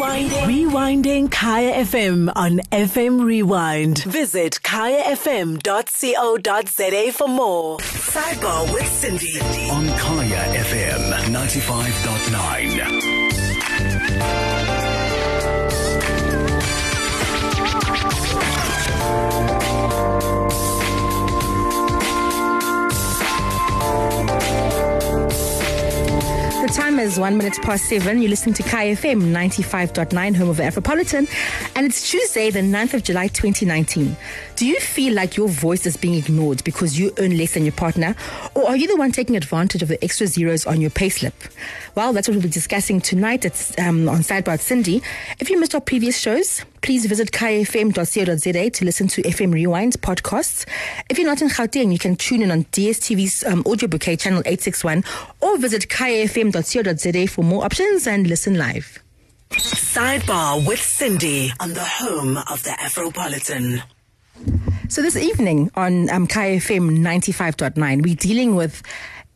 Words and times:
Rewinding. 0.00 0.46
Rewinding 0.48 1.30
Kaya 1.30 1.84
FM 1.84 2.32
on 2.34 2.60
FM 2.72 3.20
Rewind. 3.22 3.98
Visit 4.04 4.58
kayafm.co.za 4.62 5.60
for 7.12 7.28
more. 7.28 7.76
Sidebar 7.78 8.72
with 8.72 8.84
Sindi. 8.84 9.38
on 9.70 9.86
Kaya 9.98 10.42
FM 10.64 11.12
95.9. 11.34 13.19
time 26.72 27.00
is 27.00 27.18
one 27.18 27.36
minute 27.36 27.58
past 27.62 27.86
seven. 27.86 28.20
You're 28.20 28.30
listening 28.30 28.54
to 28.54 28.62
Kaya 28.62 28.94
FM 28.94 29.32
95.9, 29.32 30.36
home 30.36 30.50
of 30.50 30.56
the 30.56 30.62
Afropolitan. 30.62 31.28
And 31.74 31.84
it's 31.84 32.08
Tuesday, 32.10 32.50
the 32.50 32.60
9th 32.60 32.94
of 32.94 33.02
July, 33.02 33.26
2019. 33.26 34.16
Do 34.54 34.66
you 34.66 34.78
feel 34.78 35.14
like 35.14 35.36
your 35.36 35.48
voice 35.48 35.84
is 35.86 35.96
being 35.96 36.14
ignored 36.14 36.62
because 36.62 36.98
you 36.98 37.12
earn 37.18 37.36
less 37.36 37.54
than 37.54 37.64
your 37.64 37.72
partner? 37.72 38.14
Or 38.54 38.68
are 38.68 38.76
you 38.76 38.86
the 38.86 38.96
one 38.96 39.10
taking 39.10 39.36
advantage 39.36 39.82
of 39.82 39.88
the 39.88 40.02
extra 40.04 40.26
zeros 40.28 40.64
on 40.66 40.80
your 40.80 40.90
payslip? 40.90 41.32
Well, 41.96 42.12
that's 42.12 42.28
what 42.28 42.34
we'll 42.34 42.42
be 42.42 42.50
discussing 42.50 43.00
tonight 43.00 43.44
at, 43.44 43.80
um, 43.80 44.08
on 44.08 44.20
Sidebar 44.20 44.58
Sindi. 44.60 45.02
If 45.40 45.50
you 45.50 45.58
missed 45.58 45.74
our 45.74 45.80
previous 45.80 46.20
shows, 46.20 46.64
please 46.82 47.04
visit 47.06 47.32
kayafm.co.za 47.32 48.70
to 48.70 48.84
listen 48.84 49.08
to 49.08 49.22
FM 49.22 49.52
Rewind 49.52 50.00
podcasts. 50.02 50.66
If 51.08 51.18
you're 51.18 51.26
not 51.26 51.42
in 51.42 51.48
Gauteng, 51.48 51.92
you 51.92 51.98
can 51.98 52.16
tune 52.16 52.42
in 52.42 52.50
on 52.50 52.64
DSTV's 52.66 53.44
um, 53.44 53.62
audio 53.66 53.88
bouquet 53.88 54.16
channel 54.16 54.40
861 54.46 55.04
or 55.40 55.58
visit 55.58 55.88
kayafm.co.za 55.88 56.59
for 57.26 57.42
more 57.42 57.64
options 57.64 58.06
and 58.06 58.26
listen 58.26 58.56
live. 58.56 58.98
Sidebar 59.50 60.66
with 60.66 60.78
Sindi 60.78 61.50
on 61.60 61.74
the 61.74 61.84
home 61.84 62.36
of 62.36 62.62
the 62.62 62.70
Afropolitan. 62.70 63.82
So 64.88 65.02
this 65.02 65.16
evening 65.16 65.70
on 65.74 66.08
um, 66.10 66.26
Kaya 66.26 66.58
FM 66.58 66.98
95.9, 66.98 68.02
we're 68.02 68.14
dealing 68.14 68.54
with 68.54 68.82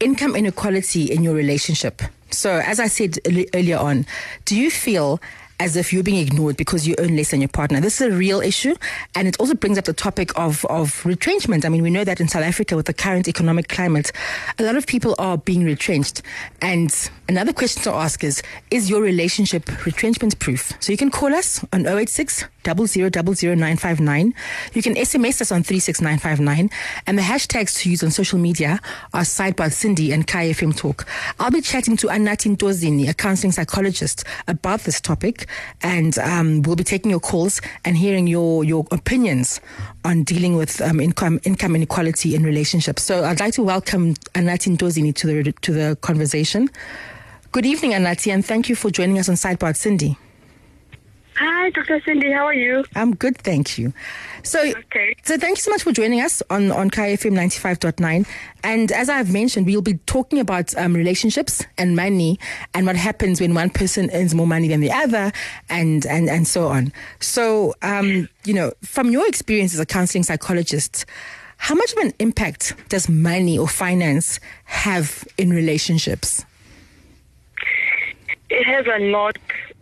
income 0.00 0.36
inequality 0.36 1.05
in 1.05 1.22
your 1.22 1.34
relationship. 1.34 2.02
So 2.30 2.58
as 2.64 2.80
I 2.80 2.89
said 2.89 3.19
earlier 3.55 3.78
on, 3.78 4.06
do 4.45 4.56
you 4.56 4.70
feel 4.70 5.20
as 5.60 5.77
if 5.77 5.92
you're 5.92 6.02
being 6.02 6.27
ignored 6.27 6.56
because 6.56 6.86
you 6.86 6.94
earn 6.98 7.16
less 7.16 7.30
than 7.30 7.41
your 7.41 7.48
partner. 7.48 7.80
This 7.80 8.00
is 8.00 8.12
a 8.12 8.16
real 8.16 8.41
issue, 8.41 8.74
and 9.14 9.28
it 9.28 9.38
also 9.38 9.55
brings 9.55 9.78
up 9.78 9.84
the 9.84 9.92
topic 9.92 10.36
of, 10.38 10.64
of 10.66 11.05
retrenchment. 11.06 11.64
I 11.64 11.69
mean, 11.69 11.83
we 11.83 11.91
know 11.91 12.05
that 12.05 12.20
in 12.20 12.28
South 12.28 12.42
Africa, 12.42 12.77
with 12.77 12.86
the 12.86 12.94
current 12.94 13.28
economic 13.28 13.69
climate, 13.69 14.12
a 14.58 14.62
lot 14.62 14.77
of 14.77 14.86
people 14.86 15.14
are 15.19 15.38
being 15.38 15.64
retrenched. 15.64 16.22
And 16.61 16.91
another 17.28 17.53
question 17.53 17.83
to 17.83 17.92
ask 17.92 18.25
is 18.25 18.42
Is 18.70 18.91
your 18.91 19.00
relationship 19.03 19.84
retrenchment 19.84 20.39
proof? 20.39 20.72
So 20.80 20.92
you 20.92 20.98
can 20.98 21.11
call 21.11 21.34
us 21.34 21.64
on 21.72 21.86
086 21.86 22.44
0000959. 22.64 24.33
You 24.72 24.83
can 24.83 24.94
SMS 24.94 25.41
us 25.41 25.52
on 25.52 25.62
36959. 25.62 26.70
And 27.06 27.19
the 27.19 27.22
hashtags 27.22 27.78
to 27.80 27.91
use 27.91 28.02
on 28.02 28.11
social 28.11 28.39
media 28.39 28.80
are 29.12 29.22
Sidebar 29.22 29.70
Sindi 29.70 30.12
and 30.12 30.27
Kaya 30.27 30.55
FM 30.55 30.77
Talk. 30.77 31.06
I'll 31.39 31.50
be 31.50 31.61
chatting 31.61 31.97
to 31.98 32.08
Anati 32.08 32.56
Ntozini, 32.56 33.08
a 33.08 33.14
counseling 33.14 33.52
psychologist, 33.52 34.25
about 34.48 34.80
this 34.80 35.00
topic. 35.00 35.47
And 35.83 36.19
um, 36.19 36.62
we'll 36.62 36.77
be 36.77 36.84
taking 36.84 37.11
your 37.11 37.20
calls 37.20 37.61
and 37.84 37.97
hearing 37.97 38.27
your, 38.27 38.64
your 38.64 38.86
opinions 38.91 39.61
on 40.05 40.22
dealing 40.22 40.56
with 40.56 40.80
um, 40.80 41.00
income, 41.00 41.41
income 41.44 41.74
inequality 41.74 42.34
in 42.34 42.42
relationships. 42.42 43.02
So 43.02 43.24
I'd 43.24 43.41
like 43.41 43.55
to 43.55 43.62
welcome 43.62 44.14
Anati 44.34 44.77
Ntozini 44.77 45.14
to 45.14 45.27
the, 45.27 45.52
to 45.52 45.72
the 45.72 45.96
conversation. 46.02 46.69
Good 47.52 47.66
evening, 47.66 47.92
Anati, 47.92 48.33
and 48.33 48.44
thank 48.44 48.69
you 48.69 48.77
for 48.77 48.91
joining 48.91 49.19
us 49.19 49.28
on 49.28 49.36
Sidebar 49.36 49.74
Sindi. 49.74 50.16
Hi, 51.36 51.70
Dr. 51.70 52.00
Sindi. 52.00 52.32
How 52.32 52.46
are 52.46 52.54
you? 52.54 52.84
I'm 52.94 53.14
good, 53.16 53.36
thank 53.38 53.77
you. 53.77 53.92
So, 54.44 54.60
Okay. 54.60 55.16
so 55.24 55.36
thank 55.36 55.58
you 55.58 55.62
so 55.62 55.70
much 55.72 55.82
for 55.82 55.90
joining 55.90 56.20
us 56.20 56.42
on 56.48 56.70
on 56.70 56.90
Kaya 56.90 57.16
FM 57.16 57.32
95.9. 57.34 58.24
And 58.62 58.92
as 58.92 59.08
I've 59.08 59.33
mentioned, 59.33 59.67
we'll 59.67 59.83
be 59.83 59.94
talking 60.06 60.39
about 60.39 60.77
um, 60.77 60.94
relationships 60.94 61.64
and 61.77 61.96
money 61.96 62.39
and 62.73 62.86
what 62.86 62.94
happens 62.94 63.40
when 63.40 63.52
one 63.52 63.70
person 63.70 64.11
earns 64.12 64.33
more 64.34 64.46
money 64.46 64.68
than 64.68 64.80
the 64.80 64.92
other, 64.92 65.33
and 65.68 66.06
and 66.06 66.28
and 66.30 66.46
so 66.46 66.68
on. 66.68 66.92
So, 67.18 67.74
um, 67.83 68.28
you 68.44 68.55
know, 68.55 68.73
from 68.83 69.11
your 69.11 69.27
experience 69.27 69.74
as 69.74 69.80
a 69.80 69.86
counseling 69.86 70.23
psychologist. 70.24 71.05
How 71.56 71.74
much 71.74 71.92
of 71.92 71.98
an 71.98 72.12
impact 72.18 72.74
does 72.90 73.08
money 73.08 73.56
or 73.56 73.67
finance 73.68 74.39
have 74.64 75.24
in 75.39 75.50
relationships? 75.50 76.44
It 78.50 78.64
has 78.67 78.86
a 78.86 78.98
lot. 78.98 79.39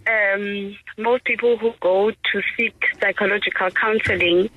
Um, 0.07 0.77
most 0.99 1.25
people 1.25 1.57
who 1.57 1.73
go 1.81 2.11
to 2.11 2.43
seek 2.57 2.75
psychological 3.01 3.71
counseling, 3.71 4.51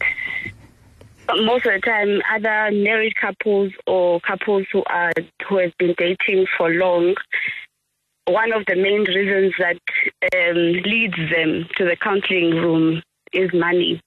most 1.35 1.65
of 1.65 1.73
the 1.73 1.81
time, 1.81 2.21
either 2.29 2.71
married 2.75 3.15
couples 3.15 3.71
or 3.85 4.19
couples 4.21 4.65
who 4.71 4.83
are 4.87 5.11
who 5.47 5.57
have 5.57 5.77
been 5.77 5.93
dating 5.97 6.47
for 6.57 6.69
long. 6.69 7.15
One 8.27 8.53
of 8.53 8.65
the 8.65 8.75
main 8.75 9.03
reasons 9.03 9.53
that 9.59 9.77
um, 10.35 10.57
leads 10.83 11.15
them 11.15 11.67
to 11.77 11.85
the 11.85 11.95
counseling 11.95 12.51
room 12.51 13.03
is 13.31 13.53
money. 13.53 14.01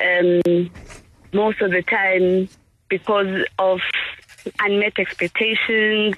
Um, 0.00 0.70
most 1.32 1.60
of 1.60 1.72
the 1.72 1.82
time, 1.82 2.48
because 2.88 3.44
of 3.58 3.80
unmet 4.60 4.98
expectations, 4.98 6.14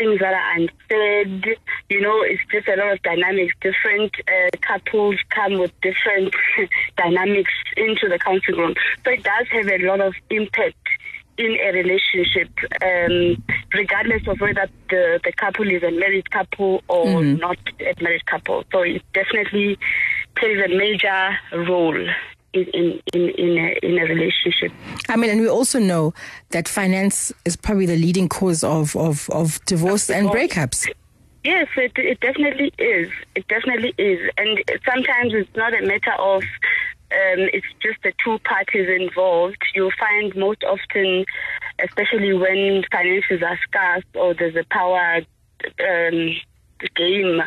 things 0.00 0.18
that 0.20 0.32
are 0.32 0.52
unsaid. 0.56 1.58
You 1.90 2.00
know, 2.00 2.22
it's 2.22 2.42
just 2.50 2.66
a 2.68 2.76
lot 2.76 2.92
of 2.92 3.02
dynamics. 3.02 3.54
Different 3.60 4.12
uh, 4.26 4.56
couples 4.62 5.16
come 5.28 5.58
with 5.58 5.72
different 5.82 6.34
dynamics 6.96 7.52
into 7.76 8.08
the 8.08 8.18
counseling 8.18 8.58
room. 8.58 8.74
So 9.04 9.10
it 9.12 9.22
does 9.22 9.46
have 9.52 9.68
a 9.68 9.78
lot 9.86 10.00
of 10.00 10.14
impact 10.30 10.76
in 11.36 11.56
a 11.62 11.72
relationship, 11.72 12.50
um, 12.82 13.42
regardless 13.72 14.26
of 14.26 14.40
whether 14.40 14.68
the, 14.90 15.20
the 15.24 15.32
couple 15.32 15.70
is 15.70 15.82
a 15.82 15.90
married 15.90 16.30
couple 16.30 16.82
or 16.88 17.22
not 17.24 17.58
a 17.80 17.94
married 18.02 18.26
couple. 18.26 18.64
So 18.72 18.82
it 18.82 19.02
definitely 19.14 19.78
plays 20.36 20.58
a 20.64 20.68
major 20.68 21.36
role 21.52 22.06
in 22.52 22.64
in 22.74 23.00
in, 23.12 23.28
in, 23.30 23.58
a, 23.58 23.78
in 23.82 23.98
a 23.98 24.04
relationship. 24.04 24.72
I 25.08 25.16
mean, 25.16 25.30
and 25.30 25.40
we 25.40 25.48
also 25.48 25.78
know 25.78 26.14
that 26.50 26.68
finance 26.68 27.32
is 27.44 27.56
probably 27.56 27.86
the 27.86 27.96
leading 27.96 28.28
cause 28.28 28.64
of, 28.64 28.96
of, 28.96 29.28
of 29.30 29.64
divorce 29.64 30.10
and 30.10 30.28
breakups. 30.28 30.88
Yes, 31.44 31.68
it, 31.76 31.92
it 31.96 32.20
definitely 32.20 32.72
is. 32.78 33.10
It 33.34 33.48
definitely 33.48 33.94
is. 33.96 34.30
And 34.36 34.62
sometimes 34.84 35.32
it's 35.32 35.48
not 35.56 35.72
a 35.72 35.86
matter 35.86 36.12
of 36.18 36.42
um, 37.12 37.48
it's 37.52 37.66
just 37.82 38.02
the 38.02 38.12
two 38.22 38.38
parties 38.40 38.88
involved. 38.88 39.56
You'll 39.74 39.90
find 39.98 40.34
most 40.36 40.62
often, 40.64 41.24
especially 41.82 42.34
when 42.34 42.84
finances 42.90 43.42
are 43.42 43.58
scarce 43.62 44.04
or 44.14 44.34
there's 44.34 44.54
a 44.54 44.64
power 44.70 45.22
um, 45.80 46.36
game 46.94 47.42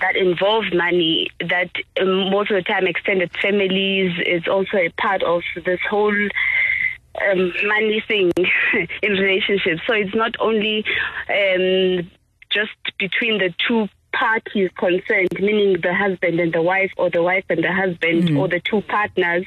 that 0.00 0.16
involves 0.16 0.72
money, 0.74 1.28
that 1.40 1.70
um, 2.00 2.30
most 2.30 2.50
of 2.50 2.56
the 2.56 2.62
time 2.62 2.86
extended 2.86 3.30
families 3.40 4.12
is 4.26 4.46
also 4.48 4.76
a 4.76 4.90
part 5.00 5.22
of 5.22 5.42
this 5.64 5.80
whole 5.88 6.14
um, 7.22 7.52
money 7.66 8.02
thing 8.06 8.32
in 9.02 9.12
relationships. 9.12 9.82
So 9.86 9.94
it's 9.94 10.14
not 10.14 10.34
only 10.40 10.84
um, 11.28 12.10
just 12.50 12.72
between 12.98 13.38
the 13.38 13.54
two 13.66 13.88
parties 14.14 14.70
concerned, 14.78 15.28
meaning 15.40 15.80
the 15.82 15.92
husband 15.92 16.40
and 16.40 16.52
the 16.52 16.62
wife, 16.62 16.92
or 16.96 17.10
the 17.10 17.22
wife 17.22 17.44
and 17.48 17.62
the 17.62 17.72
husband, 17.72 18.36
or 18.36 18.48
the 18.48 18.60
two 18.60 18.80
partners, 18.82 19.44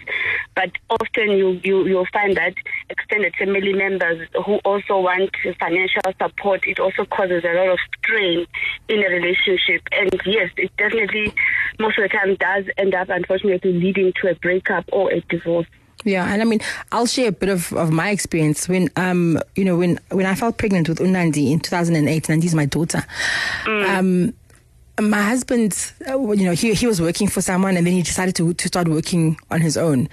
but 0.56 0.72
often 0.90 1.32
you, 1.32 1.60
you 1.64 1.86
you'll 1.86 2.08
find 2.12 2.36
that 2.36 2.54
extended 2.90 3.34
family 3.36 3.74
members 3.74 4.28
who 4.46 4.56
also 4.58 5.00
want 5.00 5.32
financial 5.60 6.02
support. 6.22 6.68
It 6.68 6.80
also 6.80 7.06
causes 7.06 7.44
a 7.44 7.54
lot 7.54 7.70
of 7.70 7.80
strain 7.98 8.46
in 8.90 9.00
a 9.00 9.10
relationship, 9.10 9.82
and 9.92 10.12
yes, 10.26 10.52
it 10.58 10.72
definitely 10.78 11.34
most 11.80 11.98
of 11.98 12.04
the 12.04 12.10
time 12.10 12.36
does 12.36 12.66
end 12.78 12.94
up, 12.94 13.10
unfortunately, 13.10 13.74
leading 13.74 14.14
to 14.22 14.30
a 14.30 14.36
breakup 14.36 14.86
or 14.92 15.12
a 15.12 15.22
divorce. 15.22 15.68
Yeah, 16.04 16.32
and 16.32 16.42
I 16.42 16.46
mean, 16.46 16.60
I'll 16.92 17.06
share 17.06 17.30
a 17.30 17.32
bit 17.32 17.50
of, 17.50 17.74
of 17.74 17.92
my 17.92 18.12
experience 18.12 18.70
when, 18.70 18.90
um, 18.96 19.40
you 19.56 19.66
know, 19.66 19.78
when 19.78 20.00
when 20.12 20.26
I 20.26 20.36
fell 20.36 20.52
pregnant 20.52 20.88
with 20.88 21.00
Unandi 21.00 21.52
in 21.52 21.60
2008. 21.60 22.24
Nandi's 22.24 22.56
my 22.56 22.66
daughter. 22.66 23.04
Um, 23.66 24.34
my 25.00 25.22
husband, 25.22 25.92
uh, 26.08 26.20
you 26.34 26.46
know, 26.46 26.54
he 26.54 26.74
he 26.74 26.88
was 26.88 27.02
working 27.02 27.28
for 27.28 27.42
someone, 27.42 27.78
and 27.78 27.86
then 27.86 27.94
he 27.94 28.02
decided 28.02 28.36
to 28.36 28.54
to 28.54 28.68
start 28.68 28.88
working 28.88 29.38
on 29.52 29.62
his 29.62 29.78
own, 29.78 30.10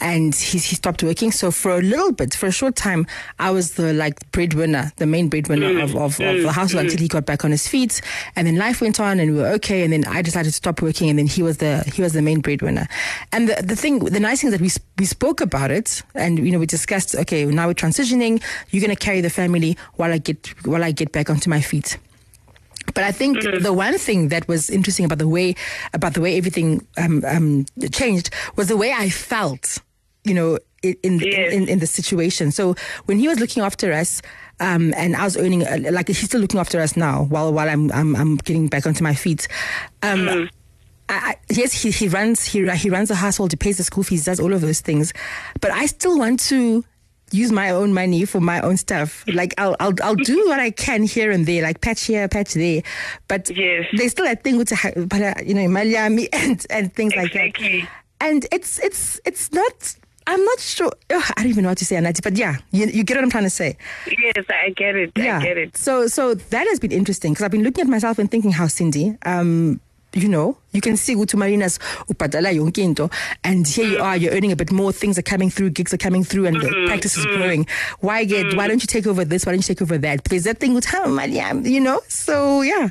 and 0.00 0.34
he 0.34 0.58
he 0.58 0.74
stopped 0.74 1.02
working. 1.02 1.32
So 1.32 1.50
for 1.50 1.78
a 1.78 1.82
little 1.82 2.12
bit, 2.12 2.34
for 2.34 2.46
a 2.46 2.52
short 2.52 2.76
time, 2.76 3.06
I 3.38 3.50
was 3.50 3.74
the 3.74 3.92
like 3.94 4.30
breadwinner, 4.32 4.92
the 4.96 5.06
main 5.06 5.28
breadwinner 5.28 5.80
of, 5.82 5.96
of, 5.96 6.20
of 6.20 6.42
the 6.42 6.52
household 6.52 6.84
until 6.84 6.98
he 6.98 7.08
got 7.08 7.24
back 7.24 7.44
on 7.44 7.50
his 7.50 7.66
feet, 7.66 8.02
and 8.34 8.46
then 8.46 8.56
life 8.56 8.80
went 8.80 9.00
on, 9.00 9.20
and 9.20 9.34
we 9.34 9.38
were 9.40 9.48
okay. 9.48 9.82
And 9.84 9.92
then 9.92 10.04
I 10.06 10.20
decided 10.22 10.50
to 10.50 10.56
stop 10.56 10.82
working, 10.82 11.08
and 11.08 11.18
then 11.18 11.26
he 11.26 11.42
was 11.42 11.56
the 11.58 11.82
he 11.94 12.02
was 12.02 12.12
the 12.12 12.22
main 12.22 12.40
breadwinner. 12.40 12.88
And 13.32 13.48
the 13.48 13.62
the 13.62 13.76
thing, 13.76 14.00
the 14.00 14.20
nice 14.20 14.42
thing 14.42 14.48
is 14.48 14.52
that 14.52 14.60
we 14.60 14.70
we 14.98 15.06
spoke 15.06 15.40
about 15.40 15.70
it, 15.70 16.02
and 16.14 16.38
you 16.38 16.52
know, 16.52 16.58
we 16.58 16.66
discussed. 16.66 17.14
Okay, 17.14 17.46
now 17.46 17.68
we're 17.68 17.74
transitioning. 17.74 18.42
You're 18.70 18.82
gonna 18.82 18.96
carry 18.96 19.22
the 19.22 19.30
family 19.30 19.78
while 19.94 20.12
I 20.12 20.18
get 20.18 20.46
while 20.66 20.84
I 20.84 20.92
get 20.92 21.12
back 21.12 21.30
onto 21.30 21.48
my 21.48 21.62
feet. 21.62 21.98
But 22.94 23.04
I 23.04 23.12
think 23.12 23.38
Mm-hmm. 23.38 23.62
the 23.62 23.72
one 23.72 23.98
thing 23.98 24.28
that 24.28 24.46
was 24.48 24.70
interesting 24.70 25.04
about 25.04 25.18
the 25.18 25.28
way 25.28 25.54
about 25.92 26.14
the 26.14 26.20
way 26.20 26.36
everything 26.38 26.86
um, 26.96 27.22
um, 27.26 27.66
changed 27.92 28.30
was 28.56 28.68
the 28.68 28.76
way 28.76 28.92
I 28.92 29.10
felt. 29.10 29.78
You 30.24 30.34
know, 30.34 30.58
in 30.82 30.96
in, 31.02 31.18
Yes. 31.20 31.52
in 31.52 31.68
in 31.68 31.78
the 31.78 31.86
situation. 31.86 32.50
So 32.52 32.74
when 33.06 33.18
he 33.18 33.28
was 33.28 33.38
looking 33.40 33.62
after 33.62 33.92
us. 33.92 34.22
Um, 34.58 34.94
and 34.96 35.14
I 35.16 35.24
was 35.24 35.36
earning 35.36 35.66
uh, 35.66 35.90
like 35.92 36.08
he's 36.08 36.22
still 36.22 36.40
looking 36.40 36.58
after 36.58 36.80
us 36.80 36.96
now 36.96 37.24
while 37.24 37.52
while 37.52 37.68
I'm 37.68 37.92
I'm, 37.92 38.16
I'm 38.16 38.36
getting 38.36 38.68
back 38.68 38.86
onto 38.86 39.04
my 39.04 39.14
feet. 39.14 39.48
I, 40.02 40.48
I, 41.08 41.36
yes, 41.50 41.72
he, 41.82 41.90
he 41.90 42.08
runs 42.08 42.42
he 42.42 42.66
he 42.70 42.88
runs 42.88 43.08
the 43.10 43.16
household, 43.16 43.52
he 43.52 43.56
pays 43.56 43.76
the 43.76 43.84
school 43.84 44.02
fees, 44.02 44.24
does 44.24 44.40
all 44.40 44.54
of 44.54 44.62
those 44.62 44.80
things, 44.80 45.12
but 45.60 45.70
I 45.70 45.84
still 45.86 46.18
want 46.18 46.40
to 46.48 46.84
use 47.32 47.50
my 47.52 47.70
own 47.70 47.92
money 47.92 48.24
for 48.24 48.40
my 48.40 48.60
own 48.60 48.76
stuff. 48.76 49.24
Like 49.26 49.54
I'll 49.58 49.76
I'll 49.80 49.92
I'll 50.02 50.14
do 50.14 50.46
what 50.46 50.60
I 50.60 50.70
can 50.70 51.02
here 51.02 51.30
and 51.30 51.44
there, 51.46 51.62
like 51.62 51.80
patch 51.80 52.04
here, 52.04 52.28
patch 52.28 52.54
there, 52.54 52.82
but 53.28 53.50
Yes. 53.50 53.86
there's 53.96 54.12
still 54.12 54.26
a 54.26 54.36
thing 54.36 54.58
with 54.58 54.70
you 55.44 55.54
know 55.54 55.68
Miami 55.68 56.28
and 56.32 56.64
and 56.70 56.94
things 56.94 57.14
like 57.16 57.34
Exactly. 57.34 57.80
that. 57.82 57.88
And 58.20 58.46
it's 58.52 58.78
it's 58.78 59.20
it's 59.24 59.52
not. 59.52 59.96
I'm 60.28 60.44
not 60.44 60.58
sure. 60.58 60.90
Ugh, 61.10 61.22
I 61.36 61.42
don't 61.42 61.50
even 61.50 61.62
know 61.62 61.68
what 61.68 61.78
to 61.78 61.84
say, 61.84 61.94
Anati. 61.94 62.20
But 62.20 62.36
yeah, 62.36 62.56
you, 62.72 62.86
you 62.86 63.04
get 63.04 63.16
what 63.16 63.22
I'm 63.22 63.30
trying 63.30 63.44
to 63.44 63.50
say. 63.50 63.76
Yes, 64.08 64.44
I 64.48 64.70
get 64.70 64.96
it. 64.96 65.12
Yeah. 65.16 65.38
I 65.38 65.42
get 65.42 65.56
it. 65.56 65.76
So 65.76 66.08
so 66.08 66.34
that 66.34 66.66
has 66.66 66.80
been 66.80 66.90
interesting 66.90 67.32
because 67.32 67.44
I've 67.44 67.52
been 67.52 67.62
looking 67.62 67.82
at 67.82 67.88
myself 67.88 68.18
and 68.18 68.28
thinking 68.28 68.50
how 68.50 68.64
Sindi, 68.66 69.16
um, 69.24 69.80
you 70.16 70.28
know, 70.28 70.56
you 70.72 70.80
can 70.80 70.96
see 70.96 71.14
Utu 71.14 71.36
Marina's 71.36 71.78
upadala 72.08 72.54
yonke 72.54 72.78
into, 72.78 73.10
and 73.44 73.66
here 73.66 73.86
you 73.86 73.98
are, 73.98 74.16
you're 74.16 74.32
earning 74.32 74.52
a 74.52 74.56
bit 74.56 74.72
more, 74.72 74.92
things 74.92 75.18
are 75.18 75.22
coming 75.22 75.50
through, 75.50 75.70
gigs 75.70 75.92
are 75.92 75.98
coming 75.98 76.24
through, 76.24 76.46
and 76.46 76.56
the 76.56 76.66
mm-hmm. 76.66 76.86
practice 76.86 77.16
is 77.16 77.26
mm-hmm. 77.26 77.36
growing. 77.36 77.66
Why 78.00 78.24
get 78.24 78.56
why 78.56 78.66
don't 78.68 78.82
you 78.82 78.86
take 78.86 79.06
over 79.06 79.24
this? 79.24 79.44
Why 79.44 79.52
don't 79.52 79.58
you 79.58 79.74
take 79.74 79.82
over 79.82 79.98
that? 79.98 80.24
There's 80.24 80.44
that 80.44 80.58
thing 80.58 80.74
with 80.74 80.86
how 80.86 81.06
Mariam, 81.06 81.66
you 81.66 81.80
know? 81.80 82.00
So 82.08 82.62
yeah. 82.62 82.90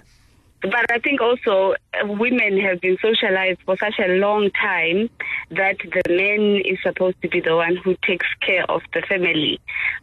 But 0.65 0.91
I 0.91 0.99
think 0.99 1.21
also 1.21 1.73
uh, 1.73 2.07
women 2.07 2.59
have 2.59 2.81
been 2.81 2.97
socialized 3.01 3.59
for 3.65 3.77
such 3.77 3.95
a 3.99 4.07
long 4.13 4.49
time 4.51 5.09
that 5.51 5.77
the 5.79 6.03
man 6.09 6.61
is 6.65 6.77
supposed 6.81 7.21
to 7.21 7.29
be 7.29 7.39
the 7.39 7.55
one 7.55 7.75
who 7.77 7.95
takes 8.03 8.27
care 8.41 8.69
of 8.69 8.81
the 8.93 9.01
family. 9.01 9.59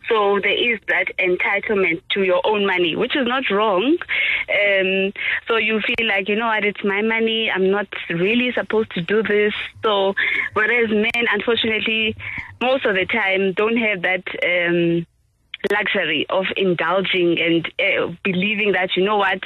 So 0.09 0.39
there 0.41 0.73
is 0.73 0.79
that 0.89 1.07
entitlement 1.19 2.03
to 2.11 2.23
your 2.23 2.41
own 2.45 2.67
money, 2.67 2.97
which 2.97 3.17
is 3.17 3.27
not 3.27 3.45
wrong. 3.51 3.97
Um, 4.49 5.13
so 5.49 5.57
you 5.57 5.81
feel 5.81 6.07
like, 6.07 6.29
you 6.29 6.37
know 6.37 6.47
what, 6.47 6.65
it's 6.65 6.85
my 6.85 7.03
money. 7.03 7.51
I'm 7.51 7.71
not 7.71 7.89
really 8.09 8.53
supposed 8.53 8.93
to 8.93 9.03
do 9.03 9.23
this. 9.23 9.55
So 9.83 10.15
whereas 10.55 10.91
men, 10.91 11.27
unfortunately, 11.33 12.17
most 12.61 12.85
of 12.85 12.95
the 12.95 13.07
time 13.07 13.53
don't 13.53 13.77
have 13.77 14.03
that. 14.03 14.23
Um, 14.45 15.07
luxury 15.71 16.27
of 16.31 16.47
indulging 16.57 17.39
and 17.41 17.67
uh, 17.79 18.13
believing 18.25 18.73
that 18.73 18.97
you 18.97 19.05
know 19.05 19.17
what 19.17 19.41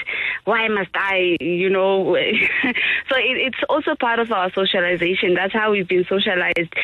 why 0.44 0.68
must 0.68 0.90
i 0.94 1.36
you 1.40 1.70
know? 1.70 2.16
So 3.08 3.16
it, 3.16 3.36
it's 3.38 3.58
also 3.68 3.94
part 3.94 4.18
of 4.18 4.32
our 4.32 4.50
socialization. 4.52 5.34
That's 5.34 5.52
how 5.52 5.70
we've 5.70 5.86
been 5.86 6.04
socialized 6.08 6.74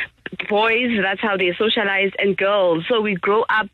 boys 0.48 0.90
that's 1.02 1.20
how 1.20 1.36
they 1.36 1.52
socialize, 1.54 2.12
and 2.18 2.36
girls 2.36 2.84
so 2.88 3.00
we 3.00 3.14
grow 3.16 3.44
up 3.48 3.70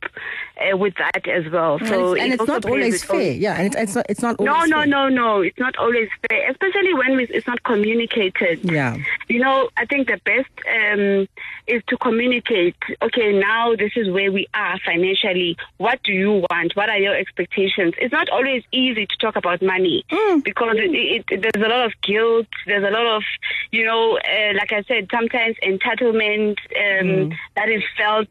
uh, 0.59 0.77
with 0.77 0.95
that 0.97 1.29
as 1.29 1.51
well 1.53 1.79
so 1.79 2.15
and 2.15 2.33
it's, 2.33 2.41
and 2.41 2.41
it 2.41 2.49
it's 2.49 2.49
not 2.49 2.65
always 2.65 3.05
fair. 3.05 3.33
Yeah, 3.33 3.55
and 3.55 3.75
it's, 3.75 3.77
it's 3.77 3.95
not 3.95 4.07
it's 4.09 4.23
not 4.23 4.41
no, 4.41 4.55
always 4.55 4.71
no, 4.71 4.77
fair. 4.79 4.87
no, 4.87 5.09
no. 5.09 5.41
It's 5.43 5.59
not 5.59 5.77
always 5.77 6.09
fair, 6.29 6.51
especially 6.51 6.95
when 6.95 7.17
we, 7.17 7.25
it's 7.25 7.47
not 7.47 7.63
communicated. 7.63 8.61
Yeah. 8.65 8.97
You 9.29 9.41
know, 9.41 9.69
I 9.77 9.85
think 9.85 10.09
the 10.09 10.21
best 10.25 10.51
um, 10.67 11.29
is 11.67 11.83
to 11.89 11.97
communicate. 11.99 12.77
Okay, 13.03 13.39
now 13.39 13.75
this 13.77 13.93
is 13.97 14.11
where 14.11 14.33
we 14.33 14.47
are 14.55 14.79
financially. 14.85 15.57
What 15.77 16.03
do 16.03 16.13
you 16.13 16.45
want? 16.51 16.75
What 16.75 16.89
are 16.89 16.99
your 16.99 17.15
expectations? 17.15 17.95
It's 17.99 18.13
not 18.13 18.29
always 18.31 18.63
easy 18.73 19.07
to 19.07 19.17
talk 19.19 19.37
about 19.37 19.61
money 19.63 20.05
because 20.43 20.77
it, 20.79 20.95
it, 20.95 21.25
it, 21.31 21.43
there's 21.43 21.65
a 21.65 21.69
lot 21.69 21.87
of 21.87 21.93
guilt. 22.03 22.47
There's 22.67 22.85
a 22.85 22.91
lot 22.91 23.07
of, 23.07 23.23
you 23.71 23.85
know, 23.85 24.19
uh, 24.19 24.53
like 24.55 24.73
I 24.73 24.83
said, 24.83 25.09
sometimes 25.11 25.57
entitlement 25.63 26.48
um, 26.51 27.33
that 27.57 27.69
is 27.69 27.83
felt 27.97 28.29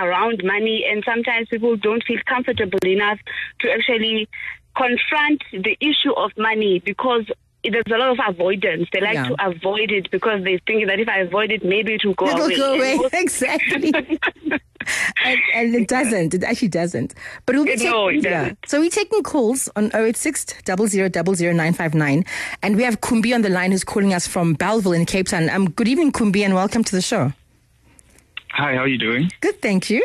around 0.00 0.42
money, 0.44 0.84
and 0.90 1.02
sometimes 1.04 1.48
people 1.48 1.76
don't 1.76 2.02
feel 2.04 2.18
comfortable 2.26 2.78
enough 2.84 3.18
to 3.60 3.70
actually 3.72 4.28
confront 4.76 5.42
the 5.52 5.76
issue 5.80 6.12
of 6.16 6.30
money 6.36 6.82
because 6.84 7.24
there's 7.64 7.82
a 7.86 7.96
lot 7.98 8.10
of 8.10 8.18
avoidance. 8.28 8.88
They 8.92 9.00
like 9.00 9.14
Yeah. 9.14 9.28
to 9.28 9.36
avoid 9.48 9.90
it 9.90 10.08
because 10.12 10.44
they 10.44 10.58
think 10.66 10.86
that 10.86 11.00
if 11.00 11.08
I 11.08 11.20
avoid 11.20 11.50
it, 11.50 11.64
maybe 11.64 11.94
it 11.94 12.04
will 12.04 12.14
go 12.14 12.26
It'll 12.28 12.44
away. 12.44 12.56
go 12.56 12.74
away. 12.74 12.98
Exactly. 13.12 13.92
and, 15.24 15.40
and 15.54 15.74
it 15.74 15.88
doesn't. 15.88 16.32
It 16.34 16.44
actually 16.44 16.68
doesn't. 16.68 17.14
But 17.44 17.56
we'll 17.56 17.64
be 17.64 17.74
No, 17.82 18.06
it 18.08 18.22
yeah. 18.22 18.52
So 18.66 18.78
we're 18.80 18.90
taking 18.90 19.22
calls 19.24 19.68
on 19.74 19.90
086 19.94 20.54
00959. 20.64 22.24
And 22.62 22.76
we 22.76 22.84
have 22.84 23.00
Kumbi 23.00 23.34
on 23.34 23.42
the 23.42 23.48
line 23.48 23.72
who's 23.72 23.82
calling 23.82 24.14
us 24.14 24.28
from 24.28 24.54
Bellville 24.54 24.92
in 24.92 25.04
Cape 25.06 25.26
Town. 25.26 25.48
Um, 25.50 25.70
good 25.70 25.88
evening, 25.88 26.12
Kumbi, 26.12 26.44
and 26.44 26.54
welcome 26.54 26.84
to 26.84 26.92
the 26.94 27.02
show. 27.02 27.32
Hi, 28.56 28.74
how 28.74 28.80
are 28.84 28.88
you 28.88 28.96
doing? 28.96 29.30
Good, 29.42 29.60
thank 29.60 29.90
you. 29.90 30.02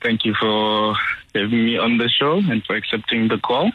Thank 0.00 0.24
you 0.24 0.32
for 0.40 0.94
having 1.34 1.64
me 1.64 1.76
on 1.76 1.98
the 1.98 2.08
show 2.08 2.36
and 2.38 2.62
for 2.64 2.76
accepting 2.76 3.26
the 3.26 3.38
call. 3.38 3.72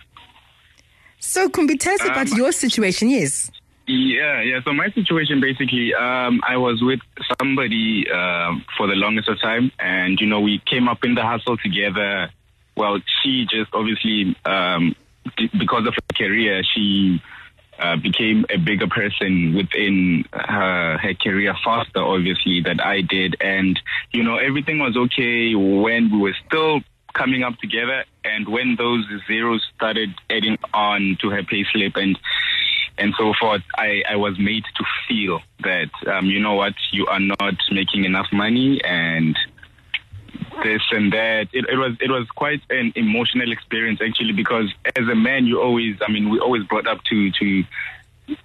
So, 1.20 1.50
Kumbi, 1.50 1.78
tell 1.78 1.94
us 1.96 2.06
about 2.06 2.32
Um, 2.32 2.38
your 2.38 2.54
situation. 2.54 3.10
Yes. 3.10 3.52
Yeah, 3.88 4.42
yeah. 4.42 4.62
So 4.64 4.72
my 4.72 4.90
situation 4.92 5.42
basically, 5.42 5.94
um, 5.94 6.40
I 6.48 6.56
was 6.56 6.82
with 6.82 7.02
somebody 7.40 8.10
um, 8.10 8.64
for 8.78 8.88
the 8.88 8.96
longest 8.96 9.28
of 9.28 9.42
time, 9.42 9.70
and 9.80 10.18
you 10.22 10.28
know 10.28 10.40
we 10.40 10.60
came 10.66 10.88
up 10.88 11.04
in 11.04 11.16
the 11.16 11.24
hustle 11.24 11.58
together. 11.58 12.30
Well, 12.78 13.00
she 13.22 13.46
just 13.52 13.72
obviously 13.74 14.34
um, 14.46 14.96
because 15.60 15.86
of 15.88 15.94
her 15.94 16.14
career, 16.16 16.64
she 16.74 17.22
uh, 17.82 17.98
became 17.98 18.46
a 18.50 18.58
bigger 18.58 18.88
person 18.88 19.56
within 19.56 20.26
her 20.34 20.98
her 20.98 21.14
career 21.16 21.56
faster, 21.64 22.00
obviously, 22.00 22.62
than 22.62 22.80
I 22.80 23.02
did, 23.02 23.36
and 23.42 23.80
you 24.12 24.24
know 24.24 24.38
everything 24.38 24.80
was 24.80 24.96
okay 24.96 25.56
when 25.56 26.12
we 26.12 26.20
were 26.20 26.36
still 26.48 26.82
coming 27.14 27.44
up 27.44 27.58
together, 27.58 28.06
and 28.24 28.48
when 28.48 28.76
those 28.78 29.06
zeros 29.28 29.62
started 29.76 30.10
adding 30.30 30.58
on 30.74 31.18
to 31.22 31.30
her 31.30 31.44
payslip 31.44 31.98
and 31.98 32.18
and 32.98 33.14
so 33.18 33.34
forth, 33.40 33.64
I, 33.76 34.04
I 34.08 34.16
was 34.18 34.38
made 34.38 34.64
to 34.76 34.84
feel 35.08 35.40
that, 35.64 35.90
um, 36.08 36.26
you 36.28 36.40
know 36.40 36.56
what, 36.56 36.74
you 36.92 37.08
are 37.08 37.20
not 37.20 37.56
making 37.72 38.04
enough 38.06 38.28
money 38.32 38.80
and 38.84 39.36
this 40.64 40.82
and 40.92 41.12
that. 41.14 41.48
It, 41.54 41.66
it 41.70 41.78
was 41.78 41.96
it 42.00 42.10
was 42.10 42.28
quite 42.36 42.62
an 42.70 42.94
emotional 42.96 43.52
experience 43.52 44.00
actually 44.06 44.34
because 44.34 44.74
as 44.96 45.08
a 45.08 45.16
man, 45.16 45.46
you 45.46 45.62
always, 45.62 45.98
I 46.02 46.12
mean, 46.12 46.30
we 46.30 46.40
always 46.40 46.64
brought 46.64 46.88
up 46.88 47.04
to 47.06 47.32
to 47.32 47.64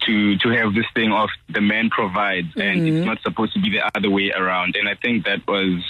to 0.06 0.38
to 0.38 0.48
have 0.50 0.74
this 0.74 0.86
thing 0.94 1.12
of 1.12 1.28
the 1.48 1.60
man 1.60 1.90
provides 1.90 2.48
and 2.56 2.80
it's 2.86 2.96
mm-hmm. 2.96 3.04
not 3.04 3.22
supposed 3.22 3.52
to 3.54 3.60
be 3.60 3.70
the 3.70 3.90
other 3.96 4.10
way 4.10 4.32
around. 4.32 4.76
And 4.76 4.88
I 4.88 4.94
think 4.94 5.24
that 5.26 5.46
was 5.46 5.82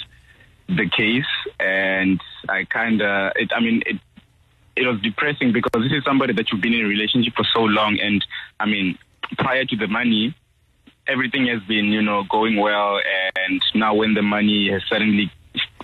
the 0.67 0.89
case. 0.89 1.25
And 1.59 2.21
I 2.49 2.65
kind 2.65 3.01
of, 3.01 3.33
it 3.35 3.51
I 3.55 3.59
mean, 3.59 3.83
it 3.85 3.97
it 4.75 4.85
was 4.85 5.01
depressing 5.01 5.51
because 5.53 5.81
this 5.81 5.91
is 5.91 6.03
somebody 6.03 6.33
that 6.33 6.51
you've 6.51 6.61
been 6.61 6.73
in 6.73 6.85
a 6.85 6.87
relationship 6.87 7.33
for 7.35 7.45
so 7.53 7.61
long, 7.61 7.99
and 7.99 8.23
I 8.59 8.67
mean, 8.67 8.97
prior 9.37 9.65
to 9.65 9.75
the 9.75 9.87
money, 9.87 10.35
everything 11.07 11.47
has 11.47 11.61
been, 11.63 11.85
you 11.85 12.01
know, 12.01 12.23
going 12.29 12.57
well, 12.57 12.99
and 13.35 13.61
now 13.73 13.95
when 13.95 14.13
the 14.13 14.21
money 14.21 14.69
has 14.69 14.83
suddenly 14.87 15.31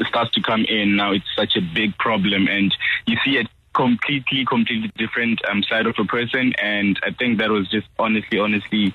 starts 0.08 0.32
to 0.32 0.42
come 0.42 0.66
in, 0.66 0.96
now 0.96 1.12
it's 1.12 1.26
such 1.36 1.56
a 1.56 1.62
big 1.62 1.98
problem, 1.98 2.48
and 2.48 2.76
you 3.06 3.18
see 3.24 3.38
a 3.38 3.44
completely, 3.74 4.46
completely 4.46 4.92
different 4.98 5.42
um, 5.50 5.64
side 5.64 5.86
of 5.88 5.96
a 5.98 6.06
person, 6.06 6.54
and 6.62 7.00
I 7.04 7.12
think 7.12 7.40
that 7.40 7.50
was 7.50 7.68
just 7.70 7.88
honestly, 7.98 8.40
honestly 8.40 8.94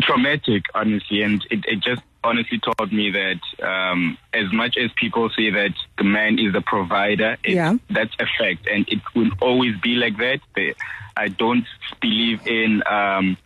traumatic, 0.00 0.64
honestly, 0.74 1.22
and 1.22 1.44
it, 1.50 1.64
it 1.66 1.80
just 1.80 2.02
honestly 2.22 2.58
taught 2.58 2.92
me 2.92 3.10
that 3.10 3.40
um, 3.66 4.18
as 4.34 4.52
much 4.52 4.76
as 4.76 4.90
people 4.96 5.30
say 5.30 5.50
that 5.50 5.72
the 5.96 6.04
man 6.04 6.38
is 6.38 6.52
the 6.52 6.60
provider, 6.60 7.36
it, 7.42 7.54
Yeah. 7.54 7.74
that's 7.90 8.14
a 8.18 8.26
fact, 8.38 8.66
and 8.70 8.86
it 8.88 9.00
will 9.14 9.30
always 9.40 9.78
be 9.80 9.94
like 9.94 10.16
that. 10.18 10.40
They, 10.54 10.74
I 11.16 11.28
don't 11.28 11.66
believe 12.00 12.46
in. 12.46 12.82
Um, 12.86 13.36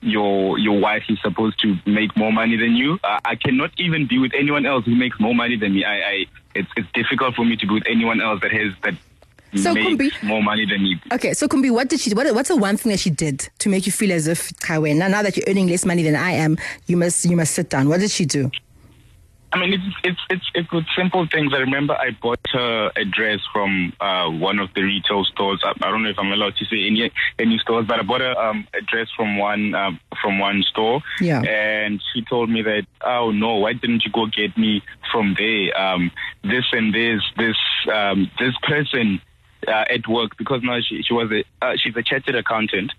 your 0.00 0.58
your 0.58 0.78
wife 0.80 1.02
is 1.08 1.18
supposed 1.22 1.58
to 1.60 1.76
make 1.86 2.16
more 2.16 2.32
money 2.32 2.56
than 2.56 2.76
you. 2.76 2.98
Uh, 3.02 3.18
I 3.24 3.34
cannot 3.34 3.70
even 3.78 4.06
be 4.06 4.18
with 4.18 4.32
anyone 4.34 4.64
else 4.66 4.84
who 4.84 4.94
makes 4.94 5.18
more 5.20 5.34
money 5.34 5.56
than 5.56 5.74
me. 5.74 5.84
I, 5.84 5.94
I 5.96 6.26
it's 6.54 6.68
it's 6.76 6.88
difficult 6.92 7.34
for 7.34 7.44
me 7.44 7.56
to 7.56 7.66
be 7.66 7.74
with 7.74 7.84
anyone 7.88 8.20
else 8.20 8.40
that 8.42 8.52
has 8.52 8.72
that 8.84 8.94
So, 9.56 9.72
makes 9.74 9.86
Kumbi- 9.88 10.22
more 10.22 10.42
money 10.42 10.66
than 10.66 10.82
me. 10.82 11.00
Okay, 11.12 11.32
so 11.34 11.48
Kumbi, 11.48 11.70
what 11.70 11.88
did 11.88 12.00
she? 12.00 12.14
What, 12.14 12.32
what's 12.34 12.48
the 12.48 12.56
one 12.56 12.76
thing 12.76 12.92
that 12.92 13.00
she 13.00 13.10
did 13.10 13.48
to 13.60 13.68
make 13.68 13.86
you 13.86 13.92
feel 13.92 14.12
as 14.12 14.26
if 14.28 14.52
now, 14.68 15.08
now 15.08 15.22
that 15.22 15.36
you're 15.36 15.46
earning 15.48 15.68
less 15.68 15.84
money 15.84 16.02
than 16.02 16.16
I 16.16 16.32
am, 16.32 16.58
you 16.86 16.96
must 16.96 17.24
you 17.24 17.36
must 17.36 17.54
sit 17.54 17.70
down? 17.70 17.88
What 17.88 18.00
did 18.00 18.10
she 18.10 18.24
do? 18.24 18.50
I 19.50 19.58
mean, 19.58 19.72
it's 19.72 19.96
it's 20.04 20.20
it's 20.28 20.50
it's 20.54 20.72
with 20.72 20.84
simple 20.96 21.26
things. 21.26 21.52
I 21.54 21.58
remember 21.58 21.94
I 21.94 22.10
bought 22.10 22.40
her 22.52 22.92
a 22.94 23.04
dress 23.04 23.40
from 23.52 23.94
uh, 23.98 24.28
one 24.28 24.58
of 24.58 24.74
the 24.74 24.82
retail 24.82 25.24
stores. 25.24 25.62
I, 25.64 25.70
I 25.70 25.90
don't 25.90 26.02
know 26.02 26.10
if 26.10 26.18
I'm 26.18 26.30
allowed 26.32 26.56
to 26.56 26.64
say 26.66 26.86
any 26.86 27.10
any 27.38 27.58
stores, 27.58 27.86
but 27.86 27.98
I 27.98 28.02
bought 28.02 28.20
her 28.20 28.38
um, 28.38 28.66
a 28.74 28.82
dress 28.82 29.08
from 29.16 29.38
one 29.38 29.74
um, 29.74 30.00
from 30.20 30.38
one 30.38 30.62
store. 30.64 31.00
Yeah. 31.20 31.40
And 31.40 32.02
she 32.12 32.22
told 32.22 32.50
me 32.50 32.62
that, 32.62 32.86
oh 33.02 33.30
no, 33.30 33.56
why 33.56 33.72
didn't 33.72 34.04
you 34.04 34.12
go 34.12 34.26
get 34.26 34.56
me 34.58 34.82
from 35.10 35.34
there? 35.38 35.78
Um, 35.80 36.10
this 36.42 36.66
and 36.72 36.94
this, 36.94 37.22
this 37.38 37.56
um, 37.92 38.30
this 38.38 38.54
person 38.62 39.20
uh, 39.66 39.84
at 39.88 40.06
work 40.06 40.36
because 40.36 40.62
now 40.62 40.78
she 40.80 41.02
she 41.02 41.14
was 41.14 41.30
a 41.32 41.44
uh, 41.64 41.72
she's 41.76 41.96
a 41.96 42.02
chartered 42.02 42.34
accountant 42.34 42.92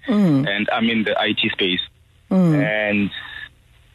and 0.47 0.69
I'm 0.71 0.89
in 0.89 1.03
the 1.03 1.15
IT 1.19 1.51
space 1.51 1.81
and 2.55 3.11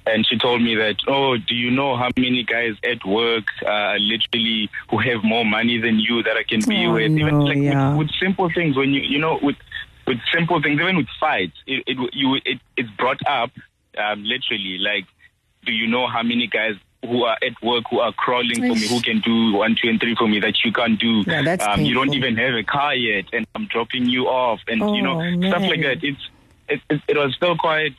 and 0.07 0.27
she 0.27 0.37
told 0.39 0.61
me 0.63 0.75
that 0.75 0.97
oh 1.09 1.37
do 1.39 1.55
you 1.55 1.71
know 1.71 1.97
how 1.97 2.11
many 2.17 2.43
guys 2.45 2.75
at 2.85 3.05
work 3.07 3.45
uh, 3.67 3.95
literally 3.99 4.71
who 4.91 4.99
have 4.99 5.25
more 5.25 5.45
money 5.45 5.79
than 5.79 5.99
you 5.99 6.23
that 6.23 6.37
I 6.37 6.43
can 6.45 6.61
be 6.69 6.87
Oh, 6.87 6.93
with? 6.95 7.13
Even 7.13 7.41
like 7.41 7.57
yeah. 7.59 7.91
with, 7.97 8.09
with 8.09 8.11
simple 8.21 8.51
things 8.55 8.77
when 8.77 8.91
you 8.91 9.01
you 9.03 9.19
know 9.19 9.39
with 9.43 9.57
with 10.07 10.19
simple 10.33 10.61
things 10.63 10.81
even 10.81 10.97
with 10.97 11.07
fights 11.19 11.57
it 11.67 11.83
it 11.87 11.97
you 12.13 12.37
it 12.45 12.59
it's 12.77 12.91
brought 12.99 13.21
up 13.27 13.51
um, 13.97 14.23
literally 14.25 14.77
like 14.79 15.05
do 15.65 15.73
you 15.73 15.87
know 15.87 16.07
how 16.07 16.23
many 16.23 16.47
guys 16.47 16.75
who 17.07 17.23
are 17.25 17.39
at 17.43 17.53
work 17.63 17.85
who 17.91 18.01
are 18.01 18.13
crawling 18.13 18.57
for 18.57 18.75
me 18.75 18.87
who 18.89 19.01
can 19.01 19.21
do 19.21 19.53
one 19.55 19.77
two 19.81 19.89
and 19.89 20.01
three 20.01 20.15
for 20.15 20.27
me 20.27 20.41
that 20.41 20.55
you 20.65 20.73
can't 20.73 20.99
do? 20.99 21.23
Yeah, 21.27 21.43
that's 21.43 21.65
um, 21.67 21.81
you 21.83 21.95
don't 21.95 22.13
even 22.15 22.37
have 22.37 22.55
a 22.55 22.63
car 22.63 22.95
yet 22.95 23.27
and 23.35 23.47
i'm 23.55 23.67
dropping 23.67 24.07
you 24.07 24.27
off 24.27 24.61
and 24.69 24.81
you 24.97 25.03
know 25.03 25.21
Oh, 25.21 25.49
stuff 25.49 25.63
like 25.63 25.83
that. 25.83 25.99
It's 26.03 26.21
it, 26.69 26.81
it, 26.91 27.01
it 27.09 27.17
was 27.17 27.35
still 27.35 27.57
quite 27.59 27.95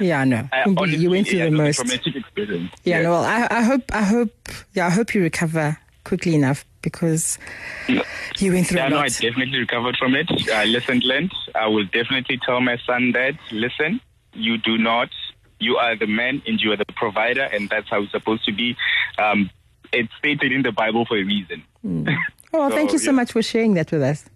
Yeah, 0.00 0.24
no. 0.24 0.48
I 0.52 0.62
honestly, 0.62 0.96
you 0.96 1.10
went 1.10 1.28
through 1.28 1.38
yeah, 1.38 1.44
the 1.44 1.48
it 1.48 1.52
was 1.52 1.60
a 1.60 1.62
most. 1.64 1.76
traumatic 1.76 2.16
experience 2.16 2.72
Yeah, 2.82 3.02
no, 3.02 3.10
well, 3.12 3.24
I, 3.24 3.46
I 3.50 3.62
hope, 3.62 3.82
I 3.92 4.02
hope, 4.02 4.32
yeah, 4.72 4.86
I 4.86 4.90
hope 4.90 5.14
you 5.14 5.22
recover 5.22 5.78
quickly 6.02 6.34
enough 6.34 6.64
because 6.82 7.38
you 8.38 8.52
went 8.52 8.66
through 8.66 8.78
Yeah, 8.78 8.86
a 8.88 8.90
no, 8.90 8.98
I 8.98 9.08
definitely 9.08 9.58
recovered 9.58 9.96
from 9.96 10.14
it. 10.16 10.28
I 10.50 10.64
listened, 10.64 11.04
Lent. 11.04 11.32
I 11.54 11.68
will 11.68 11.84
definitely 11.84 12.38
tell 12.44 12.60
my 12.60 12.76
son 12.86 13.12
that, 13.12 13.34
listen, 13.52 14.00
you 14.32 14.58
do 14.58 14.76
not, 14.78 15.10
you 15.60 15.76
are 15.76 15.94
the 15.96 16.06
man 16.08 16.42
and 16.46 16.60
you 16.60 16.72
are 16.72 16.76
the 16.76 16.84
provider, 16.96 17.42
and 17.44 17.70
that's 17.70 17.88
how 17.88 18.02
it's 18.02 18.10
supposed 18.12 18.44
to 18.46 18.52
be. 18.52 18.76
Um, 19.18 19.48
it's 19.92 20.12
stated 20.18 20.50
in 20.50 20.62
the 20.62 20.72
Bible 20.72 21.04
for 21.06 21.16
a 21.16 21.22
reason. 21.22 21.62
Oh, 22.56 22.70
thank 22.70 22.92
you 22.92 22.98
so 22.98 23.10
yeah. 23.10 23.16
much 23.16 23.32
for 23.32 23.42
sharing 23.42 23.74
that 23.74 23.90
with 23.90 24.00
us. 24.00 24.26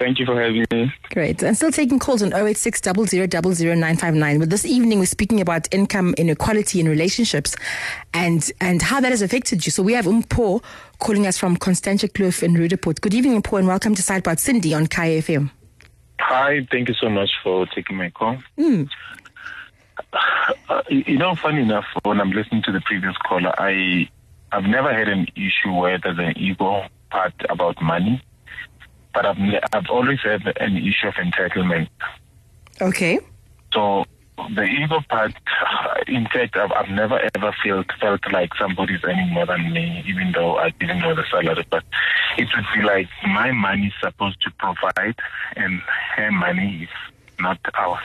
Thank 0.00 0.18
you 0.18 0.24
for 0.24 0.40
having 0.40 0.64
me. 0.72 0.90
Great. 1.10 1.42
And 1.42 1.54
still 1.54 1.70
taking 1.70 1.98
calls 1.98 2.22
on 2.22 2.32
086 2.32 2.80
959 2.86 4.38
But 4.38 4.48
this 4.48 4.64
evening, 4.64 4.98
we're 4.98 5.04
speaking 5.04 5.42
about 5.42 5.68
income 5.74 6.14
inequality 6.16 6.80
in 6.80 6.88
relationships 6.88 7.54
and, 8.14 8.50
and 8.62 8.80
how 8.80 9.02
that 9.02 9.10
has 9.10 9.20
affected 9.20 9.66
you. 9.66 9.70
So 9.70 9.82
we 9.82 9.92
have 9.92 10.06
Umpo 10.06 10.64
calling 11.00 11.26
us 11.26 11.36
from 11.36 11.54
Constantia 11.58 12.08
Kloof 12.08 12.42
in 12.42 12.54
Roodepoort. 12.54 13.02
Good 13.02 13.12
evening, 13.12 13.42
Umpo, 13.42 13.58
and 13.58 13.68
welcome 13.68 13.94
to 13.94 14.00
Sidebar 14.02 14.38
Sindi 14.38 14.74
on 14.74 14.86
Kaya 14.86 15.20
FM. 15.20 15.50
Hi, 16.18 16.66
thank 16.70 16.88
you 16.88 16.94
so 16.94 17.10
much 17.10 17.28
for 17.42 17.66
taking 17.66 17.98
my 17.98 18.08
call. 18.08 18.38
Hmm. 18.56 18.84
Uh, 20.70 20.82
you 20.88 21.04
you 21.08 21.18
know, 21.18 21.34
funny 21.34 21.60
enough, 21.60 21.84
when 22.04 22.22
I'm 22.22 22.30
listening 22.30 22.62
to 22.62 22.72
the 22.72 22.80
previous 22.80 23.16
caller, 23.18 23.52
I 23.58 24.08
I've 24.50 24.64
never 24.64 24.94
had 24.94 25.08
an 25.08 25.26
issue 25.36 25.74
where 25.74 25.98
there's 25.98 26.18
an 26.18 26.38
ego 26.38 26.86
part 27.10 27.34
about 27.50 27.82
money, 27.82 28.22
but 29.12 29.26
I've 29.26 29.38
I've 29.72 29.90
always 29.90 30.20
had 30.20 30.42
an 30.60 30.76
issue 30.76 31.08
of 31.08 31.14
entitlement. 31.14 31.88
Okay. 32.80 33.18
So 33.72 34.04
the 34.54 34.62
ego 34.62 35.00
part, 35.08 35.32
in 36.06 36.26
fact, 36.26 36.56
I've, 36.56 36.72
I've 36.72 36.88
never 36.90 37.20
ever 37.34 37.54
felt 37.64 37.86
felt 38.00 38.20
like 38.32 38.54
somebody's 38.54 39.00
earning 39.04 39.30
more 39.32 39.46
than 39.46 39.72
me, 39.72 40.02
even 40.06 40.32
though 40.32 40.56
I 40.56 40.70
didn't 40.70 41.00
know 41.00 41.14
the 41.14 41.24
salary. 41.30 41.66
But 41.70 41.84
it 42.38 42.48
would 42.54 42.66
be 42.74 42.82
like 42.82 43.08
my 43.26 43.52
money 43.52 43.88
is 43.88 43.92
supposed 44.00 44.40
to 44.42 44.50
provide, 44.52 45.16
and 45.56 45.80
her 46.16 46.30
money 46.32 46.84
is 46.84 46.88
not 47.38 47.58
ours. 47.74 48.00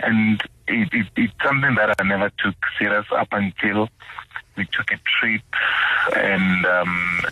And 0.00 0.40
it, 0.68 0.88
it, 0.92 1.06
it's 1.16 1.32
something 1.44 1.74
that 1.74 1.94
I 1.98 2.04
never 2.04 2.30
took 2.38 2.54
serious 2.78 3.06
up 3.10 3.28
until 3.32 3.88
we 4.56 4.66
took 4.66 4.90
a 4.90 4.98
trip, 5.18 5.42
and 6.16 6.66
um, 6.66 7.22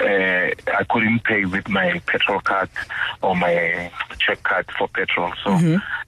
uh, 0.00 0.50
I 0.76 0.84
couldn't 0.90 1.24
pay 1.24 1.44
with 1.44 1.68
my 1.68 2.00
petrol 2.06 2.40
card 2.40 2.70
or 3.22 3.36
my 3.36 3.90
check 4.18 4.42
card 4.42 4.66
for 4.76 4.88
petrol. 4.88 5.32
So 5.44 5.50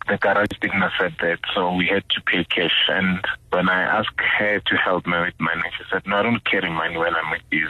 the 0.09 0.17
garage 0.19 0.49
didn't 0.61 0.83
accept 0.83 1.21
that. 1.21 1.39
So 1.55 1.75
we 1.75 1.87
had 1.87 2.05
to 2.11 2.21
pay 2.23 2.45
cash. 2.45 2.89
And 2.89 3.25
when 3.51 3.69
I 3.69 3.83
asked 3.83 4.21
her 4.39 4.61
to 4.61 4.77
help 4.77 5.07
me 5.07 5.19
with 5.21 5.39
money, 5.39 5.63
she 5.77 5.85
said, 5.91 6.07
No, 6.07 6.17
I 6.17 6.23
don't 6.23 6.45
carry 6.45 6.71
money 6.71 6.97
when 6.97 7.15
I'm 7.15 7.31
with 7.31 7.43
you. 7.51 7.69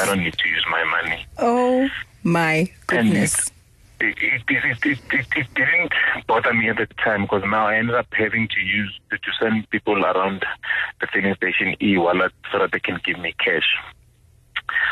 I 0.00 0.06
don't 0.06 0.20
need 0.20 0.36
to 0.38 0.48
use 0.48 0.64
my 0.70 0.84
money. 0.84 1.26
Oh, 1.38 1.88
my 2.22 2.70
goodness. 2.86 3.50
It, 4.00 4.16
it, 4.20 4.42
it, 4.84 4.98
it, 5.12 5.54
didn't 5.54 5.92
bother 6.26 6.52
me 6.52 6.68
at 6.68 6.76
the 6.76 6.86
time 7.02 7.22
because 7.22 7.42
now 7.44 7.68
I 7.68 7.76
ended 7.76 7.94
up 7.94 8.06
having 8.12 8.48
to 8.48 8.60
use 8.60 8.92
to, 9.10 9.18
to 9.18 9.30
send 9.40 9.70
people 9.70 10.04
around 10.04 10.44
the 11.00 11.06
filling 11.06 11.34
station 11.36 11.76
e-wallet 11.80 12.32
so 12.52 12.58
that 12.58 12.72
they 12.72 12.80
can 12.80 13.00
give 13.04 13.18
me 13.18 13.34
cash. 13.38 13.76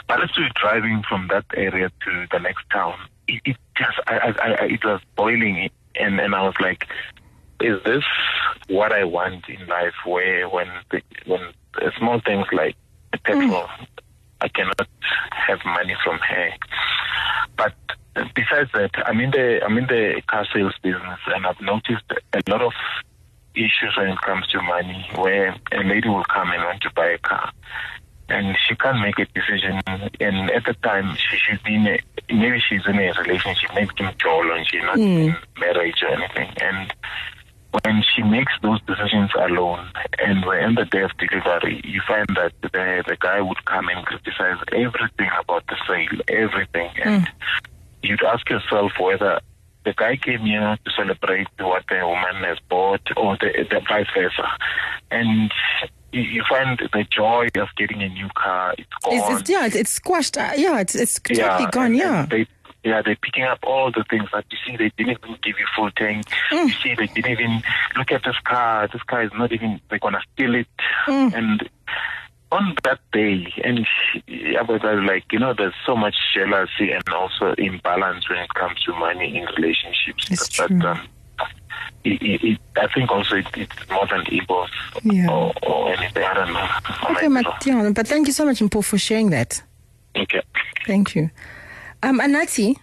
But 0.09 0.23
as 0.23 0.31
we 0.37 0.45
were 0.45 0.51
driving 0.55 1.03
from 1.09 1.29
that 1.29 1.45
area 1.55 1.91
to 2.05 2.27
the 2.31 2.39
next 2.39 2.69
town, 2.71 2.95
it, 3.29 3.41
it 3.45 3.57
just 3.77 3.99
I, 4.07 4.19
I, 4.19 4.49
I, 4.51 4.65
it 4.67 4.85
was 4.85 5.01
boiling, 5.17 5.71
and 5.97 6.21
and 6.21 6.35
I 6.35 6.43
was 6.43 6.55
like, 6.61 6.87
"Is 7.61 7.83
this 7.85 8.05
what 8.69 8.93
I 8.93 9.05
want 9.05 9.49
in 9.49 9.67
life? 9.67 9.95
Where 10.05 10.49
when 10.49 10.69
the, 10.91 11.03
when 11.27 11.41
small 11.99 12.21
things 12.21 12.47
like 12.53 12.77
mm. 13.13 13.23
petrol, 13.25 13.69
I 14.41 14.49
cannot 14.49 14.81
have 15.31 15.61
money 15.65 15.97
from 16.05 16.19
her." 16.19 16.51
But 17.57 17.75
besides 18.35 18.71
that, 18.75 18.91
I'm 19.07 19.21
in 19.21 19.31
the 19.31 19.65
I'm 19.65 19.79
in 19.79 19.87
the 19.87 20.23
car 20.27 20.47
sales 20.53 20.75
business, 20.83 21.21
and 21.27 21.47
I've 21.47 21.61
noticed 21.61 22.05
a 22.11 22.51
lot 22.51 22.63
of 22.63 22.73
issues 23.55 23.95
when 23.97 24.09
it 24.09 24.21
comes 24.23 24.47
to 24.49 24.63
money, 24.63 25.07
where 25.15 25.55
a 25.73 25.83
lady 25.83 26.09
will 26.09 26.25
come 26.25 26.51
and 26.51 26.63
want 26.63 26.83
to 26.83 26.91
buy 26.95 27.09
a 27.09 27.19
car, 27.19 27.53
and 28.33 28.57
she 28.67 28.75
can't 28.77 29.01
make 29.01 29.19
a 29.19 29.27
decision. 29.27 29.81
And 29.87 30.51
at 30.51 30.65
the 30.65 30.75
time, 30.83 31.15
she 31.17 31.37
she's 31.37 31.61
in 31.67 31.87
a, 31.87 31.99
maybe 32.33 32.61
she's 32.69 32.87
in 32.87 32.99
a 32.99 33.13
relationship, 33.21 33.71
maybe 33.75 33.91
in 33.99 34.11
Joel, 34.19 34.53
and 34.53 34.67
she's 34.67 34.83
not 34.83 34.97
hmm. 34.97 35.03
in 35.03 35.37
marriage 35.59 36.03
or 36.03 36.09
anything, 36.09 36.51
and 36.61 36.93
when 37.81 38.03
she 38.15 38.23
makes 38.23 38.53
those 38.61 38.81
decisions 38.83 39.31
alone 39.35 39.89
and 40.19 40.45
we're 40.45 40.59
in 40.59 40.75
the 40.75 40.85
day 40.85 41.03
of 41.03 41.11
delivery, 41.17 41.81
you 41.85 42.03
find 42.07 42.27
that 42.37 42.53
the, 42.61 43.03
the 43.09 43.17
guy 43.19 43.41
would 43.41 43.65
come 43.65 43.89
and 43.89 44.05
criticize 44.05 44.59
everything 44.73 45.31
about 45.41 45.67
the 45.69 45.77
sale, 45.87 46.21
everything. 46.29 46.91
And 47.03 47.27
hmm. 47.27 47.35
you'd 48.03 48.23
ask 48.23 48.49
yourself 48.51 48.93
whether 49.01 49.41
the 49.85 49.95
guy 49.95 50.17
came 50.17 50.41
here 50.41 50.79
to 50.85 50.91
celebrate 50.95 51.49
what 51.59 51.85
the 51.89 52.07
woman 52.07 52.45
has 52.45 52.59
bought 52.69 53.01
or 53.17 53.37
the, 53.39 53.67
the 53.71 53.81
vice 53.89 54.07
versa. 54.15 54.49
And 55.11 55.51
you, 56.13 56.23
you 56.23 56.43
find 56.49 56.79
the 56.79 57.05
joy 57.11 57.49
of 57.57 57.69
getting 57.77 58.03
a 58.03 58.09
new 58.09 58.29
car, 58.37 58.75
it's 58.79 58.89
gone. 59.03 59.15
It's, 59.15 59.41
it's, 59.41 59.51
yeah, 59.51 59.69
it's, 59.73 59.91
squashed. 59.91 60.37
Uh, 60.39 60.53
yeah, 60.57 60.81
it's, 60.81 60.95
it's 60.95 61.19
totally 61.21 61.67
gone. 61.71 61.87
and- 61.87 61.97
Yeah. 61.97 62.23
and 62.23 62.31
they, 62.31 62.47
yeah, 62.85 63.01
they're 63.01 63.17
picking 63.17 63.45
up 63.45 63.61
all 63.63 63.93
the 63.93 64.05
things 64.11 64.29
that 64.33 64.45
you 64.51 64.59
see. 64.67 64.77
They 64.77 64.91
didn't 64.97 65.19
even 65.23 65.37
give 65.43 65.57
you 65.59 65.67
full 65.77 65.91
tank. 65.93 66.27
Mm. 66.51 66.67
You 66.67 66.73
see, 66.83 66.95
they 66.97 67.07
didn't 67.07 67.31
even 67.31 67.63
look 67.97 68.11
at 68.11 68.25
this 68.25 68.37
car. 68.45 68.89
This 68.93 69.03
car 69.05 69.23
is 69.23 69.31
not 69.39 69.53
even. 69.53 69.81
They're 69.89 70.01
gonna 70.01 70.21
steal 70.35 70.55
it. 70.57 70.67
Mm. 71.07 71.33
And 71.33 71.69
on 72.51 72.75
that 72.83 72.99
day, 73.13 73.53
and 73.65 73.87
she- 73.87 74.57
I 74.57 74.63
was 74.63 74.81
uh, 74.83 75.01
like, 75.07 75.25
you 75.33 75.39
know, 75.39 75.55
there's 75.57 75.75
so 75.87 75.95
much 75.97 76.17
jealousy 76.35 76.91
and 76.91 77.09
also 77.11 77.53
imbalance 77.57 78.29
when 78.29 78.41
it 78.41 78.53
comes 78.55 78.81
to 78.83 78.93
money 78.95 79.37
in 79.39 79.45
relationships. 79.57 80.29
It's 80.31 80.57
But, 80.59 80.67
true. 80.67 80.83
um, 80.87 81.09
it, 82.05 82.23
it, 82.23 82.43
it, 82.45 82.59
I 82.77 82.87
think 82.93 83.11
also 83.11 83.37
it, 83.37 83.47
it's 83.57 83.89
more 83.91 84.07
than 84.07 84.23
egos 84.33 84.71
Yeah. 85.03 85.29
or, 85.31 85.53
or 85.63 85.93
anything. 85.95 86.23
I 86.25 86.35
don't 86.35 86.53
know. 86.53 86.69
Okay, 87.11 87.29
but, 87.29 87.95
but 87.95 88.09
thank 88.09 88.27
you 88.27 88.33
so 88.33 88.45
much, 88.45 88.59
Mpho, 88.61 88.85
for 88.85 88.99
sharing 88.99 89.31
that. 89.31 89.63
Okay. 90.17 90.43
Thank 90.87 91.15
you. 91.15 91.31
Um, 92.03 92.21
Anati, 92.21 92.77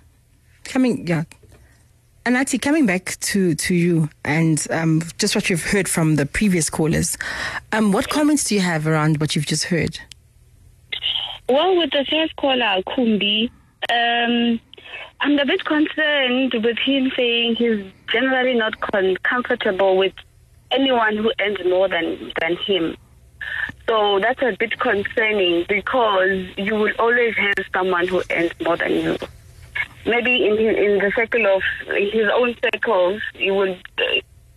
coming, 0.64 1.06
yeah. 1.08 1.24
Anati, 2.26 2.62
coming 2.62 2.86
back 2.86 3.18
to, 3.22 3.56
to 3.56 3.74
you 3.76 4.10
and 4.24 4.66
um, 4.72 5.02
just 5.18 5.36
what 5.36 5.50
you've 5.50 5.64
heard 5.64 5.88
from 5.90 6.16
the 6.16 6.26
previous 6.26 6.70
callers, 6.70 7.18
um, 7.72 7.92
what 7.92 8.10
comments 8.10 8.46
do 8.46 8.56
you 8.56 8.62
have 8.62 8.88
around 8.88 9.20
what 9.20 9.36
you've 9.36 9.46
just 9.48 9.66
heard? 9.66 10.00
Well, 11.48 11.78
with 11.78 11.92
the 11.92 12.06
first 12.10 12.36
caller, 12.36 12.82
Kumbi, 12.88 13.50
um, 13.92 14.60
I'm 15.22 15.38
a 15.38 15.46
bit 15.46 15.66
concerned 15.66 16.54
with 16.54 16.78
him 16.78 17.12
saying 17.16 17.56
he's 17.56 17.86
generally 18.12 18.56
not 18.56 18.80
con- 18.80 19.18
comfortable 19.24 19.98
with 19.98 20.14
anyone 20.72 21.18
who 21.18 21.32
earns 21.42 21.58
more 21.66 21.90
than, 21.90 22.32
than 22.40 22.56
him. 22.58 22.96
So 23.88 24.20
that's 24.20 24.42
a 24.42 24.56
bit 24.58 24.80
concerning 24.80 25.66
because 25.68 26.46
you 26.58 26.76
will 26.76 26.94
always 27.00 27.36
have 27.36 27.66
someone 27.74 28.08
who 28.08 28.22
earns 28.32 28.52
more 28.64 28.78
than 28.78 28.92
you. 28.92 29.18
Maybe 30.06 30.48
in 30.48 30.58
in 30.58 31.00
the 31.00 31.12
circle 31.16 31.46
of 31.46 31.62
his 31.96 32.28
own 32.34 32.56
circles, 32.64 33.22
you 33.36 33.54
would 33.56 33.82
uh, 33.98 34.04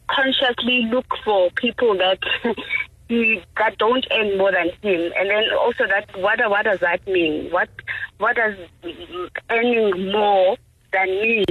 consciously 0.08 0.86
look 0.90 1.06
for 1.24 1.50
people 1.50 1.96
that 1.96 2.18
he 3.08 3.42
that 3.56 3.78
don't 3.78 4.06
earn 4.12 4.38
more 4.38 4.52
than 4.52 4.70
him, 4.82 5.12
and 5.16 5.30
then 5.30 5.44
also 5.58 5.86
that 5.86 6.08
what 6.18 6.38
what 6.50 6.64
does 6.64 6.80
that 6.80 7.06
mean? 7.06 7.50
What 7.50 7.68
what 8.18 8.36
does 8.36 8.56
earning 9.50 10.12
more 10.12 10.56
than 10.92 11.06
me 11.08 11.44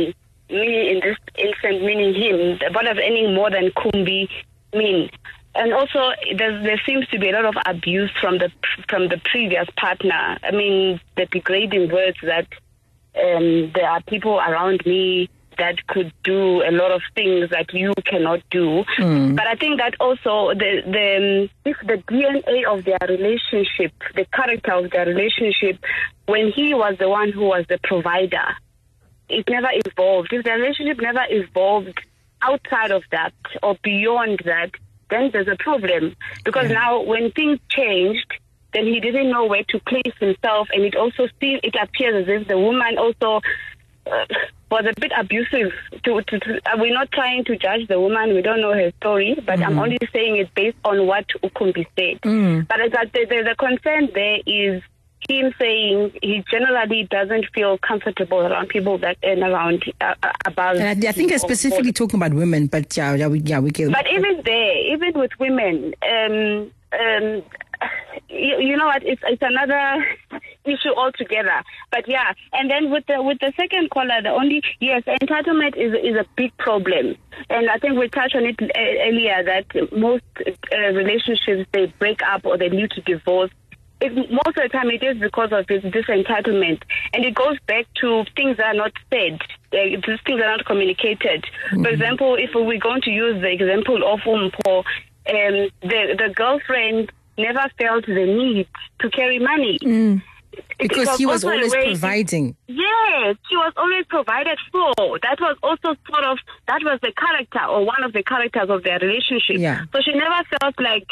me 0.49 0.91
in 0.91 0.99
this 1.01 1.17
instance 1.37 1.81
meaning 1.81 2.13
him? 2.13 2.59
What 2.73 2.85
does 2.85 2.97
earning 2.97 3.33
more 3.33 3.49
than 3.49 3.71
Kumbi 3.71 4.27
mean? 4.73 5.09
and 5.53 5.73
also 5.73 6.11
there 6.37 6.81
seems 6.85 7.07
to 7.09 7.19
be 7.19 7.29
a 7.29 7.33
lot 7.33 7.45
of 7.45 7.55
abuse 7.65 8.11
from 8.19 8.37
the 8.37 8.51
from 8.87 9.09
the 9.09 9.19
previous 9.25 9.67
partner. 9.77 10.37
I 10.43 10.51
mean, 10.51 10.99
the 11.17 11.25
degrading 11.25 11.91
words 11.91 12.17
that 12.23 12.47
um, 13.21 13.71
there 13.75 13.89
are 13.89 14.01
people 14.03 14.39
around 14.39 14.85
me 14.85 15.29
that 15.57 15.85
could 15.87 16.13
do 16.23 16.61
a 16.61 16.71
lot 16.71 16.91
of 16.91 17.01
things 17.15 17.49
that 17.49 17.73
you 17.73 17.93
cannot 18.05 18.41
do. 18.49 18.83
But 19.35 19.47
I 19.47 19.55
think 19.55 19.79
that 19.79 19.95
also 19.99 20.53
the 20.53 20.81
the 20.85 21.45
um, 21.45 21.49
if 21.65 21.77
the 21.85 21.97
DNA 22.11 22.65
of 22.65 22.85
their 22.85 22.99
relationship, 23.07 23.93
the 24.15 24.25
character 24.33 24.73
of 24.73 24.91
their 24.91 25.05
relationship, 25.05 25.83
when 26.25 26.51
he 26.51 26.73
was 26.73 26.95
the 26.99 27.09
one 27.09 27.31
who 27.31 27.45
was 27.45 27.65
the 27.67 27.79
provider, 27.83 28.55
it 29.29 29.49
never 29.49 29.69
evolved. 29.71 30.33
If 30.33 30.43
the 30.43 30.51
relationship 30.51 31.01
never 31.01 31.25
evolved 31.29 31.99
outside 32.41 32.91
of 32.91 33.03
that 33.11 33.33
or 33.61 33.77
beyond 33.83 34.41
that, 34.45 34.71
then 35.09 35.29
there's 35.31 35.47
a 35.47 35.57
problem. 35.57 36.15
Because 36.43 36.69
now 36.69 37.01
when 37.01 37.31
things 37.31 37.59
changed, 37.69 38.33
then 38.73 38.85
he 38.85 38.99
didn't 38.99 39.29
know 39.29 39.45
where 39.45 39.63
to 39.69 39.79
place 39.79 40.13
himself, 40.19 40.69
and 40.73 40.83
it 40.83 40.95
also 40.95 41.27
seems 41.39 41.59
it 41.63 41.75
appears 41.81 42.27
as 42.27 42.41
if 42.41 42.47
the 42.47 42.57
woman 42.57 42.97
also 42.97 43.41
uh, 44.07 44.25
was 44.71 44.85
a 44.89 44.99
bit 44.99 45.11
abusive. 45.17 45.71
To, 46.05 46.21
to, 46.21 46.39
to 46.39 46.61
uh, 46.65 46.77
we're 46.77 46.93
not 46.93 47.11
trying 47.11 47.43
to 47.45 47.57
judge 47.57 47.87
the 47.87 47.99
woman; 47.99 48.33
we 48.33 48.41
don't 48.41 48.61
know 48.61 48.73
her 48.73 48.91
story, 49.01 49.37
but 49.45 49.61
I'm 49.61 49.77
only 49.77 49.99
saying 50.13 50.37
it 50.37 50.53
based 50.55 50.77
on 50.85 51.05
what 51.05 51.27
Ukumbi 51.43 51.85
said. 51.97 52.21
But 52.67 52.79
it's 52.79 52.95
that 52.95 53.11
the, 53.13 53.25
the, 53.25 53.43
the 53.49 53.55
concern 53.59 54.09
there 54.13 54.39
is 54.47 54.81
him 55.29 55.53
saying 55.59 56.11
he 56.21 56.43
generally 56.49 57.07
doesn't 57.09 57.45
feel 57.53 57.77
comfortable 57.77 58.39
around 58.39 58.69
people 58.69 58.97
that 58.99 59.17
and 59.21 59.41
around 59.43 59.83
uh, 60.01 60.15
uh, 60.23 60.31
above. 60.45 60.77
And 60.77 61.05
I, 61.05 61.09
I 61.09 61.11
think 61.11 61.31
I'm 61.31 61.39
specifically 61.39 61.93
talking 61.93 62.19
about 62.19 62.33
women, 62.33 62.67
but 62.67 62.95
yeah, 62.97 63.13
yeah, 63.13 63.27
we, 63.27 63.39
yeah, 63.41 63.59
we 63.59 63.71
get. 63.71 63.91
but 63.91 64.09
even 64.11 64.41
there, 64.43 64.93
even 64.93 65.13
with 65.13 65.31
women, 65.39 65.93
um, 66.01 66.71
um, 66.93 67.43
you, 68.29 68.59
you 68.59 68.77
know 68.77 68.85
what? 68.85 69.03
It's 69.03 69.21
it's 69.25 69.41
another 69.41 70.05
issue 70.65 70.93
altogether. 70.95 71.63
But 71.91 72.07
yeah, 72.07 72.33
and 72.53 72.69
then 72.69 72.91
with 72.91 73.05
the 73.07 73.21
with 73.21 73.39
the 73.39 73.53
second 73.57 73.89
caller, 73.89 74.21
the 74.21 74.29
only 74.29 74.63
yes, 74.79 75.03
entitlement 75.03 75.75
is 75.77 75.93
is 75.93 76.15
a 76.15 76.25
big 76.35 76.55
problem, 76.57 77.15
and 77.49 77.69
I 77.69 77.77
think 77.77 77.97
we 77.97 78.09
touched 78.09 78.35
on 78.35 78.45
it 78.45 78.59
earlier 78.75 79.43
that 79.43 79.91
most 79.91 80.23
uh, 80.39 80.77
relationships 80.93 81.67
they 81.73 81.87
break 81.99 82.21
up 82.23 82.45
or 82.45 82.57
they 82.57 82.69
lead 82.69 82.91
to 82.91 83.01
divorce. 83.01 83.51
It, 84.03 84.15
most 84.15 84.57
of 84.57 84.63
the 84.63 84.69
time, 84.69 84.89
it 84.89 85.03
is 85.03 85.19
because 85.19 85.49
of 85.51 85.67
this, 85.67 85.83
this 85.83 86.05
entitlement, 86.05 86.81
and 87.13 87.23
it 87.23 87.35
goes 87.35 87.57
back 87.67 87.85
to 88.01 88.25
things 88.35 88.57
that 88.57 88.65
are 88.65 88.73
not 88.73 88.93
said. 89.13 89.39
Uh, 89.71 90.01
these 90.05 90.19
things 90.25 90.41
are 90.41 90.57
not 90.57 90.65
communicated. 90.65 91.45
For 91.69 91.87
example, 91.87 92.35
if 92.35 92.49
we're 92.55 92.79
going 92.79 93.01
to 93.03 93.11
use 93.11 93.39
the 93.41 93.51
example 93.51 94.01
of 94.11 94.21
Umpo, 94.21 94.79
um, 94.79 95.69
the 95.83 96.15
the 96.17 96.33
girlfriend 96.35 97.11
never 97.37 97.65
felt 97.77 98.05
the 98.05 98.25
need 98.25 98.67
to 98.99 99.09
carry 99.09 99.39
money 99.39 100.21
it 100.53 100.77
because 100.79 101.17
he 101.17 101.25
was 101.25 101.43
always 101.43 101.73
providing. 101.73 102.55
Yes, 102.67 103.35
he 103.49 103.57
was 103.57 103.73
always 103.77 104.05
provided 104.07 104.57
for. 104.71 105.19
That 105.21 105.39
was 105.39 105.57
also 105.63 105.95
sort 106.09 106.25
of 106.25 106.37
that 106.67 106.81
was 106.83 106.99
the 107.01 107.13
character 107.13 107.63
or 107.65 107.85
one 107.85 108.03
of 108.03 108.13
the 108.13 108.23
characters 108.23 108.69
of 108.69 108.83
their 108.83 108.99
relationship. 108.99 109.57
Yeah. 109.57 109.85
So 109.93 110.01
she 110.01 110.13
never 110.13 110.43
felt 110.59 110.79
like, 110.79 111.07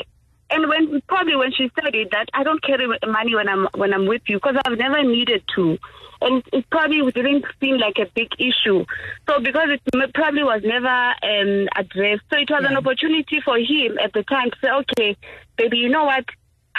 and 0.50 0.68
when 0.68 1.02
probably 1.08 1.36
when 1.36 1.52
she 1.52 1.72
said 1.76 1.94
it 1.96 2.12
that 2.12 2.30
I 2.34 2.44
don't 2.44 2.62
carry 2.62 2.88
money 3.08 3.36
when 3.36 3.48
I'm 3.48 3.68
when 3.76 3.94
I'm 3.94 4.08
with 4.08 4.24
you 4.28 4.38
because 4.38 4.56
I've 4.66 4.78
never 4.78 5.04
needed 5.04 5.44
to, 5.56 5.78
and 6.22 6.44
it 6.52 6.70
probably 6.70 7.10
didn't 7.12 7.46
seem 7.62 7.78
like 7.78 7.98
a 7.98 8.08
big 8.14 8.30
issue. 8.40 8.86
So 9.28 9.40
because 9.40 9.70
it 9.70 10.14
probably 10.14 10.44
was 10.44 10.62
never 10.64 10.88
um, 10.88 11.68
addressed, 11.76 12.24
so 12.30 12.38
it 12.38 12.50
was 12.50 12.66
an 12.68 12.78
opportunity 12.78 13.40
for 13.44 13.58
him 13.58 13.98
at 14.04 14.14
the 14.14 14.24
time 14.24 14.52
to 14.52 14.58
say, 14.62 14.70
okay, 14.70 15.18
baby, 15.60 15.78
you 15.78 15.90
know 15.90 16.06
what? 16.06 16.26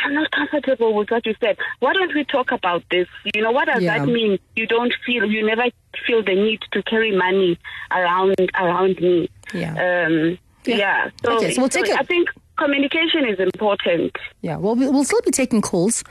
I'm 0.02 0.14
not 0.14 0.30
comfortable 0.30 0.94
with 0.94 1.10
what 1.10 1.26
you 1.26 1.34
said. 1.40 1.56
Why 1.80 1.92
don't 1.92 2.14
we 2.14 2.24
talk 2.24 2.52
about 2.52 2.82
this? 2.90 3.06
You 3.34 3.42
know, 3.42 3.50
what 3.52 3.66
does 3.66 3.82
Yeah. 3.82 3.98
that 3.98 4.06
mean? 4.08 4.38
You 4.56 4.66
don't 4.66 4.94
feel, 5.04 5.24
you 5.30 5.46
never 5.46 5.64
feel 6.06 6.22
the 6.24 6.34
need 6.34 6.60
to 6.72 6.82
carry 6.84 7.12
money 7.14 7.58
around 7.92 8.34
around 8.64 8.98
me. 9.00 9.28
Yeah. 9.52 9.72
Um, 10.06 10.38
Yeah. 10.64 10.76
yeah. 10.76 11.10
So, 11.22 11.36
Okay, 11.36 11.50
so 11.52 11.60
we'll 11.62 11.68
take 11.78 11.88
a- 11.88 11.98
I 11.98 12.04
think 12.04 12.28
communication 12.56 13.22
is 13.32 13.38
important. 13.40 14.12
Yeah, 14.40 14.56
well, 14.56 14.74
we- 14.74 14.88
we'll 14.88 15.04
still 15.04 15.20
be 15.22 15.30
taking 15.42 15.60
calls 15.60 16.02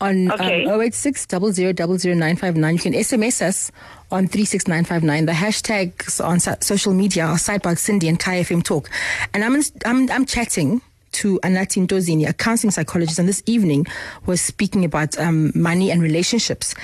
on 0.00 0.30
Okay. 0.32 0.64
um, 0.64 0.80
086 0.80 1.26
00959. 1.26 2.74
You 2.74 2.80
can 2.80 2.94
SMS 2.94 3.42
us 3.42 3.70
on 4.10 4.26
36959. 4.28 5.26
The 5.26 5.32
hashtags 5.32 6.24
on 6.24 6.40
so- 6.40 6.56
social 6.60 6.94
media 6.94 7.24
are 7.26 7.36
Sidebar 7.36 7.76
Sindi 7.78 8.08
and 8.08 8.18
Kaya 8.18 8.42
FM 8.44 8.62
Talk. 8.62 8.88
And 9.34 9.44
I'm, 9.44 9.54
in, 9.56 9.62
I'm, 9.84 10.10
I'm 10.10 10.24
chatting 10.26 10.80
to 11.14 11.38
Anati 11.40 11.86
Ntozini, 11.86 12.28
a 12.28 12.32
counseling 12.32 12.70
psychologist, 12.70 13.18
and 13.18 13.28
this 13.28 13.42
evening 13.46 13.86
was 14.26 14.40
speaking 14.40 14.84
about 14.84 15.18
um, 15.18 15.52
money 15.54 15.90
and 15.90 16.02
relationships. 16.02 16.74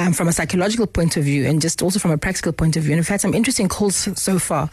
Um, 0.00 0.12
from 0.12 0.28
a 0.28 0.32
psychological 0.32 0.86
point 0.86 1.16
of 1.16 1.24
view 1.24 1.44
and 1.44 1.60
just 1.60 1.82
also 1.82 1.98
from 1.98 2.12
a 2.12 2.18
practical 2.18 2.52
point 2.52 2.76
of 2.76 2.84
view, 2.84 2.92
and 2.92 3.00
we've 3.00 3.08
had 3.08 3.20
some 3.20 3.34
interesting 3.34 3.68
calls 3.68 3.96
so- 3.96 4.38
far. 4.38 4.70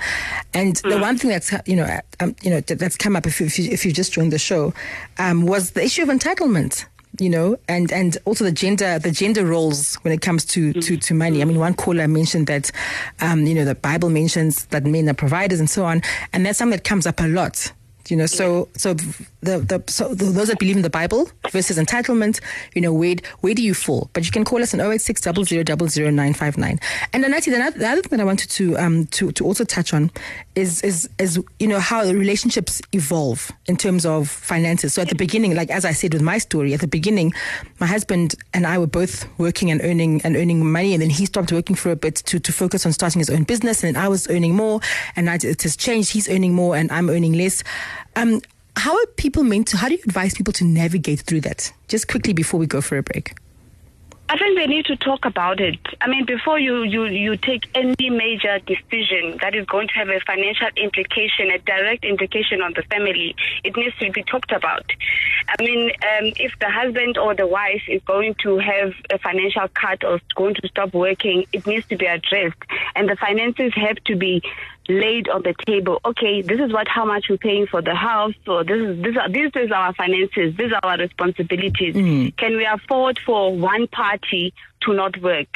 And 0.54 0.76
the 0.76 1.00
one 1.00 1.18
thing 1.18 1.32
that's 1.32 1.52
you 1.66 1.76
know 1.76 2.00
um, 2.20 2.36
you 2.44 2.52
know 2.52 2.60
that's 2.60 2.96
come 2.96 3.16
up 3.16 3.26
if 3.26 3.40
you, 3.42 3.48
if 3.48 3.58
you, 3.58 3.72
if 3.72 3.86
you 3.88 3.92
just 3.92 4.14
joined 4.14 4.32
the 4.32 4.38
show 4.38 4.72
um, 5.18 5.48
was 5.48 5.72
the 5.72 5.84
issue 5.84 6.04
of 6.04 6.10
entitlement 6.10 6.86
you 7.20 7.30
know, 7.30 7.58
and, 7.68 7.92
and 7.92 8.18
also 8.26 8.44
the 8.44 8.52
gender 8.52 9.00
the 9.00 9.12
gender 9.12 9.46
roles 9.46 9.96
when 10.04 10.14
it 10.14 10.22
comes 10.22 10.46
to, 10.46 10.74
to, 10.74 10.98
to 10.98 11.14
money. 11.14 11.42
I 11.42 11.46
mean, 11.46 11.60
one 11.60 11.74
caller 11.74 12.08
mentioned 12.08 12.48
that, 12.48 12.72
um, 13.22 13.46
you 13.46 13.56
know, 13.56 13.66
the 13.66 13.76
Bible 13.76 14.10
mentions 14.10 14.66
that 14.68 14.84
men 14.84 15.08
are 15.10 15.14
providers 15.14 15.60
and 15.60 15.70
so 15.70 15.86
on, 15.86 16.02
and 16.34 16.46
that's 16.46 16.58
something 16.58 16.78
that 16.78 16.84
comes 16.84 17.06
up 17.08 17.20
a 17.20 17.28
lot. 17.28 17.72
You 18.10 18.18
know, 18.18 18.26
so 18.26 18.70
so 18.76 18.94
the 18.94 19.60
the 19.60 19.84
so 19.88 20.14
those 20.14 20.48
that 20.48 20.60
believe 20.60 20.76
in 20.76 20.82
the 20.82 20.90
Bible 20.90 21.30
versus 21.52 21.78
entitlement, 21.78 22.40
you 22.74 22.82
know, 22.82 22.94
where 22.94 23.16
where 23.42 23.54
do 23.54 23.64
you 23.64 23.74
fall? 23.74 24.10
But 24.14 24.26
you 24.26 24.32
can 24.32 24.46
call 24.46 24.62
us 24.62 24.74
on 24.74 24.82
086 24.82 25.22
00959. 25.22 26.80
And 27.14 27.26
actually, 27.26 27.54
the 27.54 27.64
other, 27.64 27.80
the 27.80 27.88
other 27.88 28.02
thing 28.02 28.18
that 28.18 28.22
I 28.22 28.26
wanted 28.26 28.50
to 28.52 28.78
um 28.78 29.06
to, 29.08 29.32
to 29.32 29.46
also 29.46 29.64
touch 29.64 29.94
on 29.94 30.12
is 30.56 30.82
is 30.84 31.10
is 31.20 31.40
you 31.60 31.68
know 31.68 31.80
how 31.80 32.04
the 32.04 32.16
relationships 32.16 32.82
evolve 32.92 33.52
in 33.68 33.78
terms 33.78 34.06
of 34.06 34.30
finances. 34.30 34.94
So 34.94 35.02
at 35.02 35.10
the 35.10 35.16
beginning, 35.16 35.56
like 35.56 35.70
as 35.72 35.86
I 35.86 35.92
said 35.92 36.14
with 36.14 36.22
my 36.22 36.38
story, 36.38 36.74
at 36.74 36.82
the 36.82 36.88
beginning, 36.88 37.34
my 37.80 37.88
husband 37.88 38.36
and 38.54 38.68
I 38.68 38.78
were 38.78 38.88
both 38.88 39.28
working 39.38 39.72
and 39.72 39.82
earning 39.84 40.22
and 40.24 40.36
earning 40.36 40.66
money, 40.66 40.94
and 40.94 41.02
then 41.02 41.10
he 41.10 41.26
stopped 41.26 41.52
working 41.52 41.76
for 41.76 41.92
a 41.92 41.96
bit 41.96 42.16
to 42.16 42.40
to 42.40 42.52
focus 42.52 42.86
on 42.86 42.94
starting 42.94 43.20
his 43.20 43.30
own 43.30 43.44
business, 43.44 43.84
and 43.84 43.96
then 43.96 44.04
I 44.04 44.08
was 44.08 44.30
earning 44.30 44.56
more, 44.56 44.80
and 45.16 45.30
I, 45.30 45.36
it 45.36 45.64
has 45.64 45.76
changed. 45.76 46.12
He's 46.12 46.30
earning 46.30 46.54
more, 46.54 46.76
and 46.76 46.92
I'm 46.92 47.10
earning 47.10 47.34
less. 47.34 47.64
Um, 48.16 48.42
how 48.78 48.96
are 48.96 49.06
people 49.18 49.44
meant 49.44 49.68
to? 49.70 49.78
How 49.78 49.88
do 49.88 49.96
you 49.96 50.02
advise 50.06 50.34
people 50.34 50.54
to 50.54 50.66
navigate 50.66 51.22
through 51.22 51.42
that? 51.42 51.72
Just 51.88 52.08
quickly 52.08 52.34
before 52.34 52.60
we 52.60 52.68
go 52.68 52.82
for 52.82 52.98
a 52.98 53.04
break. 53.04 53.36
I 54.28 54.38
think 54.38 54.58
they 54.58 54.66
need 54.66 54.86
to 54.86 54.96
talk 54.96 55.24
about 55.24 55.60
it. 55.60 55.78
I 56.02 56.08
mean, 56.08 56.26
before 56.26 56.58
you, 56.58 56.82
you, 56.82 57.06
you 57.06 57.38
take 57.38 57.70
any 57.76 58.10
major 58.10 58.58
decision 58.60 59.38
that 59.42 59.54
is 59.54 59.68
going 59.68 59.88
to 59.90 59.94
have 59.94 60.10
a 60.10 60.20
financial 60.22 60.68
implication, 60.78 61.52
a 61.52 61.60
direct 61.60 62.04
implication 62.04 62.62
on 62.64 62.74
the 62.76 62.82
family, 62.84 63.36
it 63.64 63.78
needs 63.78 63.96
to 64.00 64.12
be 64.12 64.24
talked 64.24 64.52
about. 64.52 64.84
I 65.48 65.64
mean, 65.64 65.92
um, 65.92 66.34
if 66.38 66.58
the 66.60 66.72
husband 66.72 67.20
or 67.20 67.36
the 67.36 67.46
wife 67.46 67.84
is 67.88 68.02
going 68.04 68.36
to 68.42 68.58
have 68.58 68.94
a 69.12 69.20
financial 69.20 69.68
cut 69.68 70.04
or 70.04 70.20
going 70.36 70.56
to 70.56 70.68
stop 70.70 70.96
working, 70.96 71.46
it 71.54 71.68
needs 71.68 71.86
to 71.88 71.96
be 71.96 72.08
addressed. 72.08 72.58
And 72.96 73.08
the 73.08 73.16
finances 73.18 73.74
have 73.76 73.98
to 74.06 74.16
be 74.16 74.42
laid 74.88 75.30
on 75.30 75.42
the 75.44 75.54
table. 75.66 76.00
Okay, 76.06 76.42
this 76.42 76.60
is 76.60 76.72
what 76.72 76.88
how 76.88 77.06
much 77.06 77.26
we're 77.30 77.38
paying 77.38 77.68
for 77.68 77.82
the 77.82 77.96
house, 77.96 78.34
So 78.46 78.64
this 78.64 78.78
is 78.78 79.02
this 79.02 79.18
are 79.18 79.30
this 79.30 79.52
is 79.56 79.72
our 79.72 79.94
finances, 79.94 80.56
these 80.58 80.72
are 80.72 80.80
our 80.84 80.98
responsibilities. 80.98 81.94
Can 82.38 82.58
we 82.58 82.66
afford 82.66 83.20
for 83.26 83.56
one 83.56 83.88
party 83.88 84.54
to 84.82 84.94
not 84.94 85.22
work? 85.22 85.50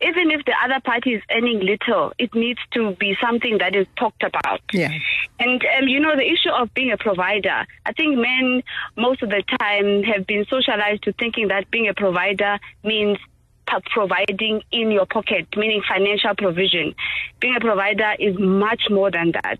Even 0.00 0.32
if 0.32 0.44
the 0.44 0.54
other 0.64 0.80
party 0.80 1.14
is 1.14 1.22
earning 1.30 1.60
little, 1.60 2.12
it 2.18 2.34
needs 2.34 2.58
to 2.72 2.96
be 2.96 3.16
something 3.22 3.58
that 3.58 3.76
is 3.76 3.86
talked 3.96 4.24
about. 4.24 4.60
Yeah. 4.72 4.90
And 5.38 5.64
um, 5.78 5.86
you 5.86 6.00
know 6.00 6.16
the 6.16 6.26
issue 6.26 6.50
of 6.50 6.74
being 6.74 6.90
a 6.90 6.96
provider. 6.96 7.64
I 7.86 7.92
think 7.92 8.18
men 8.18 8.62
most 8.96 9.22
of 9.22 9.30
the 9.30 9.44
time 9.60 10.02
have 10.02 10.26
been 10.26 10.44
socialized 10.50 11.04
to 11.04 11.12
thinking 11.12 11.48
that 11.48 11.70
being 11.70 11.88
a 11.88 11.94
provider 11.94 12.58
means 12.82 13.18
providing 13.66 14.62
in 14.70 14.90
your 14.90 15.06
pocket, 15.06 15.46
meaning 15.56 15.82
financial 15.86 16.34
provision. 16.36 16.94
Being 17.40 17.56
a 17.56 17.60
provider 17.60 18.14
is 18.18 18.38
much 18.38 18.82
more 18.90 19.10
than 19.10 19.32
that. 19.32 19.58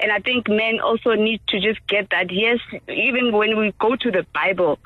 And 0.00 0.12
I 0.12 0.20
think 0.20 0.48
men 0.48 0.80
also 0.80 1.14
need 1.14 1.40
to 1.48 1.60
just 1.60 1.84
get 1.86 2.10
that. 2.10 2.30
Yes, 2.30 2.58
even 2.88 3.32
when 3.32 3.58
we 3.58 3.72
go 3.78 3.96
to 3.96 4.10
the 4.10 4.26
Bible, 4.32 4.78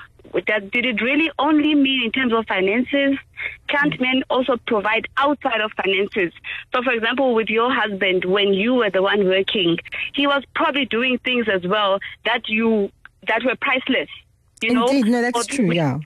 that 0.47 0.71
did 0.71 0.87
it 0.87 1.03
really 1.03 1.31
only 1.39 1.75
mean 1.75 2.05
in 2.05 2.13
terms 2.13 2.33
of 2.33 2.47
finances? 2.47 3.19
Can't 3.69 4.01
men 4.01 4.23
also 4.31 4.57
provide 4.67 5.07
outside 5.17 5.61
of 5.61 5.73
finances? 5.73 6.33
So, 6.75 6.83
for 6.83 6.93
example, 6.93 7.35
with 7.35 7.49
your 7.49 7.73
husband, 7.73 8.25
when 8.25 8.55
you 8.55 8.75
were 8.75 8.91
the 8.91 9.03
one 9.03 9.27
working, 9.27 9.79
he 10.15 10.27
was 10.27 10.43
probably 10.55 10.87
doing 10.87 11.19
things 11.19 11.47
as 11.53 11.67
well 11.67 11.99
that 12.25 12.49
you 12.49 12.91
that 13.29 13.45
were 13.45 13.57
priceless. 13.61 14.09
You 14.63 14.75
know, 14.75 14.87
Indeed, 14.87 15.11
no, 15.11 15.23
that's 15.23 15.47
true. 15.47 15.73
Yeah. 15.73 15.99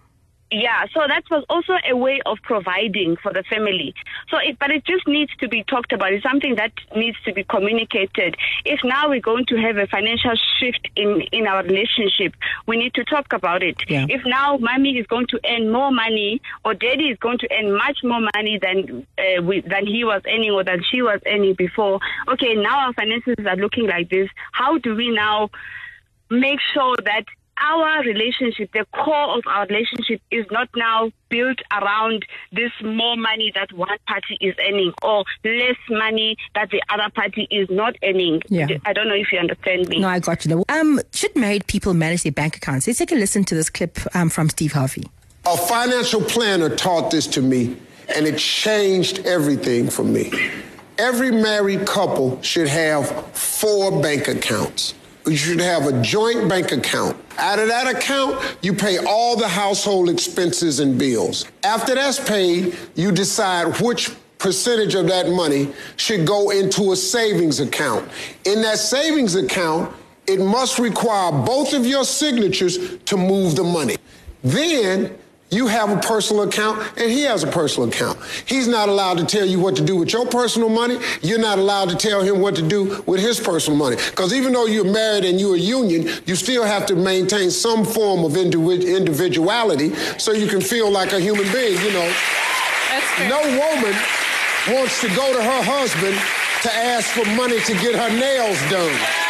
Yeah, 0.51 0.87
so 0.95 1.01
that 1.09 1.25
was 1.29 1.45
also 1.51 1.73
a 1.89 1.97
way 1.97 2.21
of 2.25 2.39
providing 2.43 3.17
for 3.17 3.33
the 3.33 3.43
family. 3.43 3.95
So, 4.31 4.39
it, 4.39 4.59
but 4.61 4.71
it 4.71 4.85
just 4.85 5.07
needs 5.09 5.35
to 5.41 5.49
be 5.49 5.65
talked 5.65 5.93
about. 5.93 6.13
It's 6.13 6.23
something 6.23 6.55
that 6.55 6.73
needs 6.95 7.17
to 7.25 7.33
be 7.33 7.43
communicated. 7.43 8.37
If 8.65 8.81
now 8.85 9.09
we're 9.09 9.21
going 9.21 9.47
to 9.47 9.57
have 9.57 9.77
a 9.77 9.89
financial 9.89 10.35
shift 10.59 10.89
in 10.95 11.23
in 11.33 11.49
our 11.49 11.65
relationship, 11.65 12.35
we 12.67 12.77
need 12.77 12.95
to 12.95 13.05
talk 13.05 13.33
about 13.33 13.65
it. 13.65 13.77
Yeah. 13.89 14.07
If 14.09 14.23
now 14.25 14.57
mommy 14.59 14.99
is 14.99 15.07
going 15.09 15.27
to 15.29 15.41
earn 15.49 15.73
more 15.73 15.91
money, 15.91 16.41
or 16.65 16.75
daddy 16.75 17.09
is 17.09 17.19
going 17.19 17.39
to 17.39 17.49
earn 17.53 17.77
much 17.77 17.99
more 18.05 18.21
money 18.35 18.59
than 18.61 19.07
uh, 19.19 19.43
we, 19.43 19.63
than 19.63 19.87
he 19.87 20.05
was 20.05 20.23
earning 20.29 20.53
or 20.53 20.63
than 20.63 20.83
she 20.89 21.03
was 21.03 21.21
earning 21.27 21.55
before, 21.55 21.99
okay, 22.29 22.55
now 22.55 22.87
our 22.87 22.93
finances 22.93 23.35
are 23.45 23.57
looking 23.57 23.89
like 23.89 24.11
this. 24.11 24.29
How 24.53 24.79
do 24.79 24.95
we 24.95 25.11
now 25.11 25.51
make 26.31 26.61
sure 26.73 26.97
that 27.05 27.25
our 27.59 28.03
relationship, 28.03 28.71
the 28.73 28.87
core 28.93 29.37
of 29.37 29.43
our 29.47 29.67
relationship, 29.67 30.21
is 30.31 30.47
not 30.51 30.69
now 30.77 31.11
built 31.29 31.59
around 31.73 32.25
this 32.53 32.71
more 32.83 33.17
money 33.17 33.53
that 33.55 33.73
one 33.73 33.99
party 34.07 34.39
is 34.41 34.55
earning 34.69 34.93
or 35.03 35.25
less 35.45 35.77
money 35.91 36.37
that 36.55 36.71
the 36.71 36.83
other 36.89 37.11
party 37.15 37.47
is 37.51 37.69
not 37.71 37.97
earning. 38.05 38.43
Yeah. 38.49 38.69
I 38.85 38.93
don't 38.93 39.09
know 39.09 39.15
if 39.15 39.33
you 39.33 39.39
understand 39.39 39.89
me. 39.89 40.01
No, 40.01 40.09
I 40.09 40.21
got 40.21 40.45
you. 40.45 40.65
Um, 40.69 41.01
should 41.13 41.35
married 41.37 41.67
people 41.67 41.95
manage 41.95 42.23
their 42.23 42.33
bank 42.33 42.57
accounts? 42.57 42.87
Let's 42.87 42.99
take 42.99 43.13
a 43.13 43.17
listen 43.17 43.45
to 43.45 43.55
this 43.55 43.71
clip 43.71 43.99
um, 44.15 44.29
from 44.29 44.49
Steve 44.49 44.73
Harvey. 44.73 45.05
A 45.47 45.57
financial 45.57 46.21
planner 46.21 46.75
taught 46.75 47.11
this 47.11 47.27
to 47.29 47.43
me, 47.43 47.77
and 48.15 48.27
it 48.27 48.39
changed 48.39 49.25
everything 49.27 49.89
for 49.91 50.05
me. 50.05 50.33
Every 50.99 51.31
married 51.31 51.87
couple 51.87 52.41
should 52.43 52.69
have 52.69 53.09
four 53.37 54.03
bank 54.03 54.29
accounts. 54.29 54.95
You 55.27 55.37
should 55.37 55.61
have 55.61 55.87
a 55.87 56.03
joint 56.03 56.49
bank 56.49 56.73
account. 56.73 57.17
Out 57.39 57.59
of 57.59 57.69
that 57.69 57.87
account, 57.87 58.57
you 58.63 58.73
pay 58.73 58.99
all 58.99 59.37
the 59.37 59.49
household 59.49 60.09
expenses 60.09 60.81
and 60.81 60.99
bills. 60.99 61.45
After 61.63 61.95
that's 61.95 62.19
paid, 62.21 62.77
you 62.95 63.13
decide 63.13 63.81
which 63.81 64.11
percentage 64.39 64.95
of 64.95 65.07
that 65.09 65.29
money 65.29 65.73
should 65.97 66.27
go 66.27 66.51
into 66.51 66.93
a 66.93 66.97
savings 66.97 67.61
account. 67.61 68.09
In 68.45 68.63
that 68.63 68.79
savings 68.79 69.35
account, 69.35 69.95
it 70.27 70.41
must 70.41 70.79
require 70.79 71.33
both 71.33 71.73
of 71.73 71.87
your 71.87 72.05
signatures 72.05 72.99
to 72.99 73.17
move 73.17 73.57
the 73.57 73.65
money. 73.65 73.97
Then 74.43 75.17
you 75.51 75.69
have 75.69 75.91
a 75.91 75.97
personal 76.01 76.43
account 76.43 76.81
and 76.99 77.11
he 77.11 77.23
has 77.23 77.45
a 77.45 77.47
personal 77.47 77.89
account. 77.89 78.19
He's 78.47 78.67
not 78.67 78.89
allowed 78.89 79.19
to 79.19 79.25
tell 79.25 79.47
you 79.47 79.61
what 79.61 79.77
to 79.77 79.85
do 79.85 79.97
with 79.97 80.13
your 80.13 80.27
personal 80.27 80.69
money. 80.69 80.99
You're 81.23 81.39
not 81.39 81.59
allowed 81.59 81.89
to 81.91 81.97
tell 81.97 82.23
him 82.23 82.41
what 82.41 82.57
to 82.57 82.63
do 82.63 83.03
with 83.07 83.21
his 83.21 83.39
personal 83.39 83.79
money. 83.79 83.97
Because 83.97 84.33
even 84.33 84.53
though 84.53 84.67
you're 84.67 84.91
married 84.91 85.25
and 85.25 85.41
you're 85.41 85.55
a 85.55 85.59
union, 85.59 86.09
you 86.27 86.35
still 86.35 86.65
have 86.65 86.87
to 86.87 86.97
maintain 86.97 87.51
some 87.51 87.85
form 87.85 88.25
of 88.25 88.37
individuality 88.37 89.95
so 90.19 90.33
you 90.33 90.49
can 90.49 90.61
feel 90.61 90.91
like 90.91 91.13
a 91.13 91.21
human 91.21 91.51
being, 91.53 91.81
you 91.81 91.93
know. 91.93 92.13
No 93.29 93.41
woman 93.41 93.95
wants 94.69 95.01
to 95.01 95.09
go 95.15 95.33
to 95.33 95.43
her 95.43 95.63
husband 95.63 96.17
to 96.63 96.75
ask 96.75 97.11
for 97.11 97.25
money 97.37 97.61
to 97.61 97.73
get 97.75 97.95
her 97.95 98.11
nails 98.19 98.59
done. 98.71 99.26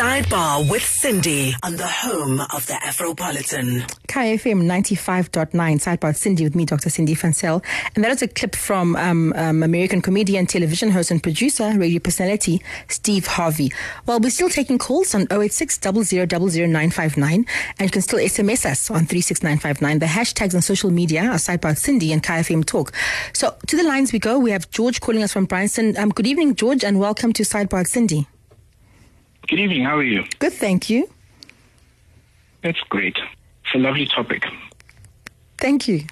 Sidebar 0.00 0.66
with 0.70 0.80
Sindi 0.80 1.52
on 1.62 1.76
the 1.76 1.86
home 1.86 2.40
of 2.54 2.66
the 2.66 2.72
Afropolitan. 2.72 3.86
Kaya 4.08 4.38
FM 4.38 4.62
95.9, 4.62 5.50
Sidebar 5.52 6.16
Sindi 6.16 6.42
with 6.42 6.54
me, 6.54 6.64
Dr. 6.64 6.88
Sindi 6.88 7.14
Van 7.14 7.34
Zyl. 7.34 7.62
And 7.94 8.02
that 8.02 8.10
is 8.10 8.22
a 8.22 8.28
clip 8.28 8.56
from 8.56 8.96
um, 8.96 9.34
um, 9.36 9.62
American 9.62 10.00
comedian, 10.00 10.46
television 10.46 10.90
host, 10.90 11.10
and 11.10 11.22
producer, 11.22 11.74
radio 11.76 12.00
personality, 12.00 12.62
Steve 12.88 13.26
Harvey. 13.26 13.70
Well, 14.06 14.20
we're 14.20 14.30
still 14.30 14.48
taking 14.48 14.78
calls 14.78 15.14
on 15.14 15.26
086 15.30 15.84
959 15.84 17.34
and 17.78 17.86
you 17.86 17.90
can 17.90 18.00
still 18.00 18.20
SMS 18.20 18.64
us 18.64 18.90
on 18.90 19.04
36959. 19.04 19.98
The 19.98 20.06
hashtags 20.06 20.54
on 20.54 20.62
social 20.62 20.88
media 20.88 21.24
are 21.24 21.34
Sidebar 21.34 21.76
Sindi 21.76 22.10
and 22.10 22.22
Kaya 22.22 22.42
FM 22.42 22.64
Talk. 22.64 22.94
So 23.34 23.54
to 23.66 23.76
the 23.76 23.84
lines 23.84 24.14
we 24.14 24.18
go. 24.18 24.38
We 24.38 24.52
have 24.52 24.70
George 24.70 25.02
calling 25.02 25.22
us 25.22 25.34
from 25.34 25.44
Bryanston. 25.44 25.98
Um, 25.98 26.08
good 26.08 26.26
evening, 26.26 26.54
George, 26.54 26.84
and 26.84 26.98
welcome 26.98 27.34
to 27.34 27.42
Sidebar 27.42 27.86
Sindi. 27.86 28.26
Good 29.50 29.58
evening. 29.58 29.84
How 29.84 29.96
are 29.96 30.04
you? 30.04 30.22
Good, 30.38 30.52
thank 30.52 30.88
you. 30.88 31.10
That's 32.62 32.78
great. 32.88 33.16
It's 33.16 33.74
a 33.74 33.78
lovely 33.78 34.06
topic. 34.06 34.44
Thank 35.58 35.88
you. 35.88 36.04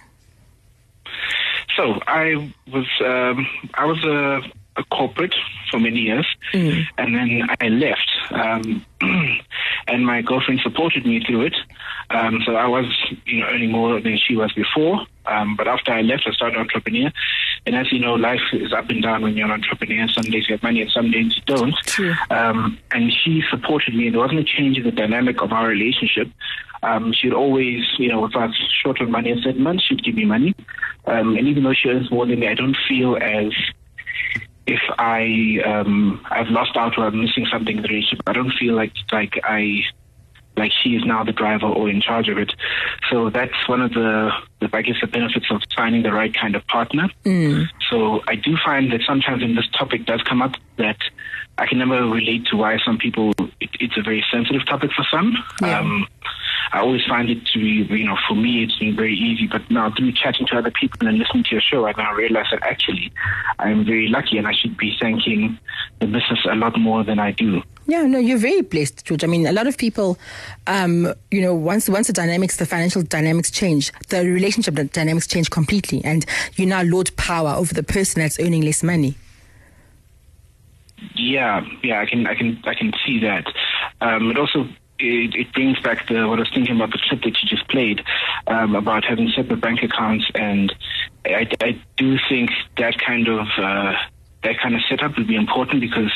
So 1.77 2.01
I 2.09 2.53
was 2.72 2.87
um, 3.01 3.46
I 3.74 3.85
was 3.85 4.03
a, 4.05 4.40
a 4.81 4.85
corporate 4.90 5.37
for 5.70 5.79
many 5.79 6.01
years, 6.01 6.27
and 6.98 7.14
then 7.14 7.48
I 7.61 7.68
left. 7.68 8.11
Um, 8.33 8.85
and 9.87 10.05
my 10.05 10.20
girlfriend 10.20 10.59
supported 10.64 11.07
me 11.07 11.22
through 11.24 11.42
it. 11.42 11.57
Um, 12.11 12.40
so 12.44 12.57
I 12.57 12.66
was, 12.66 12.87
you 13.24 13.38
know, 13.40 13.46
earning 13.46 13.70
more 13.70 14.01
than 14.01 14.18
she 14.18 14.35
was 14.35 14.53
before. 14.53 15.07
Um, 15.27 15.55
but 15.57 15.68
after 15.68 15.92
I 15.92 16.01
left, 16.01 16.24
I 16.27 16.33
started 16.33 16.59
entrepreneur. 16.59 17.12
And 17.68 17.76
as 17.76 17.92
you 17.92 17.98
know, 17.98 18.14
life 18.14 18.40
is 18.54 18.72
up 18.72 18.88
and 18.88 19.02
down 19.02 19.20
when 19.20 19.37
you're 19.37 19.44
an 19.44 19.52
entrepreneur. 19.52 20.09
Some 20.09 20.24
days 20.24 20.48
you 20.48 20.54
have 20.54 20.62
money, 20.62 20.81
and 20.81 20.90
some 20.90 21.11
days 21.11 21.37
you 21.37 21.42
don't. 21.44 21.74
Um, 22.31 22.78
and 22.92 23.12
she 23.12 23.42
supported 23.50 23.94
me. 23.94 24.09
There 24.09 24.20
wasn't 24.20 24.40
a 24.40 24.44
change 24.44 24.78
in 24.78 24.85
the 24.85 24.90
dynamic 24.90 25.42
of 25.42 25.52
our 25.52 25.68
relationship. 25.68 26.28
Um, 26.83 27.12
she'd 27.12 27.35
always, 27.35 27.85
you 27.98 28.09
know, 28.09 28.24
if 28.24 28.35
I 28.35 28.46
was 28.46 28.57
short 28.83 29.02
on 29.02 29.11
money 29.11 29.33
a 29.33 29.37
certain 29.42 29.62
month, 29.62 29.83
she'd 29.87 30.02
give 30.02 30.14
me 30.14 30.24
money. 30.24 30.54
Um, 31.04 31.37
and 31.37 31.46
even 31.46 31.62
though 31.62 31.74
she 31.74 31.90
earns 31.90 32.11
more 32.11 32.24
than 32.24 32.40
me, 32.40 32.48
I 32.48 32.54
don't 32.54 32.76
feel 32.88 33.18
as 33.20 33.52
if 34.66 34.81
I 34.98 35.61
um, 35.66 36.24
I've 36.31 36.48
lost 36.48 36.74
out 36.74 36.96
or 36.96 37.04
I'm 37.04 37.20
missing 37.20 37.46
something 37.52 37.76
in 37.76 37.83
the 37.83 37.88
relationship. 37.88 38.22
I 38.26 38.33
don't 38.33 38.52
feel 38.59 38.74
like 38.76 38.94
like 39.12 39.38
I 39.44 39.81
like 40.58 40.72
she 40.82 40.90
is 40.90 41.04
now 41.04 41.24
the 41.24 41.32
driver 41.32 41.66
or 41.66 41.88
in 41.88 42.00
charge 42.00 42.28
of 42.28 42.36
it. 42.38 42.52
So 43.10 43.30
that's 43.30 43.68
one 43.68 43.80
of 43.80 43.92
the, 43.92 44.30
the 44.60 44.68
I 44.72 44.82
guess 44.82 44.96
the 45.00 45.06
benefits 45.06 45.46
of 45.50 45.62
finding 45.74 46.02
the 46.02 46.12
right 46.12 46.34
kind 46.34 46.54
of 46.56 46.66
partner. 46.66 47.08
So 47.90 48.20
I 48.28 48.34
do 48.34 48.56
find 48.64 48.92
that 48.92 49.00
sometimes 49.06 49.42
when 49.42 49.54
this 49.54 49.68
topic 49.78 50.04
does 50.04 50.22
come 50.22 50.42
up 50.42 50.54
that 50.76 50.98
I 51.56 51.66
can 51.66 51.78
never 51.78 52.06
relate 52.06 52.46
to 52.46 52.56
why 52.56 52.78
some 52.84 52.98
people 52.98 53.32
it, 53.60 53.70
it's 53.80 53.96
a 53.96 54.02
very 54.02 54.24
sensitive 54.30 54.66
topic 54.66 54.90
for 54.92 55.04
some. 55.10 55.36
Yeah. 55.60 55.80
Um, 55.80 56.06
I 56.72 56.80
always 56.80 57.04
find 57.06 57.30
it 57.30 57.46
to 57.46 57.58
be, 57.58 57.94
you 57.96 58.04
know, 58.04 58.16
for 58.28 58.34
me, 58.34 58.62
it's 58.64 58.78
been 58.78 58.96
very 58.96 59.14
easy. 59.14 59.46
But 59.46 59.70
now 59.70 59.92
through 59.94 60.12
chatting 60.12 60.46
to 60.48 60.56
other 60.56 60.70
people 60.70 61.08
and 61.08 61.18
listening 61.18 61.44
to 61.44 61.50
your 61.52 61.60
show, 61.60 61.86
I 61.86 61.92
now 61.96 62.12
realize 62.14 62.46
that 62.50 62.62
actually 62.62 63.12
I'm 63.58 63.84
very 63.84 64.08
lucky 64.08 64.38
and 64.38 64.46
I 64.46 64.52
should 64.52 64.76
be 64.76 64.96
thanking 65.00 65.58
the 66.00 66.06
business 66.06 66.40
a 66.50 66.54
lot 66.54 66.78
more 66.78 67.04
than 67.04 67.18
I 67.18 67.32
do. 67.32 67.62
Yeah, 67.86 68.02
no, 68.02 68.18
you're 68.18 68.38
very 68.38 68.60
blessed, 68.60 69.06
George. 69.06 69.24
I 69.24 69.26
mean, 69.26 69.46
a 69.46 69.52
lot 69.52 69.66
of 69.66 69.78
people, 69.78 70.18
um, 70.66 71.14
you 71.30 71.40
know, 71.40 71.54
once 71.54 71.88
once 71.88 72.06
the 72.08 72.12
dynamics, 72.12 72.58
the 72.58 72.66
financial 72.66 73.02
dynamics 73.02 73.50
change, 73.50 73.92
the 74.08 74.26
relationship 74.26 74.74
dynamics 74.92 75.26
change 75.26 75.48
completely, 75.48 76.04
and 76.04 76.26
you 76.56 76.66
now 76.66 76.82
lord 76.82 77.16
power 77.16 77.50
over 77.50 77.72
the 77.72 77.82
person 77.82 78.20
that's 78.20 78.38
earning 78.40 78.60
less 78.60 78.82
money. 78.82 79.16
Yeah, 81.14 81.64
yeah, 81.82 82.00
I 82.00 82.06
can, 82.06 82.26
I 82.26 82.34
can, 82.34 82.60
I 82.64 82.74
can 82.74 82.92
see 83.06 83.20
that. 83.20 83.46
Um, 84.00 84.30
it 84.30 84.38
also 84.38 84.68
it, 84.98 85.34
it 85.34 85.52
brings 85.52 85.78
back 85.80 86.06
the 86.08 86.26
what 86.28 86.38
I 86.38 86.42
was 86.42 86.50
thinking 86.52 86.76
about 86.76 86.90
the 86.90 86.98
clip 87.08 87.22
that 87.22 87.42
you 87.42 87.48
just 87.48 87.68
played 87.68 88.02
um, 88.46 88.74
about 88.74 89.04
having 89.04 89.28
separate 89.34 89.61
bank 89.61 89.82
accounts, 89.82 90.26
and 90.34 90.74
I, 91.24 91.48
I 91.61 91.80
do 91.96 92.16
think 92.28 92.50
that 92.76 92.98
kind 92.98 93.28
of 93.28 93.46
uh, 93.58 93.94
that 94.42 94.58
kind 94.61 94.74
of 94.74 94.80
setup 94.88 95.16
would 95.16 95.26
be 95.26 95.37
important 95.37 95.80
because 95.80 96.12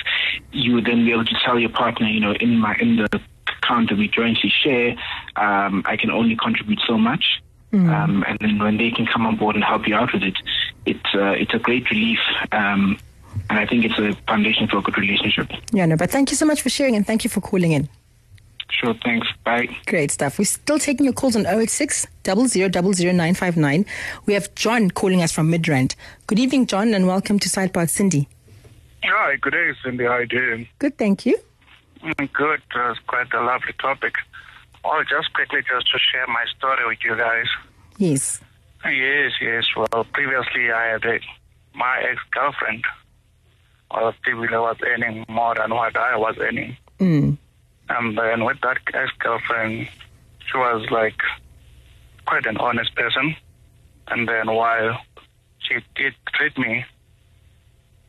you 0.52 0.74
would 0.74 0.84
then 0.84 1.04
be 1.04 1.12
able 1.12 1.24
to 1.24 1.36
tell 1.44 1.58
your 1.58 1.70
partner, 1.70 2.06
you 2.06 2.20
know, 2.20 2.32
in 2.32 2.58
my 2.58 2.76
in 2.80 2.96
the 2.96 3.20
account 3.48 3.90
that 3.90 3.98
we 3.98 4.08
jointly 4.08 4.50
share, 4.62 4.90
um, 5.36 5.82
I 5.86 5.96
can 5.96 6.10
only 6.10 6.36
contribute 6.36 6.80
so 6.86 6.98
much. 6.98 7.42
Um, 7.74 8.22
and 8.28 8.38
then 8.38 8.58
when 8.58 8.76
they 8.76 8.90
can 8.90 9.06
come 9.06 9.24
on 9.24 9.36
board 9.36 9.54
and 9.54 9.64
help 9.64 9.88
you 9.88 9.94
out 9.94 10.12
with 10.12 10.22
it, 10.22 10.36
it's 10.84 11.14
uh, 11.14 11.30
it's 11.30 11.54
a 11.54 11.58
great 11.58 11.90
relief. 11.90 12.18
Um, 12.52 12.98
and 13.48 13.58
I 13.58 13.66
think 13.66 13.86
it's 13.86 13.98
a 13.98 14.12
foundation 14.26 14.68
for 14.68 14.78
a 14.78 14.82
good 14.82 14.98
relationship. 14.98 15.50
Yeah, 15.72 15.86
no, 15.86 15.96
but 15.96 16.10
thank 16.10 16.30
you 16.30 16.36
so 16.36 16.44
much 16.44 16.60
for 16.60 16.68
sharing, 16.68 16.96
and 16.96 17.06
thank 17.06 17.24
you 17.24 17.30
for 17.30 17.40
calling 17.40 17.72
in. 17.72 17.88
Sure, 18.80 18.94
thanks. 19.04 19.28
Bye. 19.44 19.68
Great 19.86 20.10
stuff. 20.10 20.38
We're 20.38 20.44
still 20.46 20.78
taking 20.78 21.04
your 21.04 21.12
calls 21.12 21.36
on 21.36 21.46
086 21.46 22.06
959 22.24 23.84
We 24.26 24.34
have 24.34 24.54
John 24.54 24.90
calling 24.90 25.22
us 25.22 25.30
from 25.30 25.50
Midrand. 25.52 25.94
Good 26.26 26.38
evening, 26.38 26.66
John, 26.66 26.94
and 26.94 27.06
welcome 27.06 27.38
to 27.38 27.48
Sidebar 27.48 27.86
Sindi. 27.88 28.26
Hi, 29.04 29.36
good 29.36 29.52
day, 29.52 29.72
Sindi. 29.84 30.08
How 30.08 30.18
you 30.18 30.26
doing? 30.26 30.68
Good, 30.78 30.96
thank 30.96 31.26
you. 31.26 31.36
Mm, 32.02 32.32
Good. 32.32 32.62
Uh, 32.74 32.90
it's 32.90 33.00
quite 33.06 33.32
a 33.34 33.40
lovely 33.42 33.72
topic. 33.80 34.14
Oh, 34.84 35.02
just 35.08 35.32
quickly, 35.34 35.60
just 35.60 35.90
to 35.92 35.98
share 35.98 36.26
my 36.26 36.44
story 36.56 36.86
with 36.86 36.98
you 37.04 37.16
guys. 37.16 37.46
Yes. 37.98 38.40
Yes, 38.84 39.32
yes. 39.40 39.64
Well, 39.76 40.04
previously 40.12 40.72
I 40.72 40.86
had 40.92 41.04
a, 41.04 41.20
my 41.74 42.00
ex-girlfriend. 42.10 42.84
Well, 43.92 44.12
typically 44.24 44.56
was 44.56 44.76
earning 44.84 45.24
more 45.28 45.54
than 45.54 45.70
what 45.70 45.96
I 45.96 46.16
was 46.16 46.36
earning. 46.40 46.76
Mm. 46.98 47.36
And 47.98 48.16
then 48.16 48.44
with 48.44 48.60
that 48.62 48.78
ex-girlfriend, 48.94 49.88
she 50.46 50.56
was 50.56 50.88
like 50.90 51.20
quite 52.26 52.46
an 52.46 52.56
honest 52.56 52.94
person. 52.94 53.36
And 54.08 54.28
then 54.28 54.46
while 54.46 54.98
she 55.58 55.76
did 55.94 56.14
treat 56.34 56.56
me 56.58 56.84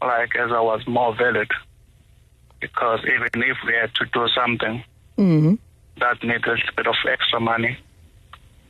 like 0.01 0.35
as 0.35 0.51
I 0.51 0.59
was 0.61 0.85
more 0.87 1.15
valid, 1.15 1.49
because 2.59 2.99
even 3.05 3.43
if 3.43 3.57
we 3.65 3.73
had 3.73 3.93
to 3.95 4.05
do 4.13 4.27
something 4.29 4.83
Mm. 5.17 5.59
that 5.99 6.23
needed 6.23 6.47
a 6.47 6.73
bit 6.75 6.87
of 6.87 6.95
extra 7.07 7.39
money, 7.39 7.77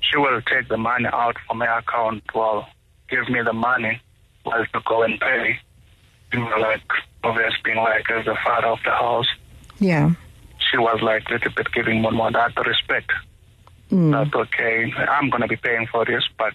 she 0.02 0.17
will 0.17 0.41
take 0.41 0.67
the 0.67 0.78
money 0.78 1.08
out 1.12 1.38
from 1.47 1.60
my 1.60 1.78
account, 1.78 2.21
well, 2.36 2.67
give 3.10 3.30
me 3.30 3.41
the 3.41 3.54
money, 3.54 4.02
well, 4.45 4.65
to 4.73 4.82
go 4.86 5.04
and 5.04 5.17
pay. 5.21 5.58
You 6.34 6.39
know, 6.39 6.58
like, 6.58 6.82
obviously 7.23 7.60
being 7.63 7.78
like 7.78 8.12
as 8.12 8.26
the 8.26 8.36
father 8.43 8.67
of 8.67 8.80
the 8.84 8.91
house, 8.91 9.28
Yeah. 9.80 10.12
She 10.74 10.80
was 10.80 11.00
like 11.02 11.30
a 11.30 11.34
little 11.34 11.52
bit 11.56 11.72
giving 11.72 12.02
more, 12.02 12.12
more 12.12 12.32
that 12.32 12.58
respect. 12.66 13.12
Mm. 13.92 14.12
That 14.12 14.36
okay, 14.36 14.92
I'm 15.08 15.30
gonna 15.30 15.48
be 15.48 15.56
paying 15.56 15.88
for 15.92 16.04
this, 16.04 16.24
but 16.38 16.54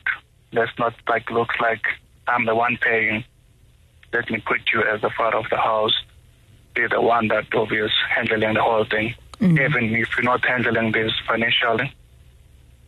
let's 0.53 0.73
not 0.79 0.95
like 1.09 1.31
look 1.31 1.51
like 1.61 1.83
I'm 2.27 2.45
the 2.45 2.55
one 2.55 2.79
paying. 2.81 3.25
Let 4.13 4.29
me 4.31 4.43
put 4.45 4.61
you 4.73 4.83
as 4.83 5.01
the 5.03 5.11
father 5.17 5.37
of 5.37 5.47
the 5.51 5.57
house, 5.57 5.95
be 6.75 6.87
the 6.89 7.01
one 7.01 7.29
that 7.29 7.55
obvious 7.55 7.93
handling 8.15 8.55
the 8.55 8.63
whole 8.63 8.85
thing, 8.85 9.15
even 9.41 9.95
if 9.95 10.09
you're 10.17 10.25
not 10.25 10.45
handling 10.45 10.93
this 10.93 11.13
financially. 11.29 11.93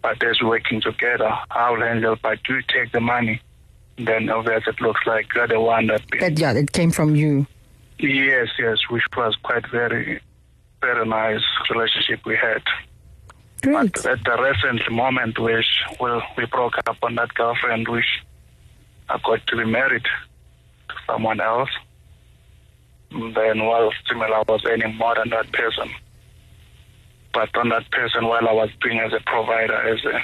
But 0.03 0.23
as 0.25 0.41
working 0.43 0.81
together, 0.81 1.31
I'll 1.51 1.81
handle. 1.81 2.17
But 2.21 2.39
you 2.49 2.63
take 2.63 2.91
the 2.91 3.01
money, 3.01 3.41
then 3.99 4.31
obvious 4.31 4.65
it 4.67 4.81
looks 4.81 5.03
like 5.07 5.27
you're 5.35 5.47
the 5.47 5.61
one 5.61 5.89
that. 5.89 6.03
That 6.19 6.39
yeah, 6.39 6.55
it 6.55 6.73
came 6.73 6.91
from 6.91 7.15
you. 7.15 7.47
Yes, 7.99 8.49
yes, 8.59 8.79
which 8.89 9.05
was 9.15 9.37
quite 9.43 9.71
very, 9.71 10.23
very 10.81 11.07
nice 11.07 11.43
relationship 11.71 12.21
we 12.25 12.37
had. 12.37 12.63
Great. 13.63 13.93
But 13.93 14.07
at 14.07 14.25
the 14.25 14.37
recent 14.43 14.91
moment, 14.91 15.39
which 15.39 15.67
well, 15.99 16.23
we 16.37 16.47
broke 16.47 16.79
up 16.87 16.97
on 17.03 17.15
that 17.17 17.35
girlfriend, 17.35 17.89
which 17.89 18.23
I 19.09 19.19
got 19.25 19.47
to 19.47 19.57
be 19.57 19.65
married 19.65 20.05
to 20.05 20.95
someone 21.07 21.41
else. 21.41 21.71
Then, 23.11 23.65
well, 23.67 23.93
similar, 24.09 24.35
I 24.35 24.43
was 24.47 24.63
earning 24.65 24.97
more 24.97 25.17
than 25.17 25.31
that 25.31 25.53
person. 25.53 25.91
But 27.33 27.57
on 27.57 27.69
that 27.71 27.91
person, 27.91 28.27
while 28.27 28.49
I 28.49 28.53
was 28.53 28.71
doing 28.81 28.99
as 29.01 29.13
a 29.13 29.21
provider, 29.21 29.75
as 29.75 30.05
a 30.05 30.21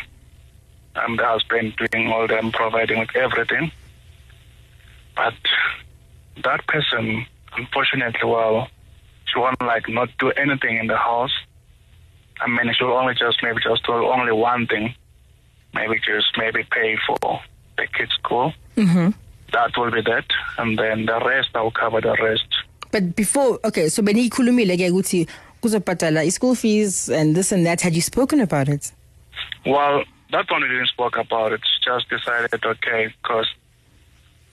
I'm 0.99 1.17
the 1.17 1.27
husband 1.27 1.75
doing 1.77 2.09
all 2.09 2.27
them 2.27 2.53
providing 2.53 2.99
with 2.99 3.15
everything. 3.15 3.71
But 5.15 5.35
that 6.43 6.67
person, 6.67 7.27
unfortunately, 7.57 8.21
well, 8.25 8.69
she 9.27 9.39
won't 9.39 9.61
like 9.61 9.89
not 9.89 10.09
do 10.19 10.31
anything 10.33 10.79
in 10.79 10.87
the 10.87 10.97
house. 10.97 11.33
I 12.41 12.49
mean, 12.49 12.73
she'll 12.75 12.93
only 12.93 13.15
just 13.15 13.43
maybe 13.43 13.61
just 13.63 13.85
do 13.87 13.93
only 13.93 14.33
one 14.33 14.67
thing, 14.67 14.95
maybe 15.75 15.97
just 15.99 16.37
maybe 16.37 16.65
pay 16.71 16.97
for 17.07 17.41
the 17.77 17.87
kids' 17.87 18.13
school. 18.13 18.53
Mm-hmm. 18.77 19.11
That 19.53 19.77
will 19.77 19.91
be 19.91 20.03
that, 20.03 20.27
and 20.59 20.79
then 20.79 21.07
the 21.07 21.21
rest 21.21 21.51
I'll 21.55 21.71
cover 21.71 22.01
the 22.01 22.17
rest. 22.21 22.47
But 22.91 23.17
before, 23.17 23.59
okay, 23.65 23.89
so 23.89 24.03
when 24.03 24.17
benikhulumile 24.17 24.77
ke 24.77 24.91
ukuthi 24.93 25.29
kuzobhadala 25.63 26.31
school 26.31 26.55
fees 26.55 27.09
and 27.09 27.35
this 27.35 27.53
and 27.53 27.67
that. 27.67 27.81
Had 27.81 27.95
you 27.95 28.03
spoken 28.03 28.41
about 28.41 28.69
it? 28.69 28.93
Well, 29.65 30.05
that 30.33 30.51
one 30.51 30.63
we 30.63 30.69
didn't 30.69 30.89
spoke 30.89 31.17
about 31.17 31.53
it. 31.53 31.61
Just 31.85 32.09
decided, 32.09 32.65
okay, 32.65 33.15
because 33.23 33.47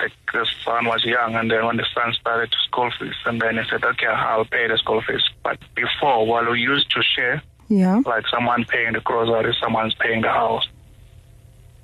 the, 0.04 0.10
the 0.40 0.46
son 0.64 0.86
was 0.86 1.04
young, 1.06 1.36
and 1.36 1.50
then 1.50 1.66
when 1.66 1.78
the 1.78 1.86
son 1.94 2.14
started 2.20 2.52
to 2.52 2.58
school 2.68 2.90
fees, 3.00 3.14
and 3.26 3.42
then 3.42 3.58
he 3.58 3.64
said, 3.70 3.84
okay, 3.84 4.08
I'll 4.08 4.46
pay 4.46 4.68
the 4.68 4.78
school 4.78 5.02
fees. 5.02 5.22
But 5.44 5.58
before, 5.76 6.26
while 6.28 6.50
we 6.52 6.60
used 6.60 6.90
to 6.92 7.02
share, 7.16 7.42
Yeah. 7.70 8.02
like 8.06 8.26
someone 8.28 8.66
paying 8.66 8.94
the 8.94 9.00
groceries, 9.02 9.56
someone's 9.62 9.96
paying 9.96 10.22
the 10.22 10.30
house. 10.30 10.68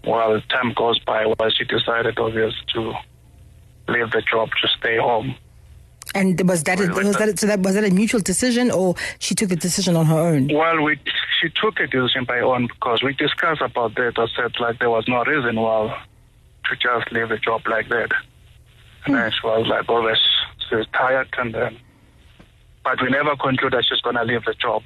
Well, 0.06 0.40
time 0.50 0.74
goes 0.74 1.00
by, 1.00 1.26
well, 1.26 1.50
she 1.50 1.66
decided, 1.66 2.18
obviously, 2.20 2.60
to 2.74 2.94
leave 3.90 4.12
the 4.12 4.22
job 4.32 4.50
to 4.62 4.68
stay 4.80 4.98
home. 4.98 5.36
And 6.16 6.40
was 6.50 6.64
that, 6.64 6.80
a, 6.80 6.88
was 6.88 7.18
that 7.18 7.38
so 7.38 7.46
that 7.46 7.60
was 7.60 7.76
that 7.76 7.84
a 7.84 7.92
mutual 7.92 8.20
decision 8.22 8.72
or 8.72 8.96
she 9.20 9.36
took 9.36 9.50
the 9.50 9.56
decision 9.56 9.96
on 9.96 10.08
her 10.08 10.18
own? 10.18 10.48
Well, 10.52 10.82
we 10.82 10.98
she 11.40 11.50
took 11.50 11.80
a 11.80 11.86
decision 11.86 12.24
by 12.26 12.40
own 12.40 12.66
because 12.66 13.04
we 13.04 13.14
discussed 13.14 13.62
about 13.62 13.94
that. 13.96 14.14
I 14.18 14.26
said 14.36 14.54
like 14.60 14.80
there 14.80 14.90
was 14.90 15.08
no 15.08 15.24
reason 15.24 15.56
why 15.58 16.02
to 16.70 16.76
just 16.76 17.12
leave 17.12 17.30
the 17.30 17.38
job 17.38 17.62
like 17.68 17.90
that. 17.90 18.12
And 19.06 19.16
then 19.16 19.32
she 19.32 19.46
was 19.48 19.68
like, 19.68 19.88
always 19.90 20.18
she 20.70 20.76
was 20.76 20.88
tired, 20.94 21.28
and 21.38 21.54
then 21.54 21.78
but 22.84 23.02
we 23.02 23.10
never 23.10 23.36
concluded 23.36 23.78
that 23.78 23.86
she's 23.86 24.02
gonna 24.02 24.24
leave 24.24 24.46
the 24.46 24.54
job. 24.54 24.84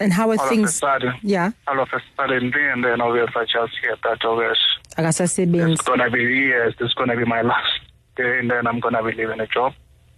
And 0.00 0.12
how 0.12 0.30
are 0.30 0.36
all 0.38 0.40
of 0.40 0.46
a 0.46 0.48
things? 0.48 0.74
sudden, 0.76 1.12
Yeah. 1.22 1.50
all 1.68 1.78
of 1.80 1.88
a 1.92 2.00
sudden, 2.16 2.52
and 2.54 2.84
then 2.84 3.00
obviously 3.00 3.42
I 3.42 3.44
just 3.44 3.74
hear 3.80 3.96
that 4.02 4.24
obvious 4.24 4.58
Akasasebenzi. 4.96 5.72
it's 5.72 5.82
gonna 5.82 6.10
be 6.10 6.22
years. 6.22 6.74
This 6.78 6.88
is 6.88 6.94
gonna 6.94 7.16
be 7.16 7.24
my 7.24 7.42
last 7.42 7.80
day, 8.16 8.38
and 8.38 8.50
then 8.50 8.66
I'm 8.66 8.80
gonna 8.80 9.02
be 9.02 9.12
leaving 9.12 9.38
the 9.38 9.46
job. 9.46 9.74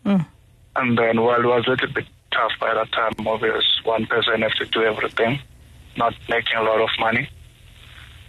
Mm. 0.06 0.24
And 0.76 0.98
then, 0.98 1.20
well, 1.22 1.40
it 1.40 1.46
was 1.46 1.66
a 1.66 1.70
little 1.70 1.92
bit 1.92 2.06
tough 2.30 2.52
by 2.60 2.72
that 2.74 2.90
time. 2.92 3.12
Obvious, 3.26 3.64
one 3.84 4.06
person 4.06 4.42
has 4.42 4.54
to 4.54 4.64
do 4.66 4.82
everything, 4.84 5.38
not 5.96 6.14
making 6.28 6.56
a 6.56 6.62
lot 6.62 6.80
of 6.80 6.88
money. 6.98 7.28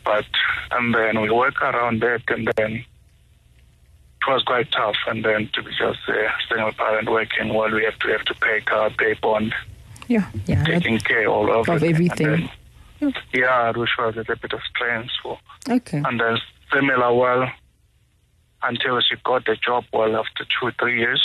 But 0.05 0.25
and 0.71 0.93
then 0.93 1.21
we 1.21 1.29
work 1.29 1.61
around 1.61 2.01
that, 2.01 2.21
and 2.27 2.47
then 2.57 2.73
it 2.73 4.27
was 4.27 4.43
quite 4.43 4.71
tough. 4.71 4.95
And 5.07 5.23
then 5.23 5.49
to 5.53 5.63
be 5.63 5.71
just 5.71 5.99
a 6.09 6.27
single 6.49 6.71
parent 6.73 7.09
working, 7.09 7.53
well, 7.53 7.71
we 7.71 7.83
have 7.85 7.97
to 7.99 8.07
have 8.09 8.25
to 8.25 8.33
pay 8.35 8.61
car, 8.61 8.89
pay 8.91 9.13
bond, 9.21 9.53
Yeah. 10.07 10.29
Yeah. 10.45 10.63
taking 10.65 10.99
care 10.99 11.27
all 11.27 11.49
of, 11.51 11.69
Of. 11.69 11.81
And 11.81 11.83
everything. 11.83 12.49
then, 13.01 13.13
yeah, 13.33 13.71
which 13.71 13.89
was 13.97 14.15
a 14.15 14.19
little 14.19 14.35
bit 14.35 14.53
of 14.53 14.59
stressful. 14.69 15.39
Okay. 15.69 16.01
And 16.05 16.19
then 16.19 16.37
similar, 16.73 17.13
well, 17.13 17.49
until 18.63 18.99
she 19.01 19.15
got 19.23 19.45
the 19.45 19.55
job, 19.55 19.83
well, 19.93 20.15
after 20.15 20.45
two, 20.45 20.71
three 20.79 20.99
years, 20.99 21.21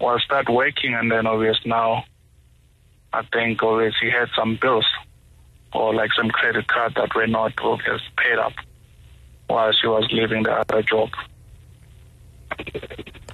well, 0.00 0.18
start 0.18 0.48
working, 0.48 0.94
and 0.94 1.10
then 1.10 1.26
obvious 1.26 1.58
now, 1.64 2.04
I 3.12 3.22
think 3.32 3.62
obvious 3.62 3.94
he 4.00 4.10
had 4.10 4.28
some 4.36 4.56
bills 4.60 4.86
or 5.72 5.94
like 5.94 6.10
some 6.16 6.28
credit 6.30 6.66
card 6.68 6.94
that 6.96 7.14
were 7.14 7.26
not 7.26 7.52
obvious 7.62 8.00
paid 8.16 8.38
up 8.38 8.52
while 9.48 9.72
she 9.72 9.86
was 9.86 10.08
leaving 10.12 10.42
the 10.42 10.52
other 10.52 10.82
job. 10.82 11.10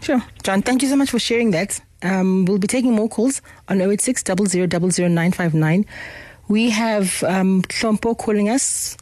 Sure. 0.01 0.23
John, 0.43 0.63
thank 0.63 0.83
you 0.83 0.89
so 0.89 0.97
much 0.97 1.11
for 1.11 1.19
sharing 1.19 1.51
that. 1.51 1.81
Um, 2.03 2.45
we'll 2.45 2.59
be 2.59 2.67
taking 2.67 2.93
more 2.93 3.09
calls 3.09 3.43
on 3.69 3.81
086 3.81 4.23
00959. 4.23 5.87
We 6.49 6.71
have 6.71 7.23
um, 7.25 7.63
Hlompho 7.63 8.17
calling 8.17 8.49
us 8.49 8.97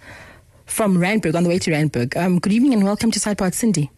from 0.67 0.97
Randburg, 0.97 1.35
on 1.35 1.43
the 1.43 1.49
way 1.49 1.59
to 1.59 1.71
Randburg. 1.71 2.17
Um, 2.17 2.39
good 2.39 2.53
evening 2.53 2.73
and 2.73 2.85
welcome 2.85 3.11
to 3.11 3.21
Sidebar 3.21 3.53
Sindi. 3.53 3.91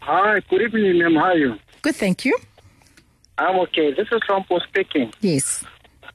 Hi, 0.00 0.40
good 0.48 0.62
evening, 0.62 0.98
ma'am. 0.98 1.14
How 1.14 1.24
are 1.24 1.36
you? 1.36 1.58
Good, 1.82 1.96
thank 1.96 2.24
you. 2.24 2.38
I'm 3.36 3.58
okay. 3.60 3.92
This 3.92 4.08
is 4.10 4.20
Trumpo 4.28 4.62
speaking. 4.62 5.12
Yes. 5.20 5.64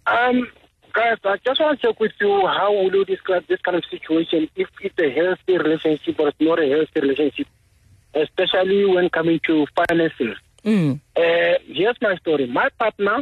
Um, 0.08 0.48
guys, 0.96 1.18
I 1.26 1.38
just 1.46 1.60
want 1.60 1.80
to 1.80 1.88
check 1.88 2.00
with 2.00 2.14
you 2.20 2.48
how 2.48 2.72
will 2.74 2.94
you 2.96 3.06
describe 3.06 3.46
this 3.48 3.62
kind 3.62 3.78
of 3.78 3.84
situation 3.92 4.50
if 4.56 4.70
it's 4.82 4.98
a 4.98 5.12
healthy 5.12 5.58
relationship 5.58 6.20
or 6.20 6.30
it's 6.30 6.38
not 6.40 6.60
a 6.60 6.68
healthy 6.70 7.02
relationship, 7.02 7.48
especially 8.14 8.86
when 8.86 9.10
coming 9.10 9.40
to 9.46 9.68
finances. 9.76 10.38
Mm. 10.64 11.00
Uh, 11.16 11.58
here's 11.68 11.98
my 12.02 12.16
story. 12.16 12.48
My 12.48 12.70
partner, 12.80 13.22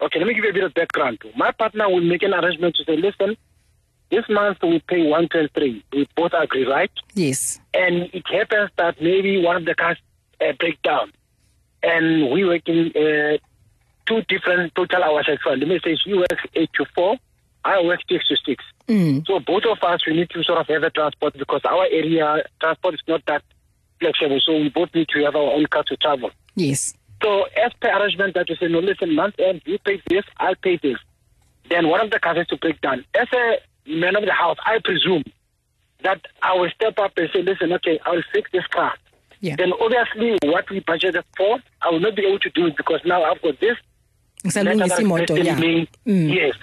okay, 0.00 0.18
let 0.18 0.26
me 0.26 0.34
give 0.34 0.44
you 0.44 0.50
a 0.50 0.54
bit 0.54 0.64
of 0.64 0.74
background. 0.74 1.18
My 1.36 1.52
partner 1.52 1.88
will 1.88 2.00
make 2.00 2.22
an 2.22 2.34
arrangement 2.34 2.74
to 2.76 2.84
say, 2.84 2.96
listen, 2.96 3.36
this 4.10 4.24
month 4.28 4.58
we 4.62 4.80
pay 4.80 5.02
123. 5.02 5.84
We 5.92 6.08
both 6.16 6.32
agree, 6.32 6.66
right? 6.66 6.90
Yes. 7.14 7.60
and 7.74 8.08
it 8.12 8.26
happens 8.26 8.70
that 8.76 9.00
maybe 9.00 9.42
one 9.42 9.56
of 9.56 9.64
the 9.64 9.74
cars 9.74 9.98
uh, 10.40 10.52
break 10.58 10.80
down, 10.82 11.12
and 11.82 12.30
we 12.30 12.44
work 12.44 12.68
in 12.68 12.92
uh, 12.96 13.38
two 14.06 14.22
different 14.28 14.74
total 14.74 15.02
hours 15.02 15.28
actually. 15.30 15.58
Let 15.58 15.68
me 15.68 15.80
say 15.84 15.96
you 16.06 16.18
work 16.18 16.48
eight 16.54 16.70
to 16.74 16.84
four, 16.94 17.16
I 17.64 17.82
work 17.82 18.00
six 18.08 18.26
to 18.28 18.36
six. 18.44 18.64
Mm. 18.88 19.26
So 19.26 19.40
both 19.40 19.64
of 19.64 19.78
us 19.82 20.06
we 20.06 20.14
need 20.14 20.30
to 20.30 20.42
sort 20.44 20.58
of 20.58 20.66
have 20.68 20.82
a 20.82 20.90
transport 20.90 21.34
because 21.38 21.60
our 21.64 21.84
area 21.86 22.42
transport 22.60 22.94
is 22.94 23.00
not 23.08 23.22
that 23.26 23.42
flexible. 24.00 24.40
So 24.40 24.52
we 24.52 24.68
both 24.68 24.94
need 24.94 25.08
to 25.08 25.24
have 25.24 25.34
our 25.36 25.52
own 25.52 25.66
car 25.66 25.82
to 25.84 25.96
travel. 25.96 26.30
Yes. 26.54 26.94
So 27.22 27.44
as 27.64 27.72
per 27.80 27.88
arrangement 27.88 28.34
that 28.34 28.48
you 28.48 28.56
say, 28.56 28.68
no, 28.68 28.78
listen, 28.78 29.14
month 29.14 29.36
end, 29.38 29.62
you 29.64 29.78
pay 29.78 30.00
this, 30.08 30.24
I'll 30.38 30.54
pay 30.54 30.78
this. 30.82 30.98
Then 31.68 31.88
one 31.88 32.00
of 32.00 32.10
the 32.10 32.20
cars 32.20 32.36
has 32.36 32.46
to 32.48 32.56
break 32.56 32.80
down. 32.80 33.04
As 33.14 33.26
a 33.32 33.56
man 33.90 34.16
of 34.16 34.24
the 34.24 34.32
house, 34.32 34.58
I 34.64 34.78
presume 34.84 35.24
that 36.02 36.20
I 36.42 36.54
will 36.54 36.70
step 36.70 36.98
up 36.98 37.12
and 37.16 37.28
say, 37.32 37.42
listen, 37.42 37.72
okay, 37.72 37.98
I'll 38.04 38.22
fix 38.32 38.50
this 38.52 38.66
car. 38.66 38.94
Yeah. 39.40 39.56
Then 39.56 39.72
obviously 39.80 40.38
what 40.42 40.68
we 40.70 40.80
budgeted 40.80 41.24
for, 41.36 41.58
I 41.82 41.90
will 41.90 42.00
not 42.00 42.16
be 42.16 42.26
able 42.26 42.38
to 42.40 42.50
do 42.50 42.66
it 42.66 42.76
because 42.76 43.00
now 43.04 43.22
I've 43.24 43.40
got 43.42 43.58
this. 43.60 43.76
Ngisalungisa 44.46 45.02
imoto, 45.02 45.34
requesting 45.34 45.88
Mm. 46.06 46.34
Yes. 46.34 46.54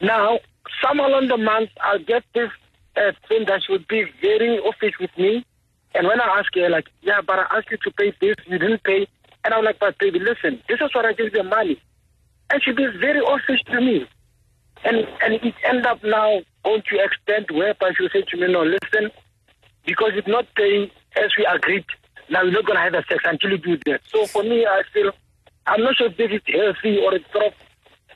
Now, 0.00 0.38
somewhere 0.82 1.08
along 1.08 1.28
the 1.28 1.36
month, 1.36 1.70
I'll 1.80 1.98
get 1.98 2.24
this 2.34 2.50
uh, 2.96 3.12
thing 3.28 3.44
that 3.46 3.62
she 3.64 3.72
would 3.72 3.86
be 3.88 4.04
very 4.20 4.58
offish 4.58 4.94
with 5.00 5.10
me. 5.16 5.44
And 5.94 6.06
when 6.06 6.20
I 6.20 6.38
ask 6.38 6.54
her, 6.54 6.68
like, 6.68 6.88
yeah, 7.02 7.20
but 7.26 7.38
I 7.38 7.46
asked 7.56 7.70
you 7.70 7.78
to 7.78 7.90
pay 7.92 8.12
this, 8.20 8.36
you 8.46 8.58
didn't 8.58 8.82
pay. 8.84 9.06
And 9.44 9.54
I'm 9.54 9.64
like, 9.64 9.78
but 9.78 9.96
baby, 9.98 10.18
listen, 10.18 10.60
this 10.68 10.80
is 10.80 10.94
what 10.94 11.06
I 11.06 11.12
give 11.12 11.32
you 11.32 11.42
money. 11.42 11.80
And 12.50 12.62
she'd 12.62 12.76
be 12.76 12.86
very 13.00 13.20
offish 13.20 13.60
to 13.70 13.80
me. 13.80 14.06
And 14.84 15.06
and 15.22 15.34
it 15.34 15.54
end 15.64 15.86
up 15.86 16.02
now 16.04 16.42
going 16.64 16.82
to 16.90 16.98
extent 17.02 17.50
whereby 17.50 17.92
she'll 17.96 18.10
say 18.10 18.22
to 18.22 18.36
me, 18.36 18.52
no, 18.52 18.62
listen, 18.62 19.10
because 19.86 20.12
it's 20.14 20.28
not 20.28 20.46
paying 20.54 20.90
as 21.16 21.30
we 21.38 21.46
agreed, 21.46 21.84
now 22.28 22.42
you're 22.42 22.52
not 22.52 22.66
going 22.66 22.76
to 22.76 22.82
have 22.82 22.94
a 22.94 23.04
sex 23.08 23.22
until 23.24 23.50
you 23.52 23.58
do 23.58 23.78
that. 23.86 24.00
So 24.12 24.26
for 24.26 24.42
me, 24.42 24.66
I 24.66 24.82
feel, 24.92 25.12
I'm 25.66 25.82
not 25.82 25.96
sure 25.96 26.08
if 26.08 26.16
this 26.16 26.30
is 26.30 26.40
healthy 26.46 26.98
or 26.98 27.14
it's 27.14 27.30
sort 27.32 27.46
of 27.46 27.52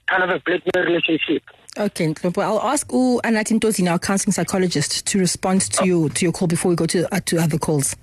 kind 0.07 0.23
of 0.23 0.31
a 0.31 0.41
blackmail 0.41 0.85
relationship. 0.85 1.43
Okay, 1.79 2.07
Nhlophe, 2.07 2.43
I'll 2.43 2.61
ask 2.61 2.91
U 2.93 3.21
Anathi 3.25 3.59
Ntosi, 3.59 3.89
our 3.91 3.99
counseling 3.99 4.33
psychologist, 4.33 5.07
to 5.07 5.19
respond 5.19 5.63
to 5.73 5.87
you 5.87 6.09
to 6.11 6.25
your 6.25 6.33
call 6.33 6.49
before 6.49 6.71
we 6.71 6.77
go 6.77 6.87
to 6.87 7.13
uh, 7.15 7.21
to 7.27 7.39
other 7.39 7.59
calls. 7.59 7.95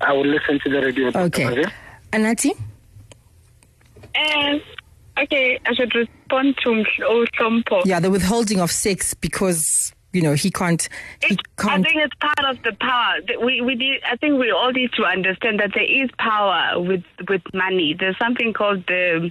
I 0.00 0.12
will 0.12 0.26
listen 0.26 0.60
to 0.64 0.70
the 0.70 0.80
radio. 0.80 1.08
Okay. 1.14 1.64
Anati? 2.12 2.50
Um, 4.16 4.60
okay, 5.18 5.58
I 5.66 5.74
should 5.74 5.94
respond 5.94 6.56
to 6.62 6.84
Sompo. 7.38 7.82
Yeah, 7.84 8.00
the 8.00 8.10
withholding 8.10 8.60
of 8.60 8.70
sex 8.70 9.14
because 9.14 9.92
you 10.12 10.22
know 10.22 10.34
he 10.34 10.50
can't. 10.50 10.88
He 11.22 11.36
I 11.58 11.62
can't. 11.62 11.84
think 11.84 11.96
it's 11.96 12.14
part 12.20 12.44
of 12.56 12.62
the 12.62 12.72
power. 12.80 13.16
We 13.44 13.60
we 13.60 13.74
need, 13.74 14.00
I 14.10 14.16
think 14.16 14.38
we 14.38 14.50
all 14.50 14.72
need 14.72 14.92
to 14.94 15.04
understand 15.04 15.60
that 15.60 15.72
there 15.74 15.84
is 15.84 16.10
power 16.18 16.80
with 16.80 17.04
with 17.28 17.42
money. 17.54 17.94
There's 17.98 18.18
something 18.18 18.52
called 18.52 18.86
the 18.86 19.30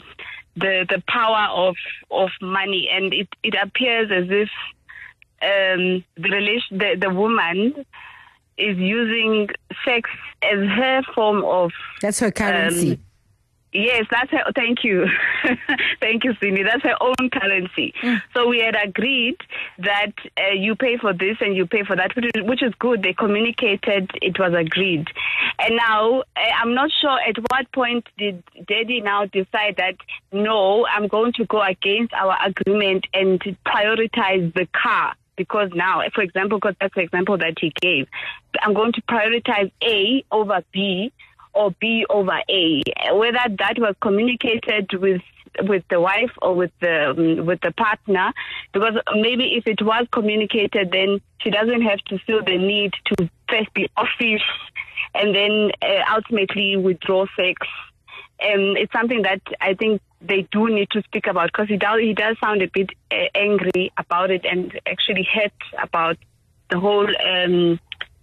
the 0.55 0.85
the 0.89 1.03
power 1.07 1.47
of 1.51 1.75
of 2.11 2.29
money, 2.41 2.89
and 2.91 3.13
it 3.13 3.27
it 3.43 3.55
appears 3.61 4.11
as 4.11 4.29
if 4.29 4.49
um, 5.41 6.03
the 6.17 6.29
relation 6.29 6.77
the 6.77 6.95
the 6.99 7.09
woman 7.13 7.85
is 8.57 8.77
using 8.77 9.47
sex 9.85 10.09
as 10.43 10.59
her 10.59 11.01
form 11.15 11.43
of 11.45 11.71
That's 12.01 12.19
her 12.19 12.31
currency. 12.31 12.91
um, 12.93 12.97
Yes, 13.71 14.05
that's 14.09 14.31
her. 14.31 14.43
Thank 14.55 14.83
you, 14.83 15.05
thank 16.01 16.23
you, 16.23 16.33
Sindi. 16.41 16.63
That's 16.63 16.83
her 16.83 16.95
own 16.99 17.29
currency. 17.29 17.93
So 18.33 18.47
we 18.47 18.59
had 18.59 18.75
agreed 18.75 19.37
that 19.77 20.11
uh, 20.37 20.53
you 20.53 20.75
pay 20.75 20.97
for 20.97 21.13
this 21.13 21.37
and 21.39 21.55
you 21.55 21.67
pay 21.67 21.83
for 21.83 21.95
that, 21.95 22.15
which 22.15 22.25
is, 22.33 22.43
which 22.43 22.63
is 22.63 22.73
good. 22.79 23.03
They 23.03 23.13
communicated; 23.13 24.09
it 24.21 24.39
was 24.39 24.53
agreed. 24.57 25.07
And 25.59 25.75
now 25.75 26.21
uh, 26.21 26.39
I'm 26.61 26.73
not 26.73 26.89
sure 26.99 27.19
at 27.19 27.37
what 27.51 27.71
point 27.71 28.07
did 28.17 28.43
Daddy 28.67 29.01
now 29.01 29.25
decide 29.25 29.75
that 29.77 29.97
no, 30.31 30.87
I'm 30.87 31.07
going 31.07 31.33
to 31.33 31.45
go 31.45 31.61
against 31.61 32.13
our 32.13 32.35
agreement 32.43 33.05
and 33.13 33.39
prioritize 33.67 34.51
the 34.55 34.67
car 34.73 35.13
because 35.35 35.69
now, 35.75 36.01
for 36.13 36.21
example, 36.21 36.57
because 36.57 36.75
that's 36.81 36.95
the 36.95 37.01
example 37.01 37.37
that 37.37 37.53
he 37.61 37.71
gave, 37.81 38.07
I'm 38.61 38.73
going 38.73 38.93
to 38.93 39.01
prioritize 39.03 39.71
A 39.83 40.25
over 40.31 40.63
B 40.71 41.13
or 41.53 41.71
B 41.79 42.05
over 42.09 42.39
A. 42.49 42.81
Whether 43.11 43.55
that 43.57 43.75
was 43.77 43.95
communicated 44.01 44.93
with 44.93 45.21
with 45.63 45.83
the 45.89 45.99
wife 45.99 46.31
or 46.41 46.53
with 46.53 46.71
the 46.79 47.09
um, 47.09 47.45
with 47.45 47.59
the 47.61 47.71
partner, 47.71 48.31
because 48.71 48.93
maybe 49.15 49.55
if 49.55 49.67
it 49.67 49.81
was 49.81 50.05
communicated, 50.11 50.91
then 50.91 51.21
she 51.41 51.49
doesn't 51.49 51.81
have 51.81 51.99
to 52.05 52.19
feel 52.19 52.43
the 52.43 52.57
need 52.57 52.93
to 53.05 53.29
first 53.49 53.73
be 53.73 53.89
offish 53.97 54.43
and 55.15 55.35
then 55.35 55.71
uh, 55.81 56.03
ultimately 56.13 56.77
withdraw 56.77 57.25
sex. 57.35 57.67
And 58.39 58.77
it's 58.77 58.93
something 58.93 59.23
that 59.23 59.41
I 59.59 59.73
think 59.73 60.01
they 60.21 60.47
do 60.51 60.69
need 60.69 60.89
to 60.91 61.01
speak 61.03 61.27
about 61.27 61.51
because 61.51 61.67
he 61.67 61.77
does 61.77 61.99
he 61.99 62.13
does 62.13 62.37
sound 62.39 62.61
a 62.61 62.67
bit 62.67 62.89
uh, 63.11 63.25
angry 63.35 63.91
about 63.97 64.31
it 64.31 64.45
and 64.45 64.79
actually 64.85 65.27
hurt 65.33 65.51
about 65.81 66.17
the 66.69 66.79
whole 66.79 67.07
um, 67.07 67.79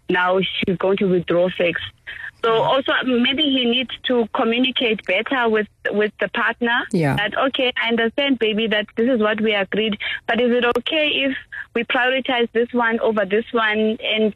now 0.09 0.40
she's 0.40 0.77
going 0.77 0.97
to 0.99 1.07
withdraw 1.07 1.49
sex. 1.57 1.81
So 2.42 2.51
mm. 2.51 2.61
also 2.61 2.92
maybe 3.05 3.42
he 3.42 3.64
needs 3.64 3.90
to 4.05 4.29
communicate 4.35 5.05
better 5.07 5.49
with 5.49 5.69
with 5.90 6.12
the 6.21 6.29
partner. 6.29 6.81
Yeah. 6.92 7.16
That 7.16 7.37
okay, 7.49 7.73
I 7.83 7.88
understand, 7.88 8.38
baby, 8.38 8.69
that 8.69 8.87
this 8.97 9.09
is 9.09 9.21
what 9.21 9.40
we 9.40 9.55
agreed, 9.55 9.99
but 10.27 10.40
is 10.40 10.51
it 10.53 10.64
okay 10.79 11.09
if 11.09 11.37
we 11.75 11.85
prioritize 11.85 12.51
this 12.53 12.73
one 12.73 13.01
over 13.01 13.25
this 13.25 13.45
one 13.53 13.99
and 14.03 14.35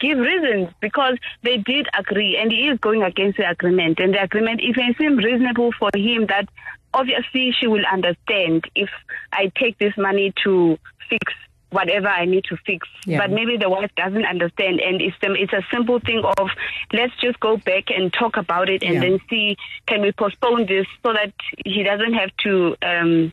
give 0.00 0.18
reasons 0.18 0.70
because 0.80 1.18
they 1.42 1.58
did 1.58 1.86
agree 1.96 2.36
and 2.40 2.50
he 2.50 2.68
is 2.68 2.78
going 2.80 3.02
against 3.02 3.36
the 3.36 3.48
agreement 3.48 4.00
and 4.00 4.14
the 4.14 4.22
agreement 4.22 4.60
if 4.62 4.76
it 4.76 4.80
may 4.80 4.94
seem 4.94 5.16
reasonable 5.16 5.70
for 5.78 5.90
him 5.94 6.26
that 6.26 6.48
obviously 6.94 7.52
she 7.58 7.66
will 7.66 7.84
understand 7.92 8.64
if 8.74 8.88
I 9.32 9.52
take 9.56 9.78
this 9.78 9.92
money 9.96 10.32
to 10.44 10.78
fix 11.08 11.32
whatever 11.74 12.08
I 12.08 12.24
need 12.24 12.44
to 12.44 12.56
fix. 12.64 12.88
Yeah. 13.04 13.18
But 13.18 13.30
maybe 13.30 13.56
the 13.56 13.68
wife 13.68 13.90
doesn't 13.96 14.24
understand 14.24 14.80
and 14.80 15.02
it's 15.02 15.16
the, 15.20 15.32
it's 15.34 15.52
a 15.52 15.62
simple 15.72 15.98
thing 16.00 16.22
of 16.38 16.48
let's 16.92 17.14
just 17.20 17.38
go 17.40 17.56
back 17.56 17.84
and 17.90 18.12
talk 18.12 18.36
about 18.36 18.68
it 18.68 18.82
and 18.82 18.94
Yeah. 18.94 19.00
then 19.00 19.18
see 19.28 19.56
can 19.86 20.00
we 20.00 20.12
postpone 20.12 20.66
this 20.66 20.86
so 21.02 21.12
that 21.12 21.32
he 21.66 21.82
doesn't 21.82 22.14
have 22.14 22.30
to 22.44 22.76
um 22.82 23.32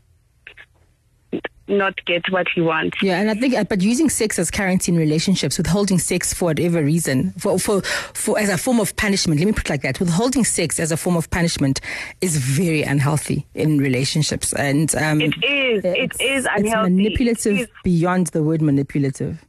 not 1.72 2.04
get 2.06 2.24
what 2.30 2.48
he 2.54 2.62
wants. 2.62 2.98
Yeah, 3.02 3.20
and 3.20 3.30
I 3.30 3.34
think, 3.34 3.54
uh, 3.56 3.64
but 3.64 3.82
using 3.82 4.10
sex 4.10 4.38
as 4.38 4.52
currency 4.52 4.92
in 4.92 4.98
relationships, 4.98 5.58
withholding 5.58 6.00
sex 6.00 6.34
for 6.34 6.46
whatever 6.46 6.84
reason, 6.84 7.32
for, 7.34 7.58
for, 7.60 7.82
for 7.82 8.38
as 8.38 8.50
a 8.50 8.58
form 8.58 8.80
of 8.80 8.96
punishment. 8.96 9.40
Let 9.40 9.46
me 9.48 9.54
put 9.54 9.66
it 9.66 9.70
like 9.70 9.82
that: 9.82 10.00
withholding 10.00 10.44
sex 10.44 10.80
as 10.80 10.92
a 10.92 10.98
form 10.98 11.16
of 11.16 11.30
punishment 11.30 11.82
is 12.22 12.38
very 12.38 12.84
unhealthy 12.84 13.48
in 13.56 13.80
relationships, 13.80 14.54
and 14.54 14.94
um, 14.96 15.22
it 15.22 15.34
is, 15.44 15.84
it 15.86 16.12
is 16.20 16.48
unhealthy. 16.56 16.92
manipulative 16.92 17.58
is. 17.60 17.68
beyond 17.84 18.28
the 18.28 18.44
word 18.44 18.62
manipulative. 18.62 19.44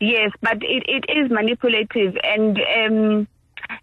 Yes, 0.00 0.30
but 0.40 0.62
it, 0.62 0.84
it 0.88 1.04
is 1.14 1.30
manipulative 1.30 2.16
and 2.24 2.58
um 2.58 3.28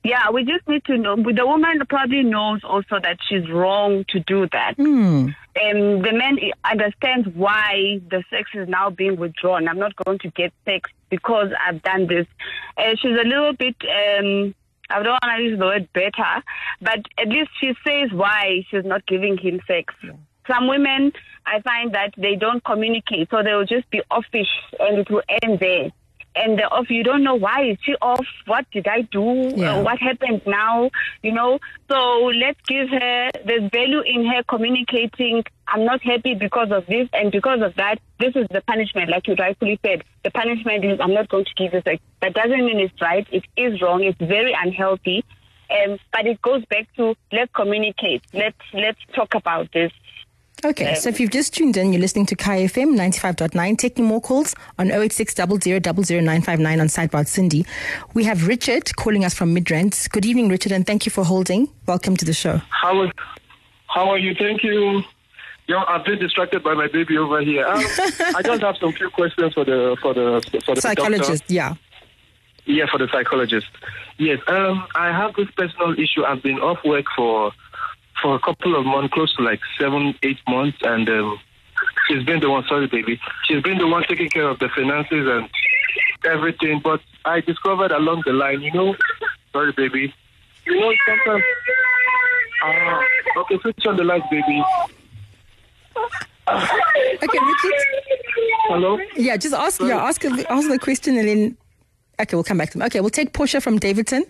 yeah, 0.03 0.29
we 0.31 0.43
just 0.43 0.67
need 0.67 0.83
to 0.85 0.97
know 0.97 1.15
the 1.15 1.45
woman 1.45 1.81
probably 1.87 2.23
knows 2.23 2.61
also 2.63 2.99
that 3.01 3.17
she's 3.27 3.49
wrong 3.49 4.05
to 4.09 4.19
do 4.21 4.47
that. 4.51 4.75
Hmm. 4.75 5.29
Um, 5.61 6.01
the 6.01 6.11
man 6.13 6.37
understands 6.63 7.27
why 7.33 7.99
the 8.09 8.23
sex 8.29 8.49
is 8.53 8.69
now 8.69 8.89
being 8.89 9.17
withdrawn. 9.17 9.67
I'm 9.67 9.79
not 9.79 9.95
going 9.95 10.19
to 10.19 10.29
get 10.29 10.53
sex 10.65 10.89
because 11.09 11.49
I've 11.65 11.81
done 11.81 12.07
this. 12.07 12.27
Uh, 12.77 12.95
she's 13.01 13.17
a 13.17 13.27
little 13.27 13.53
bit, 13.53 13.75
um, 13.81 14.53
I 14.89 15.01
don't 15.01 15.19
want 15.21 15.37
to 15.37 15.43
use 15.43 15.57
the 15.57 15.65
word 15.65 15.89
better, 15.93 16.43
but 16.81 16.99
at 17.17 17.27
least 17.27 17.49
she 17.59 17.73
says 17.85 18.11
why 18.11 18.65
she's 18.69 18.85
not 18.85 19.05
giving 19.07 19.37
him 19.37 19.59
sex. 19.67 19.93
Some 20.47 20.67
women, 20.67 21.11
I 21.45 21.61
find 21.61 21.93
that 21.93 22.13
they 22.17 22.35
don't 22.35 22.63
communicate, 22.63 23.29
so 23.31 23.41
they 23.43 23.53
will 23.53 23.65
just 23.65 23.89
be 23.89 24.01
offish 24.11 24.47
and 24.79 24.99
it 24.99 25.09
will 25.09 25.23
end 25.41 25.59
there. 25.59 25.91
And 26.37 26.57
the 26.59 26.63
off, 26.63 26.89
you 26.89 27.03
don't 27.03 27.23
know 27.23 27.35
why 27.35 27.71
is 27.71 27.77
she 27.81 27.93
off? 28.01 28.25
What 28.45 28.69
did 28.71 28.87
I 28.87 29.01
do? 29.01 29.53
Yeah. 29.55 29.77
Uh, 29.77 29.83
what 29.83 29.99
happened 29.99 30.43
now? 30.45 30.91
You 31.23 31.31
know. 31.31 31.59
So 31.89 32.31
let's 32.43 32.59
give 32.67 32.89
her. 32.89 33.29
There's 33.45 33.71
value 33.71 34.01
in 34.01 34.25
her 34.25 34.43
communicating. 34.43 35.43
I'm 35.67 35.83
not 35.83 36.01
happy 36.03 36.35
because 36.35 36.71
of 36.71 36.85
this 36.85 37.09
and 37.13 37.31
because 37.31 37.61
of 37.61 37.75
that. 37.75 37.99
This 38.19 38.35
is 38.35 38.47
the 38.51 38.61
punishment, 38.61 39.09
like 39.09 39.27
you 39.27 39.35
rightfully 39.35 39.79
said. 39.83 40.03
The 40.23 40.31
punishment 40.31 40.85
is 40.85 40.99
I'm 40.99 41.13
not 41.13 41.29
going 41.29 41.45
to 41.45 41.53
give 41.55 41.73
you 41.73 41.81
sex. 41.81 42.01
That 42.21 42.33
doesn't 42.33 42.65
mean 42.65 42.79
it's 42.79 43.01
right. 43.01 43.27
It 43.31 43.43
is 43.57 43.81
wrong. 43.81 44.03
It's 44.03 44.19
very 44.19 44.53
unhealthy. 44.53 45.25
Um, 45.69 45.97
but 46.13 46.25
it 46.25 46.41
goes 46.41 46.63
back 46.65 46.87
to 46.95 47.15
let's 47.31 47.51
communicate. 47.53 48.23
Let's 48.33 48.57
let's 48.73 48.99
talk 49.13 49.33
about 49.35 49.71
this. 49.73 49.91
Okay, 50.65 50.95
so 50.95 51.09
if 51.09 51.19
you've 51.19 51.29
just 51.29 51.53
tuned 51.53 51.77
in, 51.77 51.93
you're 51.93 52.01
listening 52.01 52.25
to 52.25 52.35
Kaya 52.35 52.67
FM 52.67 52.95
95.9, 52.97 53.77
taking 53.77 54.05
more 54.05 54.19
calls 54.19 54.55
on 54.79 54.89
086 54.89 55.35
00959 55.35 56.79
on 56.79 56.87
Sidebar 56.87 57.25
Sindi. 57.27 57.63
We 58.15 58.23
have 58.23 58.47
Richard 58.47 58.95
calling 58.95 59.23
us 59.23 59.35
from 59.35 59.55
Midrand. 59.55 60.09
Good 60.09 60.25
evening, 60.25 60.49
Richard, 60.49 60.71
and 60.71 60.85
thank 60.85 61.05
you 61.05 61.11
for 61.11 61.23
holding. 61.23 61.69
Welcome 61.85 62.17
to 62.17 62.25
the 62.25 62.33
show. 62.33 62.59
How 62.71 62.99
are, 63.01 63.11
how 63.87 64.09
are 64.09 64.17
you? 64.17 64.33
Thank 64.33 64.63
you. 64.63 65.03
Yo, 65.67 65.77
I've 65.87 66.03
been 66.05 66.17
distracted 66.17 66.63
by 66.63 66.73
my 66.73 66.87
baby 66.87 67.19
over 67.19 67.39
here. 67.41 67.63
Um, 67.67 67.83
I 68.35 68.41
just 68.43 68.61
have 68.61 68.77
some 68.77 68.93
few 68.93 69.11
questions 69.11 69.53
for 69.53 69.63
the 69.63 69.95
for 70.01 70.15
the 70.15 70.41
for 70.65 70.73
the 70.73 70.81
Psychologist, 70.81 71.43
doctor. 71.43 71.53
yeah. 71.53 71.75
Yeah, 72.65 72.85
for 72.89 72.97
the 72.97 73.07
psychologist. 73.11 73.67
Yes. 74.17 74.39
Um, 74.47 74.85
I 74.95 75.07
have 75.11 75.35
this 75.35 75.49
personal 75.51 75.93
issue. 75.99 76.25
I've 76.25 76.41
been 76.41 76.57
off 76.59 76.79
work 76.83 77.05
for 77.15 77.51
for 78.21 78.35
a 78.35 78.39
couple 78.39 78.75
of 78.75 78.85
months, 78.85 79.13
close 79.13 79.33
to 79.35 79.43
like 79.43 79.59
seven, 79.79 80.15
eight 80.23 80.39
months, 80.47 80.77
and 80.81 81.07
um, 81.09 81.39
she's 82.07 82.23
been 82.23 82.39
the 82.39 82.49
one. 82.49 82.63
Sorry, 82.67 82.87
baby. 82.87 83.19
She's 83.45 83.61
been 83.61 83.77
the 83.77 83.87
one 83.87 84.03
taking 84.07 84.29
care 84.29 84.47
of 84.47 84.59
the 84.59 84.69
finances 84.69 85.27
and 85.27 85.49
everything. 86.25 86.81
But 86.83 87.01
I 87.25 87.41
discovered 87.41 87.91
along 87.91 88.23
the 88.25 88.33
line, 88.33 88.61
you 88.61 88.71
know, 88.73 88.95
sorry, 89.51 89.71
baby. 89.73 90.13
You 90.65 90.79
know, 90.79 90.93
sometimes. 91.05 91.43
Ah, 92.63 93.03
okay, 93.37 93.59
switch 93.61 93.85
on 93.85 93.97
the 93.97 94.03
light, 94.03 94.23
baby. 94.31 94.63
Okay, 96.47 97.39
Richard. 97.39 97.73
Hello. 98.69 98.99
Yeah, 99.15 99.37
just 99.37 99.53
ask. 99.53 99.81
Yeah, 99.81 100.03
ask 100.03 100.23
ask 100.25 100.69
the 100.69 100.79
question 100.79 101.17
and 101.17 101.27
then. 101.27 101.57
Okay, 102.19 102.35
we'll 102.35 102.43
come 102.43 102.57
back 102.57 102.71
to 102.71 102.79
them. 102.79 102.85
Okay, 102.87 102.99
we'll 102.99 103.11
take 103.11 103.31
Portia 103.31 103.61
from 103.61 103.77
Davidson. 103.77 104.25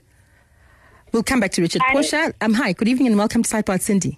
We'll 1.12 1.24
come 1.24 1.40
back 1.40 1.52
to 1.54 1.62
Richard. 1.62 1.82
Hi. 1.86 1.94
Portia, 1.94 2.34
um, 2.42 2.54
hi. 2.54 2.74
Good 2.74 2.88
evening 2.88 3.08
and 3.08 3.18
welcome 3.18 3.44
to 3.44 3.50
Sidebar 3.50 3.80
Sindi. 3.80 4.18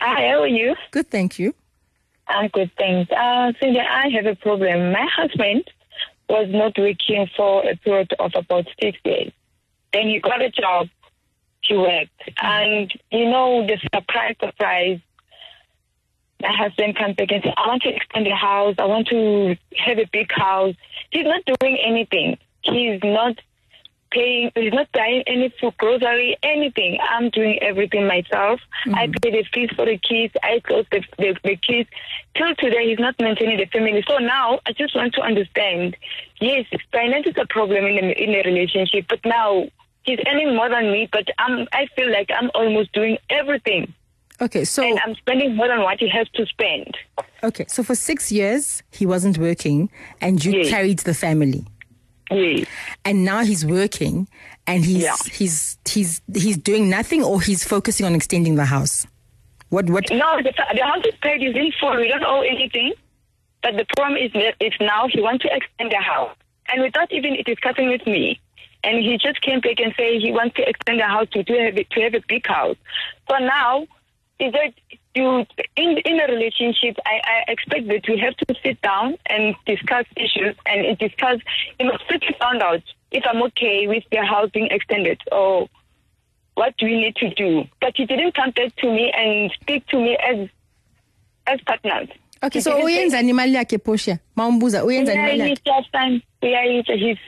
Hi, 0.00 0.28
how 0.28 0.42
are 0.42 0.46
you? 0.46 0.74
Good, 0.90 1.10
thank 1.10 1.38
you. 1.38 1.54
I'm 2.28 2.48
good, 2.48 2.70
thanks. 2.78 3.10
Uh, 3.10 3.52
Sindi, 3.60 3.80
I 3.80 4.08
have 4.14 4.26
a 4.26 4.36
problem. 4.36 4.92
My 4.92 5.06
husband 5.14 5.64
was 6.28 6.46
not 6.50 6.78
working 6.78 7.28
for 7.36 7.68
a 7.68 7.76
period 7.76 8.14
of 8.18 8.32
about 8.34 8.66
six 8.80 8.98
days. 9.04 9.32
Then 9.92 10.08
he 10.08 10.20
got 10.20 10.40
a 10.40 10.50
job, 10.50 10.88
he 11.62 11.76
worked. 11.76 12.30
And, 12.40 12.92
you 13.10 13.24
know, 13.24 13.66
the 13.66 13.76
surprise, 13.92 14.36
surprise, 14.40 15.00
my 16.40 16.52
husband 16.56 16.96
comes 16.96 17.16
back 17.16 17.32
and 17.32 17.42
says, 17.42 17.52
I 17.56 17.66
want 17.66 17.82
to 17.82 17.94
extend 17.94 18.26
the 18.26 18.34
house. 18.34 18.76
I 18.78 18.86
want 18.86 19.08
to 19.08 19.56
have 19.76 19.98
a 19.98 20.06
big 20.12 20.30
house. 20.32 20.74
He's 21.10 21.24
not 21.24 21.42
doing 21.44 21.76
anything. 21.84 22.38
He's 22.62 23.00
not 23.02 23.38
paying, 24.10 24.50
he's 24.54 24.72
not 24.72 24.90
buying 24.92 25.22
any 25.26 25.52
food, 25.60 25.76
grocery, 25.78 26.36
anything. 26.42 26.98
I'm 27.08 27.30
doing 27.30 27.58
everything 27.62 28.06
myself. 28.06 28.60
I 28.86 29.06
mm-hmm. 29.06 29.12
pay 29.22 29.30
the 29.30 29.44
fees 29.52 29.70
for 29.74 29.86
the 29.86 29.98
kids. 29.98 30.34
I 30.42 30.60
clothe 30.60 30.86
the, 30.90 31.02
the, 31.18 31.36
the 31.42 31.56
kids. 31.56 31.88
Till 32.36 32.54
today, 32.56 32.88
he's 32.88 32.98
not 32.98 33.14
maintaining 33.20 33.58
the 33.58 33.66
family. 33.66 34.04
So 34.06 34.18
now, 34.18 34.60
I 34.66 34.72
just 34.72 34.94
want 34.94 35.14
to 35.14 35.22
understand. 35.22 35.96
Yes, 36.40 36.66
finance 36.92 37.26
is 37.26 37.36
a 37.38 37.46
problem 37.46 37.84
in 37.84 38.04
a, 38.04 38.12
in 38.12 38.30
a 38.30 38.42
relationship, 38.42 39.06
but 39.08 39.20
now 39.24 39.68
he's 40.02 40.18
earning 40.26 40.54
more 40.56 40.68
than 40.68 40.92
me. 40.92 41.08
But 41.10 41.28
I'm, 41.38 41.66
I 41.72 41.86
feel 41.96 42.10
like 42.10 42.30
I'm 42.36 42.50
almost 42.54 42.92
doing 42.92 43.18
everything. 43.28 43.92
Okay, 44.42 44.64
so 44.64 44.82
and 44.82 44.98
I'm 45.04 45.14
spending 45.16 45.54
more 45.54 45.68
than 45.68 45.80
what 45.80 46.00
he 46.00 46.08
has 46.08 46.26
to 46.30 46.46
spend. 46.46 46.96
okay, 47.42 47.66
so 47.68 47.82
for 47.82 47.94
six 47.94 48.32
years 48.32 48.82
he 48.90 49.04
wasn't 49.04 49.36
working, 49.36 49.90
and 50.20 50.42
you 50.42 50.52
Yes. 50.52 50.70
carried 50.70 50.98
the 51.00 51.12
family. 51.12 51.66
Yes. 52.30 52.66
And 53.04 53.24
now 53.24 53.42
he's 53.44 53.64
working, 53.66 54.28
and 54.66 54.84
he's 54.84 55.02
Yeah. 55.02 55.16
he's 55.32 55.78
he's 55.88 56.20
he's 56.34 56.56
doing 56.56 56.88
nothing, 56.88 57.22
or 57.24 57.40
he's 57.40 57.64
focusing 57.64 58.06
on 58.06 58.14
extending 58.14 58.54
the 58.54 58.64
house. 58.66 59.06
What 59.70 59.88
what? 59.90 60.10
No, 60.10 60.38
the, 60.42 60.52
the 60.74 60.84
house 60.84 61.04
is 61.06 61.14
paid. 61.22 61.42
Is 61.42 61.56
in 61.56 61.72
full. 61.80 61.96
We 61.96 62.08
don't 62.08 62.24
owe 62.24 62.42
anything. 62.42 62.92
But 63.62 63.76
the 63.76 63.86
problem 63.96 64.16
is 64.16 64.32
that 64.32 64.54
if 64.60 64.74
now 64.80 65.06
he 65.08 65.20
wants 65.20 65.44
to 65.44 65.54
extend 65.54 65.92
the 65.92 65.96
house, 65.98 66.34
and 66.72 66.82
without 66.82 67.12
even 67.12 67.36
discussing 67.44 67.88
with 67.88 68.06
me, 68.06 68.40
and 68.84 68.98
he 68.98 69.18
just 69.18 69.40
came 69.42 69.60
back 69.60 69.78
and 69.80 69.92
say 69.96 70.18
he 70.18 70.32
wants 70.32 70.56
to 70.56 70.68
extend 70.68 71.00
the 71.00 71.04
house 71.06 71.28
to 71.32 71.44
to 71.44 71.52
have 71.58 71.76
a, 71.76 71.84
to 71.84 72.00
have 72.00 72.14
a 72.14 72.22
big 72.28 72.46
house. 72.46 72.76
So 73.28 73.36
now, 73.38 73.82
is 74.38 74.52
that 74.52 74.72
you 75.14 75.44
in 75.76 75.98
in 76.04 76.20
a 76.20 76.26
relationship? 76.32 76.96
I, 77.04 77.20
I 77.24 77.50
expect 77.52 77.88
that 77.88 78.02
we 78.08 78.18
have 78.18 78.36
to 78.36 78.54
sit 78.62 78.80
down 78.82 79.16
and 79.28 79.54
discuss 79.66 80.04
issues 80.16 80.56
and 80.66 80.96
discuss. 80.98 81.38
You 81.78 81.86
know, 81.86 81.98
strictly 82.04 82.36
found 82.40 82.62
out 82.62 82.82
if 83.10 83.24
I'm 83.28 83.42
okay 83.44 83.86
with 83.88 84.04
the 84.10 84.24
house 84.24 84.50
being 84.52 84.68
extended 84.70 85.20
or 85.32 85.68
what 86.54 86.76
do 86.78 86.86
we 86.86 86.96
need 87.00 87.16
to 87.16 87.30
do? 87.34 87.64
But 87.80 87.92
he 87.96 88.06
didn't 88.06 88.34
come 88.34 88.50
back 88.50 88.74
to 88.76 88.86
me 88.90 89.12
and 89.16 89.50
speak 89.60 89.86
to 89.88 89.96
me 89.96 90.16
as 90.22 90.48
as 91.46 91.60
partners. 91.66 92.08
Okay, 92.42 92.60
so 92.60 92.70
didn't 92.70 92.86
say- 92.86 92.94
uyenza 92.94 93.20
imali 93.20 93.54
yakhe 93.54 93.78
Portia. 93.78 94.18
Mawumbuza 94.36 94.84
uyenza 94.84 95.14
imali 95.14 95.40
yakhe. 95.40 95.60
Uyayitsa, 95.66 95.84
son. 95.92 96.22
Uyayitsa. 96.42 96.96
He's 96.98 97.18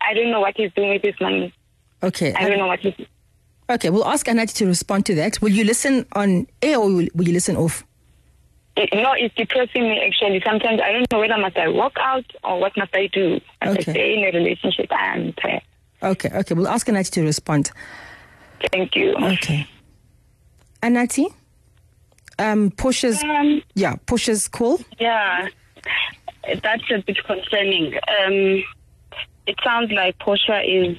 I 0.00 0.14
don't 0.14 0.30
know 0.30 0.40
what 0.40 0.56
he's 0.56 0.72
doing 0.74 0.90
with 0.90 1.02
his 1.02 1.20
money. 1.20 1.52
Okay. 2.02 2.32
I 2.34 2.48
don't 2.48 2.58
know 2.58 2.68
what 2.68 2.80
he's 2.80 2.94
Okay, 3.70 3.90
we'll 3.90 4.06
ask 4.06 4.26
Anati 4.26 4.54
to 4.56 4.66
respond 4.66 5.04
to 5.06 5.14
that. 5.16 5.40
Will 5.42 5.50
you 5.50 5.64
listen 5.64 6.06
on 6.12 6.46
air 6.62 6.78
or 6.78 6.86
will 6.86 7.08
will 7.14 7.26
you 7.28 7.34
listen 7.34 7.56
off? 7.56 7.84
it, 8.76 8.88
no, 8.94 9.12
it's 9.16 9.34
depressing 9.34 9.82
me 9.82 10.00
actually. 10.06 10.40
Sometimes 10.46 10.80
I 10.80 10.92
don't 10.92 11.10
know 11.12 11.18
whether 11.18 11.36
must 11.36 11.56
I 11.56 11.68
walk 11.68 11.96
out 11.98 12.24
or 12.44 12.60
what 12.60 12.76
must 12.76 12.94
I 12.94 13.08
do. 13.08 13.40
As 13.60 13.76
Okay. 13.76 13.90
I 13.90 13.94
stay 13.94 14.14
in 14.14 14.24
a 14.24 14.38
relationship 14.38 14.86
and 14.90 15.34
Okay, 16.02 16.30
okay, 16.32 16.54
we'll 16.54 16.68
ask 16.68 16.86
Anati 16.86 17.10
to 17.12 17.22
respond. 17.22 17.70
thank 18.72 18.94
you. 18.94 19.14
Okay. 19.16 19.66
Anati, 20.82 21.26
um, 22.38 22.72
Um, 22.78 23.62
yeah, 23.74 23.96
Portia's 24.06 24.46
call. 24.46 24.78
Yeah, 25.00 25.48
that's 26.62 26.84
a 26.94 27.02
bit 27.02 27.18
concerning. 27.24 27.94
Um, 27.96 28.62
it 29.48 29.56
sounds 29.64 29.90
like 29.90 30.18
Portia 30.20 30.62
is. 30.64 30.96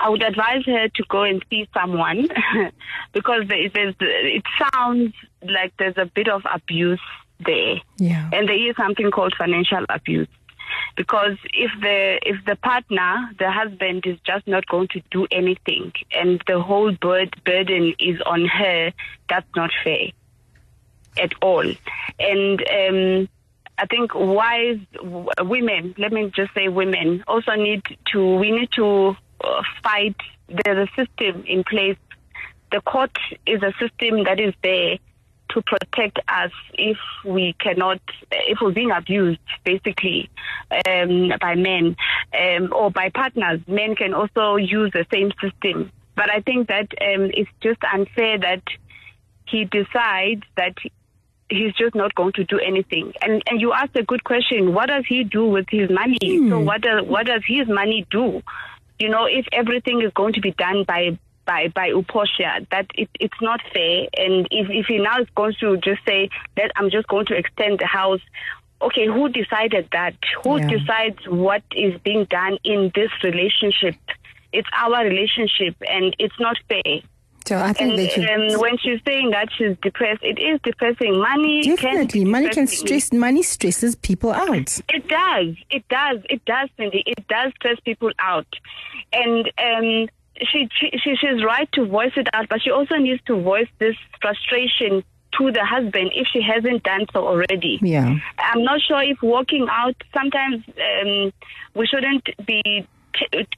I 0.00 0.08
would 0.08 0.22
advise 0.22 0.64
her 0.66 0.88
to 0.88 1.04
go 1.08 1.22
and 1.24 1.44
see 1.50 1.68
someone 1.74 2.28
because 3.12 3.42
there, 3.48 3.68
there's, 3.68 3.94
it 4.00 4.42
sounds 4.72 5.12
like 5.42 5.72
there's 5.78 5.96
a 5.98 6.06
bit 6.06 6.28
of 6.28 6.42
abuse 6.52 7.00
there, 7.44 7.76
Yeah. 7.98 8.30
and 8.32 8.48
there 8.48 8.68
is 8.70 8.76
something 8.76 9.10
called 9.10 9.34
financial 9.36 9.84
abuse. 9.88 10.28
Because 10.96 11.36
if 11.54 11.70
the 11.80 12.18
if 12.22 12.44
the 12.44 12.56
partner, 12.56 13.30
the 13.38 13.50
husband, 13.50 14.04
is 14.06 14.18
just 14.26 14.46
not 14.46 14.66
going 14.66 14.88
to 14.88 15.00
do 15.10 15.26
anything, 15.30 15.92
and 16.14 16.42
the 16.46 16.60
whole 16.60 16.92
bird, 16.92 17.34
burden 17.44 17.94
is 17.98 18.20
on 18.26 18.44
her, 18.46 18.92
that's 19.28 19.46
not 19.56 19.70
fair 19.82 20.08
at 21.20 21.32
all. 21.40 21.64
And 22.18 22.60
um, 22.70 23.28
I 23.78 23.86
think 23.86 24.14
wise 24.14 24.78
w- 24.94 25.28
women, 25.40 25.94
let 25.98 26.12
me 26.12 26.30
just 26.34 26.52
say 26.54 26.68
women, 26.68 27.24
also 27.26 27.52
need 27.54 27.82
to, 28.12 28.36
we 28.36 28.50
need 28.50 28.70
to 28.72 29.16
fight. 29.82 30.16
There's 30.48 30.88
a 30.88 30.90
system 30.96 31.44
in 31.46 31.64
place. 31.64 31.96
The 32.72 32.80
court 32.80 33.16
is 33.46 33.62
a 33.62 33.72
system 33.78 34.24
that 34.24 34.40
is 34.40 34.54
there 34.62 34.98
to 35.50 35.62
protect 35.62 36.18
us 36.28 36.50
if 36.74 36.98
we 37.24 37.54
cannot, 37.58 38.00
if 38.30 38.58
we're 38.60 38.72
being 38.72 38.90
abused, 38.90 39.40
basically, 39.64 40.28
um, 40.86 41.32
by 41.40 41.54
men 41.54 41.96
um, 42.38 42.72
or 42.72 42.90
by 42.90 43.08
partners. 43.10 43.60
Men 43.66 43.94
can 43.96 44.12
also 44.14 44.56
use 44.56 44.90
the 44.92 45.06
same 45.10 45.32
system. 45.40 45.90
But 46.16 46.30
I 46.30 46.40
think 46.40 46.68
that 46.68 46.88
um, 47.00 47.30
it's 47.32 47.50
just 47.62 47.78
unfair 47.92 48.38
that 48.40 48.62
he 49.46 49.64
decides 49.64 50.42
that 50.56 50.74
he's 51.48 51.72
just 51.74 51.94
not 51.94 52.14
going 52.14 52.32
to 52.34 52.44
do 52.44 52.58
anything. 52.58 53.12
And 53.22 53.42
and 53.46 53.60
you 53.60 53.72
asked 53.72 53.96
a 53.96 54.02
good 54.02 54.24
question. 54.24 54.74
What 54.74 54.86
does 54.88 55.04
he 55.08 55.24
do 55.24 55.46
with 55.46 55.66
his 55.70 55.88
money? 55.90 56.18
So 56.50 56.58
what 56.60 56.82
does 56.82 57.06
what 57.06 57.26
does 57.26 57.42
his 57.46 57.68
money 57.68 58.06
do? 58.10 58.42
You 58.98 59.08
know, 59.08 59.26
if 59.26 59.46
everything 59.52 60.02
is 60.02 60.12
going 60.14 60.32
to 60.34 60.40
be 60.40 60.52
done 60.52 60.84
by 60.86 61.18
by 61.46 61.68
by 61.68 61.90
Uposha, 61.90 62.66
that 62.70 62.86
it, 62.94 63.08
it's 63.20 63.40
not 63.40 63.60
fair. 63.72 64.06
And 64.16 64.46
if 64.50 64.68
if 64.70 64.86
he 64.86 64.98
now 64.98 65.20
is 65.20 65.28
going 65.34 65.54
to 65.60 65.76
just 65.78 66.00
say 66.06 66.30
that 66.56 66.72
I'm 66.76 66.90
just 66.90 67.06
going 67.08 67.26
to 67.26 67.36
extend 67.36 67.78
the 67.78 67.86
house. 67.86 68.20
Okay, 68.80 69.06
who 69.06 69.28
decided 69.28 69.88
that? 69.90 70.14
Who 70.44 70.58
Yeah. 70.60 70.68
decides 70.68 71.18
what 71.26 71.62
is 71.74 71.98
being 72.04 72.26
done 72.30 72.58
in 72.62 72.92
this 72.94 73.10
relationship? 73.24 73.96
It's 74.52 74.68
our 74.72 75.04
relationship, 75.04 75.74
and 75.88 76.14
it's 76.18 76.38
not 76.38 76.56
fair. 76.68 77.00
So 77.48 77.56
I 77.56 77.72
think 77.72 77.92
And 77.92 77.98
they 77.98 78.08
should 78.10 78.28
um, 78.28 78.60
when 78.60 78.76
she's 78.76 79.00
saying 79.06 79.30
that 79.30 79.48
she's 79.56 79.74
depressed, 79.80 80.22
it 80.22 80.38
is 80.38 80.60
depressing. 80.62 81.18
Money 81.18 81.62
definitely 81.62 82.24
can 82.24 82.30
money 82.30 82.50
can 82.50 82.66
stress 82.66 83.10
money 83.10 83.42
stresses 83.42 83.96
people 83.96 84.32
out. 84.32 84.78
It 84.90 85.08
does. 85.08 85.56
It 85.70 85.88
does. 85.88 86.18
It 86.28 86.44
does, 86.44 86.68
Sindi. 86.78 87.02
It 87.06 87.26
does 87.26 87.50
stress 87.56 87.80
people 87.86 88.10
out, 88.18 88.46
and 89.14 89.50
um, 89.58 90.08
she, 90.42 90.68
she 90.78 90.90
she 91.02 91.16
she's 91.16 91.42
right 91.42 91.72
to 91.72 91.86
voice 91.86 92.12
it 92.16 92.28
out, 92.34 92.50
but 92.50 92.60
she 92.60 92.70
also 92.70 92.96
needs 92.96 93.22
to 93.24 93.40
voice 93.40 93.68
this 93.78 93.96
frustration 94.20 95.02
to 95.38 95.50
the 95.50 95.64
husband 95.64 96.10
if 96.14 96.26
she 96.30 96.42
hasn't 96.42 96.82
done 96.82 97.06
so 97.14 97.26
already. 97.26 97.78
Yeah. 97.80 98.14
I'm 98.38 98.62
not 98.62 98.82
sure 98.82 99.02
if 99.02 99.22
walking 99.22 99.66
out. 99.70 99.96
Sometimes 100.12 100.64
um, 100.68 101.32
we 101.74 101.86
shouldn't 101.86 102.28
be 102.44 102.86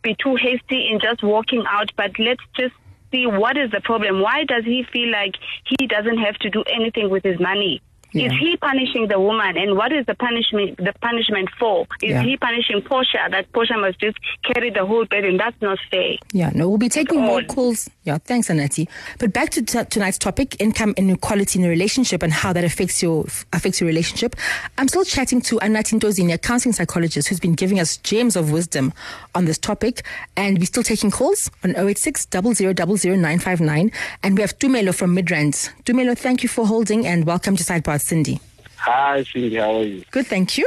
be 0.05 0.17
too 0.23 0.37
hasty 0.37 0.89
in 0.91 1.01
just 1.01 1.25
walking 1.25 1.65
out, 1.69 1.91
but 1.97 2.13
let's 2.21 2.43
just 2.57 2.75
see 3.11 3.27
what 3.27 3.57
is 3.57 3.71
the 3.71 3.81
problem. 3.81 4.21
Why 4.21 4.45
does 4.45 4.65
he 4.65 4.85
feel 4.93 5.11
like 5.11 5.35
he 5.79 5.87
doesn't 5.87 6.19
have 6.19 6.37
to 6.39 6.51
do 6.51 6.63
anything 6.73 7.11
with 7.11 7.25
his 7.25 7.39
money? 7.41 7.83
Yeah. 8.13 8.27
Is 8.27 8.33
he 8.41 8.57
punishing 8.57 9.09
the 9.09 9.21
woman, 9.21 9.57
and 9.57 9.77
what 9.77 9.93
is 9.93 10.05
the 10.07 10.15
punishment? 10.15 10.77
The 10.79 10.93
punishment 11.01 11.49
for? 11.59 11.87
Is 12.03 12.11
Yeah. 12.11 12.23
he 12.23 12.37
punishing 12.37 12.83
Portia? 12.83 13.29
That 13.31 13.51
Portia 13.53 13.77
must 13.79 14.01
just 14.01 14.17
carry 14.45 14.71
the 14.71 14.85
whole 14.85 15.05
burden. 15.05 15.37
That's 15.37 15.61
not 15.63 15.79
fair. 15.91 16.15
Yeah, 16.33 16.51
no, 16.55 16.69
we'll 16.69 16.79
be 16.79 16.89
taking 16.89 17.21
more 17.21 17.43
calls. 17.43 17.89
Yeah, 18.05 18.19
thanks, 18.19 18.49
Anati. 18.49 18.89
But 19.19 19.33
back 19.33 19.51
to 19.51 19.63
t- 19.63 19.85
tonight's 19.85 20.19
topic: 20.19 20.57
income 20.61 20.95
inequality 20.97 21.59
in 21.59 21.65
a 21.65 21.69
relationship 21.69 22.23
and 22.23 22.33
how 22.33 22.53
that 22.53 22.65
affects 22.65 23.03
your 23.03 23.25
affects 23.53 23.81
your 23.81 23.87
relationship. 23.87 24.35
I'm 24.79 24.89
still 24.89 25.05
chatting 25.05 25.41
to 25.43 25.57
Anati 25.61 25.99
Ntozini, 25.99 26.33
a 26.35 26.39
counseling 26.39 26.73
psychologist, 26.73 27.29
who's 27.29 27.41
been 27.41 27.55
giving 27.55 27.79
us 27.79 27.97
gems 27.99 28.35
of 28.37 28.51
wisdom 28.51 28.93
on 29.35 29.45
this 29.45 29.59
topic. 29.59 30.03
And 30.37 30.59
we're 30.59 30.67
still 30.67 30.83
taking 30.83 31.11
calls 31.11 31.51
on 31.65 31.77
086 31.77 32.27
959 32.33 33.93
And 34.23 34.37
we 34.37 34.43
have 34.43 34.59
Tumelo 34.59 34.95
from 34.95 35.15
Midrand. 35.17 35.71
Tumelo, 35.85 36.17
thank 36.17 36.43
you 36.43 36.49
for 36.49 36.67
holding 36.67 37.07
and 37.07 37.25
welcome 37.27 37.57
to 37.57 37.63
Sidebar 37.65 38.00
Sindi. 38.01 38.41
Hi, 38.77 39.23
Sindi. 39.23 39.59
How 39.59 39.77
are 39.77 39.85
you? 39.85 40.05
Good, 40.11 40.27
thank 40.27 40.59
you. 40.59 40.67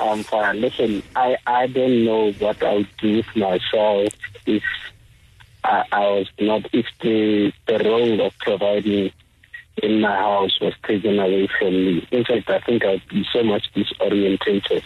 I'm 0.00 0.22
fine. 0.22 0.60
Listen, 0.60 1.02
I, 1.14 1.36
I 1.46 1.66
don't 1.66 2.04
know 2.04 2.32
what 2.32 2.62
I 2.62 2.74
would 2.74 2.88
do 2.98 3.16
with 3.16 3.36
myself 3.36 4.12
if 4.46 4.62
I, 5.62 5.84
I 5.92 6.00
was 6.00 6.28
not, 6.40 6.66
if 6.72 6.86
the, 7.00 7.52
the 7.66 7.78
role 7.84 8.26
of 8.26 8.36
providing 8.38 9.12
in 9.82 10.00
my 10.00 10.14
house 10.16 10.60
was 10.60 10.74
taken 10.86 11.18
away 11.18 11.48
from 11.58 11.72
me. 11.72 12.08
In 12.10 12.24
fact, 12.24 12.50
I 12.50 12.60
think 12.60 12.84
I'd 12.84 13.06
be 13.08 13.26
so 13.32 13.42
much 13.42 13.72
disorientated. 13.74 14.84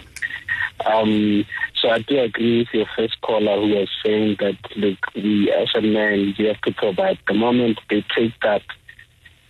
Um, 0.87 1.45
so 1.75 1.91
I 1.91 1.99
do 2.01 2.21
agree 2.21 2.61
with 2.61 2.69
your 2.73 2.87
first 2.97 3.21
caller 3.21 3.61
who 3.61 3.75
was 3.75 3.91
saying 4.05 4.37
that, 4.41 4.57
look, 4.77 4.99
we 5.15 5.53
as 5.53 5.69
a 5.75 5.81
man, 5.81 6.35
you 6.37 6.47
have 6.47 6.61
to 6.63 6.73
provide. 6.73 7.19
The 7.27 7.35
moment 7.35 7.81
they 7.91 8.05
take 8.17 8.39
that, 8.43 8.63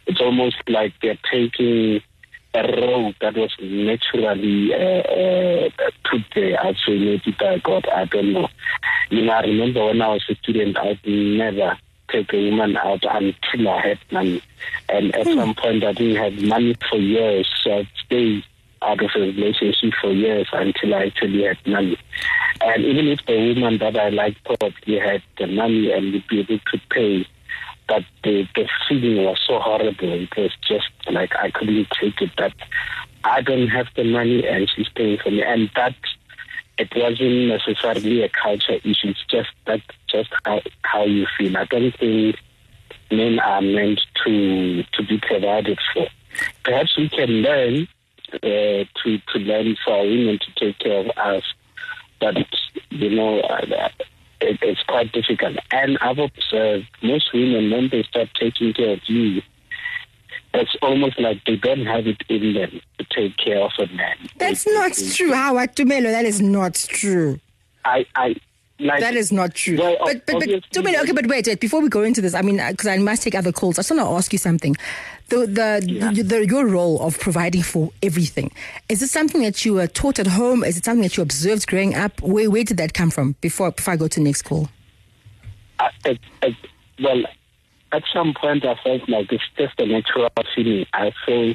it's 0.08 0.20
almost 0.20 0.56
like 0.68 0.94
they're 1.02 1.18
taking 1.30 2.00
a 2.54 2.62
role 2.80 3.12
that 3.20 3.36
was 3.36 3.54
naturally 3.60 4.74
uh, 4.74 4.78
uh, 4.78 5.90
put 6.10 6.22
there 6.34 6.58
as 6.66 6.76
maybe 6.88 7.36
by 7.38 7.58
God. 7.58 7.86
I 7.94 8.06
don't 8.06 8.32
know. 8.32 8.48
You 9.10 9.26
know, 9.26 9.32
I 9.32 9.40
remember 9.42 9.84
when 9.86 10.02
I 10.02 10.08
was 10.08 10.24
a 10.28 10.34
student, 10.36 10.78
I'd 10.78 10.98
never 11.06 11.78
take 12.10 12.32
a 12.32 12.50
woman 12.50 12.76
out 12.78 13.04
until 13.04 13.68
I 13.68 13.88
had 13.88 13.98
money. 14.10 14.42
And 14.88 15.14
at 15.14 15.26
some 15.26 15.54
point, 15.54 15.84
I 15.84 15.92
didn't 15.92 16.16
have 16.16 16.42
money 16.42 16.74
for 16.88 16.96
years, 16.96 17.46
so 17.62 17.78
I'd 17.78 17.88
stay 18.06 18.42
out 18.80 19.02
of 19.02 19.10
a 19.14 19.20
relationship 19.20 19.92
for 20.00 20.10
years 20.12 20.48
until 20.52 20.94
I 20.94 21.06
actually 21.06 21.44
had 21.44 21.58
money. 21.66 21.98
And 22.60 22.84
even 22.84 23.08
if 23.08 23.24
the 23.26 23.54
woman 23.54 23.78
that 23.78 23.96
I 23.98 24.08
liked 24.08 24.42
probably 24.44 24.98
had 24.98 25.22
the 25.38 25.46
money 25.46 25.92
and 25.92 26.12
would 26.12 26.26
be 26.28 26.40
able 26.40 26.58
to 26.58 26.80
pay, 26.90 27.26
but 27.88 28.04
the, 28.22 28.46
the 28.54 28.68
feeling 28.88 29.24
was 29.24 29.40
so 29.46 29.58
horrible. 29.58 30.12
It 30.12 30.36
was 30.36 30.52
just 30.60 30.90
like 31.10 31.34
I 31.36 31.50
couldn't 31.50 31.88
take 31.98 32.20
it 32.20 32.30
that 32.36 32.52
I 33.24 33.40
don't 33.40 33.68
have 33.68 33.86
the 33.96 34.04
money 34.04 34.46
and 34.46 34.70
she's 34.70 34.88
paying 34.90 35.18
for 35.18 35.30
me. 35.30 35.42
And 35.42 35.70
that 35.74 35.94
it 36.76 36.92
wasn't 36.94 37.48
necessarily 37.48 38.22
a 38.22 38.28
culture 38.28 38.74
issue. 38.74 39.08
It's 39.08 39.24
just 39.28 39.48
that 39.66 39.80
just 40.08 40.30
how 40.44 40.60
how 40.82 41.04
you 41.04 41.26
feel. 41.36 41.56
I 41.56 41.64
don't 41.64 41.96
think 41.98 42.36
men 43.10 43.40
are 43.40 43.62
meant 43.62 44.00
to 44.24 44.82
to 44.82 45.02
be 45.06 45.18
provided 45.18 45.78
for. 45.92 46.06
Perhaps 46.62 46.96
we 46.96 47.08
can 47.08 47.30
learn 47.42 47.88
uh, 48.34 48.84
to 49.02 49.18
to 49.32 49.38
learn 49.38 49.76
for 49.84 50.02
women 50.02 50.38
to 50.38 50.64
take 50.66 50.78
care 50.78 51.00
of 51.00 51.10
us, 51.16 51.42
but 52.20 52.36
you 52.90 53.10
know. 53.10 53.40
Uh, 53.40 53.88
it, 54.40 54.58
it's 54.62 54.82
quite 54.84 55.12
difficult. 55.12 55.56
And 55.70 55.98
I've 56.00 56.18
observed 56.18 56.86
most 57.02 57.32
women, 57.32 57.70
when 57.70 57.88
they 57.90 58.02
start 58.04 58.28
taking 58.38 58.72
care 58.72 58.92
of 58.92 59.00
you, 59.06 59.42
it's 60.54 60.74
almost 60.82 61.20
like 61.20 61.44
they 61.44 61.56
don't 61.56 61.86
have 61.86 62.06
it 62.06 62.22
in 62.28 62.54
them 62.54 62.80
to 62.98 63.04
take 63.10 63.36
care 63.36 63.60
of 63.60 63.72
a 63.78 63.86
man. 63.94 64.16
That's 64.38 64.66
not 64.66 64.92
true, 64.94 65.32
Howard 65.32 65.76
Tumelo. 65.76 66.10
That 66.10 66.24
is 66.24 66.40
not 66.40 66.74
true. 66.74 67.38
I, 67.84 68.06
I, 68.14 68.34
like, 68.80 69.00
that 69.00 69.14
is 69.14 69.32
not 69.32 69.54
true. 69.54 69.78
Well, 69.78 69.96
but 70.00 70.26
but 70.26 70.38
but 70.38 70.48
Tumelo, 70.70 71.02
okay, 71.02 71.12
but 71.12 71.26
wait, 71.26 71.46
wait, 71.46 71.60
before 71.60 71.80
we 71.80 71.88
go 71.88 72.02
into 72.02 72.20
this, 72.20 72.34
I 72.34 72.42
mean, 72.42 72.60
uh, 72.60 72.70
because 72.70 72.86
I 72.86 72.98
must 72.98 73.22
take 73.22 73.34
other 73.34 73.52
calls. 73.52 73.78
I 73.78 73.82
just 73.82 73.90
want 73.90 74.02
to 74.02 74.14
ask 74.14 74.32
you 74.32 74.38
something. 74.38 74.76
The 75.28 75.38
the, 75.40 76.12
the, 76.14 76.22
the 76.22 76.46
your 76.46 76.66
role 76.66 77.00
of 77.02 77.18
providing 77.18 77.62
for 77.62 77.92
everything 78.02 78.50
is 78.88 79.02
it 79.02 79.08
something 79.08 79.42
that 79.42 79.64
you 79.64 79.74
were 79.74 79.86
taught 79.86 80.18
at 80.18 80.26
home? 80.26 80.64
Is 80.64 80.78
it 80.78 80.84
something 80.84 81.02
that 81.02 81.16
you 81.16 81.22
observed 81.22 81.66
growing 81.66 81.94
up? 81.94 82.22
Where 82.22 82.50
where 82.50 82.64
did 82.64 82.76
that 82.78 82.94
come 82.94 83.10
from? 83.10 83.36
Before 83.40 83.70
before 83.70 83.94
I 83.94 83.96
go 83.96 84.08
to 84.08 84.20
the 84.20 84.24
next 84.24 84.42
call. 84.42 84.68
I, 85.78 85.90
I, 86.04 86.18
I, 86.42 86.56
well, 87.00 87.22
at 87.92 88.02
some 88.12 88.34
point 88.34 88.64
I 88.64 88.74
felt 88.82 89.08
like 89.08 89.32
it's 89.32 89.44
just 89.56 89.78
a 89.78 89.86
natural 89.86 90.28
feeling. 90.54 90.86
I 90.92 91.12
feel 91.26 91.54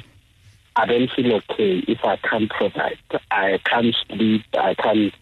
I 0.76 0.86
don't 0.86 1.10
feel 1.12 1.34
okay 1.36 1.84
if 1.88 2.04
I 2.04 2.18
can't 2.18 2.50
provide. 2.50 2.98
I 3.32 3.60
can't 3.64 3.96
sleep. 4.08 4.44
I 4.54 4.74
can't. 4.74 5.14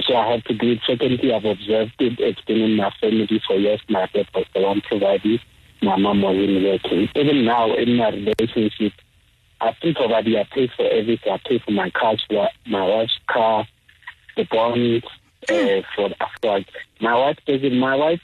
So 0.00 0.16
I 0.16 0.32
have 0.32 0.44
to 0.44 0.54
do 0.54 0.72
it. 0.72 0.80
Secondly, 0.86 1.32
I've 1.32 1.44
observed 1.44 1.94
it. 1.98 2.18
It's 2.18 2.40
been 2.42 2.60
in 2.60 2.76
my 2.76 2.90
family 3.00 3.42
for 3.46 3.56
years. 3.56 3.80
My 3.88 4.08
dad 4.12 4.26
was 4.34 4.46
the 4.54 4.60
one 4.60 4.80
providing. 4.82 5.38
My 5.82 5.96
mom 5.96 6.22
wasn't 6.22 6.64
working. 6.64 7.08
Even 7.14 7.44
now 7.44 7.74
in 7.74 7.96
my 7.96 8.10
relationship, 8.10 8.92
I 9.60 9.72
think 9.80 9.96
already 9.98 10.38
I 10.38 10.44
pay 10.52 10.68
for 10.76 10.86
everything. 10.86 11.32
I 11.32 11.38
pay 11.46 11.58
for 11.58 11.70
my 11.70 11.90
car, 11.90 12.16
my 12.66 12.86
wife's 12.86 13.18
car, 13.28 13.66
the 14.36 14.44
bonds, 14.44 15.04
uh, 15.48 15.82
for 15.94 16.10
after 16.20 16.64
my 17.00 17.14
wife 17.14 17.38
it. 17.46 17.72
My 17.72 17.96
wife, 17.96 18.20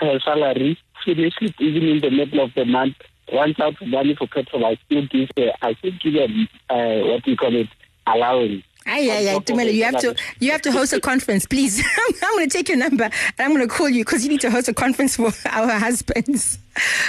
her 0.00 0.20
salary 0.20 0.78
finishes 1.04 1.52
even 1.58 1.88
in 1.88 2.00
the 2.00 2.10
middle 2.10 2.44
of 2.44 2.54
the 2.54 2.64
month. 2.64 2.96
Runs 3.32 3.58
out 3.58 3.80
of 3.82 3.88
money 3.88 4.14
for 4.14 4.28
petrol. 4.28 4.64
I 4.66 4.76
still 4.86 5.06
give 5.08 5.28
her. 5.36 5.52
I 5.60 5.74
still 5.74 5.92
give 6.00 6.14
her 6.14 6.28
uh, 6.70 7.06
what 7.08 7.24
do 7.24 7.32
you 7.32 7.36
call 7.36 7.54
it 7.56 7.68
allowance. 8.06 8.62
Aye, 8.86 9.10
aye, 9.10 9.28
aye, 9.34 9.38
Tumelo, 9.40 9.72
you 9.72 9.84
have 9.84 9.98
to 9.98 10.14
you 10.38 10.52
have 10.52 10.62
to 10.62 10.70
host 10.72 10.92
a 10.92 11.00
conference, 11.00 11.44
please. 11.44 11.82
I'm 12.22 12.36
going 12.36 12.48
to 12.48 12.56
take 12.56 12.68
your 12.68 12.78
number 12.78 13.04
and 13.04 13.12
I'm 13.38 13.50
going 13.54 13.66
to 13.66 13.72
call 13.74 13.88
you 13.88 14.04
because 14.04 14.22
you 14.24 14.30
need 14.30 14.40
to 14.42 14.50
host 14.50 14.68
a 14.68 14.74
conference 14.74 15.16
for 15.16 15.32
our 15.50 15.70
husbands. 15.72 16.58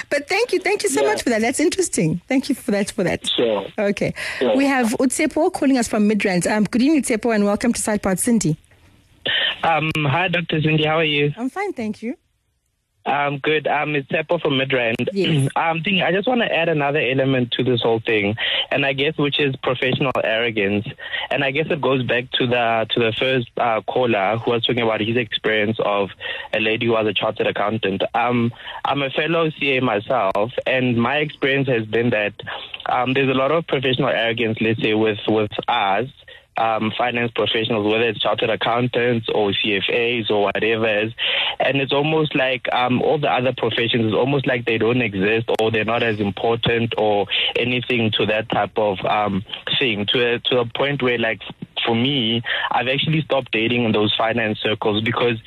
But 0.10 0.28
thank 0.28 0.54
you, 0.54 0.60
thank 0.60 0.84
you 0.84 0.90
so 0.90 1.02
Yeah. 1.02 1.10
much 1.10 1.22
for 1.24 1.30
that. 1.30 1.42
That's 1.42 1.60
interesting. 1.60 2.20
Thank 2.28 2.50
you 2.50 2.56
for 2.56 2.72
that. 2.72 2.90
For 2.92 3.04
that. 3.04 3.28
Sure. 3.28 3.68
Okay. 3.78 4.14
Sure. 4.40 4.56
We 4.58 4.66
have 4.66 4.90
Utsepo 5.00 5.54
calling 5.54 5.78
us 5.78 5.88
from 5.88 6.10
Midrand. 6.10 6.50
Um, 6.50 6.64
good 6.64 6.82
evening, 6.82 7.04
Utsepo, 7.04 7.34
and 7.36 7.46
welcome 7.46 7.74
to 7.74 7.82
Sidebar 7.82 8.16
Sindi. 8.18 8.58
Um, 9.64 9.92
hi, 10.08 10.30
Dr. 10.30 10.62
Sindi. 10.62 10.86
How 10.86 10.98
are 11.00 11.04
you? 11.04 11.34
I'm 11.38 11.50
fine, 11.50 11.74
thank 11.74 12.02
you. 12.02 12.16
Um, 13.08 13.38
good. 13.38 13.68
Um, 13.68 13.96
it's 13.96 14.10
Seppo 14.10 14.40
from 14.40 14.60
Midrand. 14.60 15.50
um, 15.56 15.82
thing, 15.82 16.02
I 16.02 16.12
just 16.12 16.28
want 16.28 16.42
to 16.42 16.54
add 16.54 16.68
another 16.68 17.00
element 17.00 17.52
to 17.52 17.64
this 17.64 17.82
whole 17.82 18.02
thing, 18.02 18.36
and 18.70 18.86
I 18.86 18.92
guess 18.92 19.18
which 19.18 19.40
is 19.40 19.56
professional 19.56 20.12
arrogance, 20.22 20.86
and 21.32 21.44
I 21.44 21.52
guess 21.52 21.68
it 21.70 21.82
goes 21.82 22.04
back 22.04 22.30
to 22.34 22.46
the 22.46 22.86
to 22.90 23.00
the 23.00 23.14
first 23.18 23.50
uh, 23.58 23.82
caller 23.88 24.38
who 24.38 24.52
was 24.52 24.66
talking 24.66 24.84
about 24.84 25.00
his 25.00 25.16
experience 25.16 25.78
of 25.84 26.10
a 26.54 26.60
lady 26.60 26.88
who 26.88 26.92
was 26.92 27.08
a 27.08 27.14
chartered 27.14 27.48
accountant. 27.48 28.04
Um, 28.14 28.52
I'm 28.84 29.02
a 29.02 29.10
fellow 29.10 29.50
CA 29.52 29.80
myself, 29.80 30.52
and 30.66 30.98
my 30.98 31.18
experience 31.18 31.70
has 31.70 31.86
been 31.86 32.10
that 32.10 32.34
um, 32.88 33.14
there's 33.14 33.30
a 33.30 33.40
lot 33.40 33.52
of 33.52 33.66
professional 33.68 34.10
arrogance, 34.10 34.58
let's 34.60 34.82
say, 34.82 34.94
with 34.94 35.20
with 35.30 35.52
us 35.70 36.10
um, 36.58 36.92
finance 36.98 37.32
professionals, 37.36 37.86
whether 37.86 38.08
it's 38.08 38.20
chartered 38.20 38.50
accountants 38.50 39.28
or 39.34 39.52
CFAs 39.52 40.30
or 40.30 40.44
whatever. 40.44 41.12
And 41.60 41.78
it's 41.78 41.94
almost 41.94 42.36
like 42.36 42.72
um, 42.74 43.02
all 43.02 43.20
the 43.20 43.32
other 43.32 43.54
professions, 43.56 44.06
it's 44.06 44.16
almost 44.16 44.48
like 44.48 44.66
they 44.66 44.78
don't 44.78 45.02
exist 45.02 45.50
or 45.60 45.72
they're 45.72 45.86
not 45.86 46.04
as 46.04 46.20
important 46.20 46.94
or 46.98 47.28
anything 47.56 48.12
to 48.18 48.26
that 48.28 48.50
type 48.50 48.78
of 48.78 48.98
um, 49.06 49.44
thing 49.80 50.06
to 50.14 50.36
a, 50.36 50.40
to 50.40 50.60
a 50.60 50.66
point 50.66 51.02
where 51.02 51.18
like 51.18 51.42
for 51.88 51.96
me, 51.96 52.44
I've 52.70 52.90
actually 52.90 53.22
stopped 53.22 53.52
dating 53.52 53.86
in 53.86 53.94
those 53.94 54.14
finance 54.16 54.60
circles 54.60 55.02
because 55.02 55.38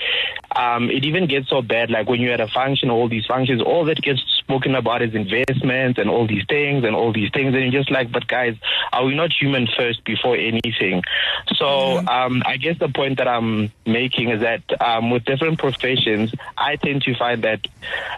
um, 0.57 0.91
it 0.91 1.05
even 1.05 1.27
gets 1.27 1.49
so 1.51 1.63
bad. 1.63 1.91
Like 1.91 2.09
when 2.09 2.21
you're 2.21 2.33
at 2.33 2.41
a 2.41 2.49
function, 2.49 2.91
all 2.91 3.09
these 3.09 3.27
functions, 3.27 3.63
all 3.63 3.85
that 3.85 4.01
gets 4.01 4.21
spoken 4.39 4.75
about 4.75 5.03
is 5.03 5.15
investments 5.15 6.01
and 6.01 6.11
all 6.11 6.27
these 6.27 6.45
things 6.49 6.85
and 6.85 6.97
all 6.97 7.13
these 7.13 7.31
things. 7.33 7.55
And 7.55 7.63
you're 7.63 7.83
just 7.83 7.91
like, 7.91 8.11
but 8.11 8.27
guys, 8.27 8.57
are 8.93 9.05
we 9.05 9.15
not 9.15 9.31
human 9.33 9.69
first 9.77 10.03
before 10.05 10.37
anything? 10.37 11.03
So 11.55 11.99
um, 11.99 12.43
I 12.47 12.57
guess 12.57 12.79
the 12.79 12.89
point 12.89 13.19
that 13.19 13.29
I'm 13.29 13.71
making 13.87 14.31
is 14.31 14.41
that 14.41 14.63
um, 14.83 15.11
with 15.11 15.25
different 15.25 15.59
professions, 15.59 16.33
I 16.57 16.77
tend 16.77 17.03
to 17.03 17.15
find 17.17 17.45
that, 17.45 17.67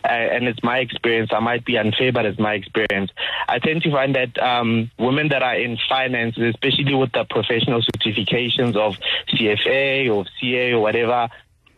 uh, 0.05 0.09
and 0.09 0.47
it's 0.47 0.63
my 0.63 0.79
experience, 0.79 1.31
I 1.35 1.41
might 1.41 1.65
be 1.65 1.77
unfair, 1.77 2.13
but 2.13 2.25
it's 2.25 2.39
my 2.39 2.55
experience. 2.55 3.11
I 3.49 3.59
tend 3.59 3.83
to 3.83 3.91
find 3.91 4.15
that 4.15 4.39
um, 4.39 4.91
women 4.99 5.29
that 5.29 5.43
are 5.43 5.57
in 5.57 5.77
finance, 5.89 6.39
especially 6.39 6.95
with 6.95 7.13
the 7.13 7.25
professional 7.25 7.83
certifications 8.13 8.77
of 8.77 8.97
CFA 9.29 10.15
or 10.15 10.25
CA 10.41 10.73
or 10.73 10.81
whatever, 10.81 11.29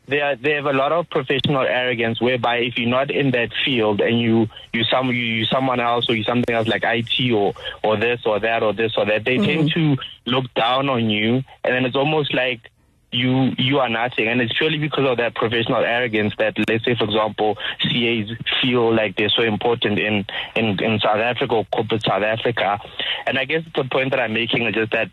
they 0.07 0.20
are, 0.20 0.37
they 0.37 0.53
have 0.53 0.66
a 0.66 0.72
lot 0.72 0.93
of 0.93 1.09
professional 1.09 1.62
arrogance 1.62 2.20
whereby 2.20 2.57
if 2.59 2.76
you're 2.76 2.89
not 2.89 3.11
in 3.11 3.30
that 3.30 3.51
field 3.64 4.01
and 4.01 4.20
you 4.20 4.49
you 4.72 4.85
some 4.85 5.09
you, 5.09 5.14
you 5.14 5.45
someone 5.47 5.80
else 5.80 6.11
or 6.11 6.14
you 6.14 6.24
something 6.24 6.55
else 6.55 6.68
like 6.68 6.82
IT 6.85 7.32
or 7.32 7.55
or 7.82 7.97
this 7.97 8.20
or 8.26 8.39
that 8.41 8.62
or 8.62 8.74
this 8.74 8.93
or 8.99 9.07
that 9.07 9.24
they 9.24 9.39
tend 9.39 9.70
mm-hmm. 9.70 9.95
to 9.95 10.03
look 10.26 10.53
down 10.55 10.91
on 10.91 11.09
you 11.09 11.37
and 11.37 11.74
then 11.74 11.87
it's 11.87 11.97
almost 11.97 12.35
like 12.35 12.70
you 13.14 13.53
you 13.57 13.78
are 13.78 13.89
nothing. 13.89 14.28
And 14.28 14.41
it's 14.41 14.53
purely 14.59 14.78
because 14.78 15.09
of 15.09 15.16
that 15.18 15.35
professional 15.35 15.85
arrogance 15.85 16.35
that 16.39 16.57
let's 16.68 16.85
say 16.85 16.95
for 16.97 17.05
example 17.05 17.57
CAs 17.80 18.28
feel 18.61 18.95
like 18.95 19.16
they're 19.16 19.30
so 19.30 19.43
important 19.43 19.99
in 19.99 20.26
in, 20.57 20.82
in 20.82 20.99
South 21.01 21.20
Africa 21.20 21.55
or 21.55 21.64
corporate 21.66 22.03
South 22.05 22.22
Africa. 22.22 22.80
And 23.26 23.39
I 23.39 23.45
guess 23.45 23.62
the 23.74 23.85
point 23.85 24.11
that 24.11 24.20
I'm 24.20 24.35
making 24.35 24.66
is 24.66 24.74
just 24.74 24.93
that 24.93 25.11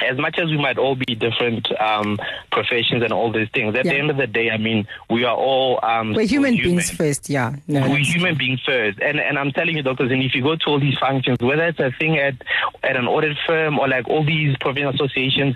as 0.00 0.18
much 0.18 0.38
as 0.38 0.46
we 0.50 0.56
might 0.58 0.76
all 0.76 0.96
be 0.96 1.14
different 1.14 1.68
um, 1.80 2.18
professions 2.50 3.02
and 3.02 3.12
all 3.12 3.30
these 3.32 3.48
things, 3.54 3.76
at 3.76 3.84
the 3.84 3.94
end 3.94 4.10
of 4.10 4.16
the 4.16 4.26
day, 4.26 4.50
I 4.50 4.56
mean, 4.56 4.86
we 5.08 5.24
are 5.24 5.36
all 5.36 5.78
um, 5.84 6.14
We're 6.14 6.26
still 6.26 6.42
human. 6.44 6.56
beings 6.56 6.90
first, 6.90 7.30
yeah. 7.30 7.54
No, 7.68 7.88
we're 7.88 7.98
human 7.98 8.36
beings 8.36 8.60
first, 8.66 8.98
and 9.00 9.20
and 9.20 9.38
I'm 9.38 9.52
telling 9.52 9.76
you, 9.76 9.82
doctors, 9.82 10.10
and 10.10 10.22
if 10.22 10.34
you 10.34 10.42
go 10.42 10.56
to 10.56 10.64
all 10.66 10.80
these 10.80 10.98
functions, 10.98 11.38
whether 11.40 11.64
it's 11.66 11.78
a 11.78 11.92
thing 11.98 12.18
at 12.18 12.34
at 12.82 12.96
an 12.96 13.06
audit 13.06 13.36
firm 13.46 13.78
or 13.78 13.86
like 13.88 14.08
all 14.08 14.24
these 14.24 14.56
professional 14.58 14.92
associations, 14.94 15.54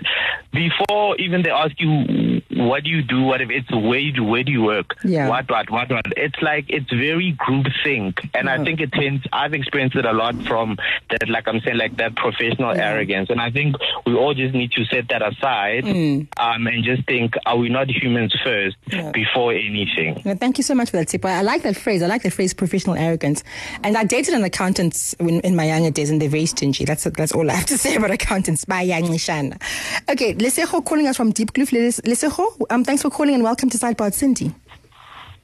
before 0.53 1.15
even 1.17 1.43
they 1.43 1.49
ask 1.51 1.75
you 1.79 2.41
what 2.55 2.83
do 2.83 2.89
you 2.89 3.01
do, 3.03 3.21
what 3.23 3.41
if 3.41 3.49
it's 3.49 3.69
where 3.71 3.99
you 3.99 4.11
do, 4.11 4.23
where 4.23 4.43
do 4.43 4.51
you 4.51 4.63
work, 4.63 4.95
Yeah. 5.03 5.27
what 5.29 5.49
what 5.49 5.69
what 5.69 5.89
what, 5.89 6.05
it's 6.17 6.41
like 6.41 6.65
it's 6.69 6.89
very 6.89 7.31
group 7.33 7.67
think, 7.83 8.21
and 8.33 8.49
I 8.49 8.63
think 8.63 8.79
it 8.79 8.91
tends. 8.93 9.25
I've 9.33 9.53
experienced 9.53 9.95
it 9.95 10.05
a 10.05 10.13
lot 10.13 10.35
from 10.43 10.77
that, 11.09 11.27
like 11.29 11.47
I'm 11.47 11.59
saying, 11.61 11.77
like 11.77 11.97
that 11.97 12.15
professional 12.15 12.71
arrogance, 12.71 13.29
and 13.29 13.41
I 13.41 13.51
think 13.51 13.75
we 14.05 14.15
all 14.15 14.28
just 14.33 14.53
need 14.53 14.71
to 14.73 14.85
set 14.85 15.07
that 15.09 15.21
aside 15.21 15.83
um, 15.85 16.67
and 16.67 16.83
just 16.83 17.05
think, 17.07 17.33
are 17.45 17.57
we 17.57 17.69
not 17.69 17.89
humans 17.89 18.33
first 18.43 18.75
Yeah. 18.91 19.11
before 19.11 19.53
anything? 19.53 20.21
No, 20.25 20.35
thank 20.35 20.57
you 20.57 20.63
so 20.63 20.75
much 20.75 20.89
for 20.91 20.97
that 20.97 21.07
tip. 21.07 21.23
I 21.25 21.39
I 21.39 21.41
like 21.41 21.63
that 21.63 21.75
phrase. 21.77 22.01
I 22.03 22.07
like 22.07 22.23
the 22.23 22.31
phrase 22.31 22.53
professional 22.53 22.95
arrogance. 22.95 23.43
And 23.83 23.95
I 23.97 24.03
dated 24.03 24.33
an 24.33 24.43
accountant 24.43 25.15
in, 25.19 25.39
in 25.41 25.55
my 25.55 25.65
younger 25.65 25.91
days, 25.91 26.09
and 26.09 26.21
they're 26.21 26.29
very 26.29 26.45
stingy. 26.45 26.85
That's 26.85 27.03
that's 27.03 27.31
all 27.31 27.49
I 27.49 27.53
have 27.53 27.65
to 27.67 27.77
say 27.77 27.95
about 27.95 28.11
accountants. 28.11 28.65
Bye, 28.65 28.81
young 28.83 29.03
Shana. 29.03 29.61
Okay, 30.09 30.33
Lesejo 30.35 30.83
calling 30.85 31.07
us 31.07 31.17
from 31.17 31.31
Diepkloof. 31.33 31.71
Les- 31.71 32.01
Lesejo, 32.01 32.45
um, 32.69 32.83
thanks 32.83 33.01
for 33.01 33.09
calling 33.09 33.35
and 33.35 33.43
welcome 33.43 33.69
to 33.69 33.77
Sidebar 33.77 34.11
Sindi. 34.11 34.53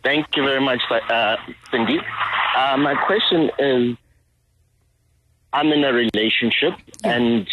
Thank 0.03 0.27
you 0.35 0.43
very 0.43 0.61
much, 0.61 0.81
uh, 0.91 1.37
Sindi. 1.71 1.97
Uh, 2.55 2.77
my 2.77 2.93
question 3.07 3.49
is 3.57 3.97
I'm 5.53 5.71
in 5.71 5.83
a 5.83 5.93
relationship 5.93 6.73
and 7.03 7.47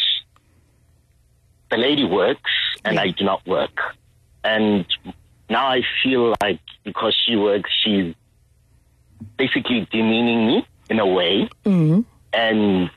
the 1.72 1.78
lady 1.78 2.04
works 2.04 2.50
and 2.84 3.00
I 3.00 3.08
do 3.08 3.24
not 3.24 3.44
work. 3.46 3.76
And 4.44 4.86
now 5.48 5.66
I 5.66 5.82
feel 6.02 6.34
like 6.42 6.60
because 6.84 7.16
she 7.24 7.34
works, 7.34 7.70
she's 7.82 8.14
basically 9.38 9.88
demeaning 9.90 10.46
me 10.46 10.66
in 10.90 11.00
a 11.00 11.06
way. 11.06 11.48
Mm-hmm. 11.64 12.00
And 12.34 12.90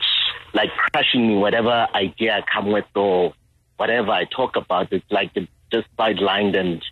like 0.54 0.70
crushing 0.92 1.28
me, 1.28 1.36
whatever 1.38 1.88
idea 1.96 2.38
I 2.38 2.44
come 2.54 2.72
with 2.72 2.86
or 2.96 3.34
whatever 3.78 4.12
I 4.12 4.26
talk 4.26 4.58
about. 4.58 4.92
It's 4.92 5.10
like 5.10 5.32
it's 5.36 5.52
just 5.72 5.88
sidelined 5.98 6.58
and 6.58 6.84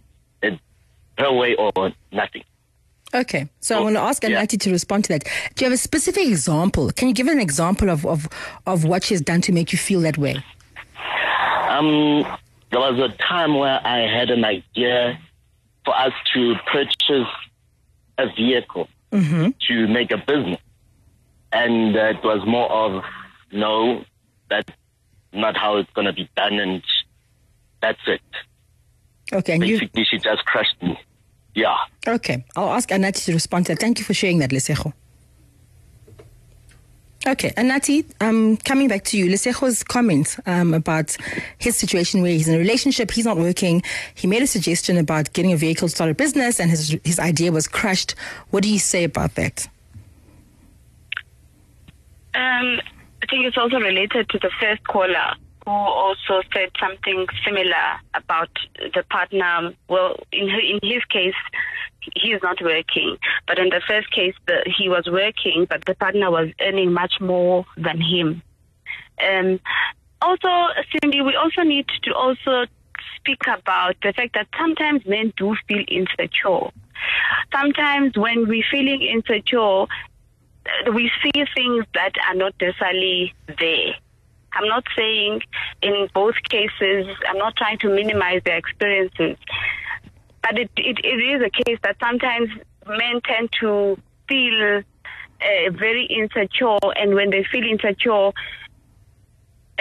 it's 0.41 0.61
her 1.17 1.31
way 1.34 1.55
or 1.55 1.91
nothing. 2.11 2.43
Okay, 3.13 3.47
so 3.59 3.77
I 3.77 3.81
want 3.81 3.95
to 3.95 4.01
ask 4.01 4.23
Anati 4.23 4.59
to 4.61 4.71
respond 4.71 5.03
to 5.05 5.09
that. 5.13 5.23
Do 5.53 5.63
you 5.63 5.69
have 5.69 5.73
a 5.73 5.77
specific 5.77 6.27
example? 6.27 6.89
Can 6.91 7.09
you 7.09 7.13
give 7.13 7.27
an 7.27 7.39
example 7.39 7.91
of, 7.91 8.07
of, 8.07 8.27
of 8.65 8.86
what 8.86 9.03
she's 9.03 9.21
done 9.21 9.39
to 9.41 9.51
make 9.51 9.71
you 9.71 9.77
feel 9.77 9.99
that 10.01 10.17
way? 10.17 10.43
Um, 11.78 12.26
there 12.71 12.80
was 12.80 12.99
a 12.99 13.09
time 13.17 13.55
where 13.57 13.80
I 13.86 13.99
had 14.01 14.30
an 14.30 14.43
idea 14.45 15.19
for 15.86 15.95
us 15.97 16.13
to 16.34 16.55
purchase 16.71 17.28
a 18.17 18.28
vehicle 18.36 18.88
Mm-hmm. 19.11 19.49
to 19.67 19.88
make 19.89 20.09
a 20.09 20.17
business. 20.17 20.59
And 21.51 21.95
uh, 21.95 22.13
it 22.15 22.24
was 22.24 22.41
more 22.47 22.67
of, 22.71 23.03
no, 23.51 24.03
that's 24.49 24.74
not 25.32 25.55
how 25.55 25.78
it's 25.78 25.91
going 25.91 26.07
to 26.07 26.13
be 26.13 26.28
done, 26.36 26.53
and 26.53 26.82
that's 27.80 27.99
it. 28.07 28.21
Okay, 29.32 29.53
and 29.53 29.63
you, 29.67 29.78
Basically, 29.78 30.03
she 30.05 30.17
just 30.17 30.43
crushed 30.45 30.82
me. 30.82 30.99
Yeah. 31.53 31.78
okay, 32.07 32.43
I'll 32.55 32.74
ask 32.74 32.89
Anati 32.89 33.26
to 33.26 33.34
respond 33.34 33.67
to 33.67 33.74
that. 33.74 33.80
Thank 33.80 33.99
you 33.99 34.05
for 34.05 34.15
sharing 34.15 34.39
that, 34.39 34.49
Lesejo. 34.49 34.93
Okay, 37.26 37.51
Anati, 37.51 38.03
um, 38.19 38.57
coming 38.57 38.89
back 38.89 39.05
to 39.05 39.17
you, 39.17 39.28
Lesejo's 39.28 39.82
comment 39.82 40.36
um, 40.45 40.74
about 40.74 41.15
his 41.57 41.78
situation 41.78 42.21
where 42.21 42.32
he's 42.32 42.49
in 42.49 42.55
a 42.55 42.57
relationship, 42.57 43.11
he's 43.11 43.24
not 43.24 43.38
working. 43.38 43.82
He 44.13 44.28
made 44.28 44.41
a 44.41 44.47
suggestion 44.47 44.97
about 44.97 45.32
getting 45.32 45.53
a 45.53 45.55
vehicle 45.55 45.88
to 45.88 45.95
start 45.95 46.09
a 46.09 46.13
business, 46.13 46.59
and 46.59 46.69
his 46.69 46.97
his 47.05 47.19
idea 47.19 47.53
was 47.53 47.65
crushed. 47.65 48.15
What 48.49 48.63
do 48.63 48.69
you 48.69 48.80
say 48.80 49.05
about 49.05 49.36
that? 49.36 49.65
Um, 52.36 52.82
I 53.21 53.26
think 53.30 53.45
it's 53.45 53.57
also 53.57 53.78
related 53.78 54.28
to 54.30 54.39
the 54.39 54.51
first 54.59 54.84
caller 54.84 55.34
who 55.65 55.71
also 55.71 56.41
said 56.53 56.71
something 56.78 57.26
similar 57.45 58.01
about 58.15 58.49
the 58.78 59.03
partner. 59.09 59.74
Well, 59.88 60.17
in 60.34 60.49
her, 60.49 60.59
in 60.59 60.80
his 60.84 61.05
case, 61.05 61.36
he 62.15 62.29
is 62.29 62.41
not 62.43 62.61
working, 62.61 63.17
but 63.47 63.59
in 63.59 63.69
the 63.69 63.81
first 63.87 64.11
case, 64.11 64.35
the, 64.47 64.63
he 64.77 64.89
was 64.89 65.07
working, 65.07 65.65
but 65.69 65.85
the 65.85 65.95
partner 65.95 66.31
was 66.31 66.49
earning 66.61 66.91
much 66.93 67.19
more 67.19 67.65
than 67.77 68.01
him. 68.01 68.41
Um, 69.21 69.59
also, 70.21 70.67
Cindy, 70.91 71.21
we 71.21 71.35
also 71.35 71.61
need 71.61 71.87
to 72.03 72.13
also 72.13 72.65
speak 73.17 73.41
about 73.47 73.95
the 74.01 74.13
fact 74.13 74.33
that 74.33 74.47
sometimes 74.57 75.05
men 75.05 75.33
do 75.37 75.55
feel 75.67 75.83
insecure. 75.87 76.71
Sometimes 77.51 78.17
when 78.17 78.47
we're 78.47 78.63
feeling 78.69 79.01
insecure, 79.01 79.85
we 80.93 81.11
see 81.21 81.43
things 81.55 81.85
that 81.93 82.13
are 82.27 82.35
not 82.35 82.53
necessarily 82.59 83.33
there. 83.59 83.95
I'm 84.53 84.67
not 84.67 84.83
saying 84.95 85.41
in 85.81 86.07
both 86.13 86.35
cases, 86.49 87.07
I'm 87.27 87.37
not 87.37 87.55
trying 87.55 87.79
to 87.79 87.89
minimize 87.89 88.41
their 88.45 88.57
experiences, 88.57 89.37
but 90.43 90.59
it, 90.59 90.69
it, 90.77 90.99
it 91.03 91.07
is 91.07 91.41
a 91.41 91.63
case 91.63 91.79
that 91.83 91.95
sometimes 91.99 92.49
men 92.85 93.21
tend 93.25 93.49
to 93.61 93.97
feel 94.27 94.77
uh, 94.79 95.71
very 95.71 96.05
insecure, 96.05 96.77
and 96.95 97.15
when 97.15 97.29
they 97.31 97.43
feel 97.51 97.63
insecure, 97.63 98.27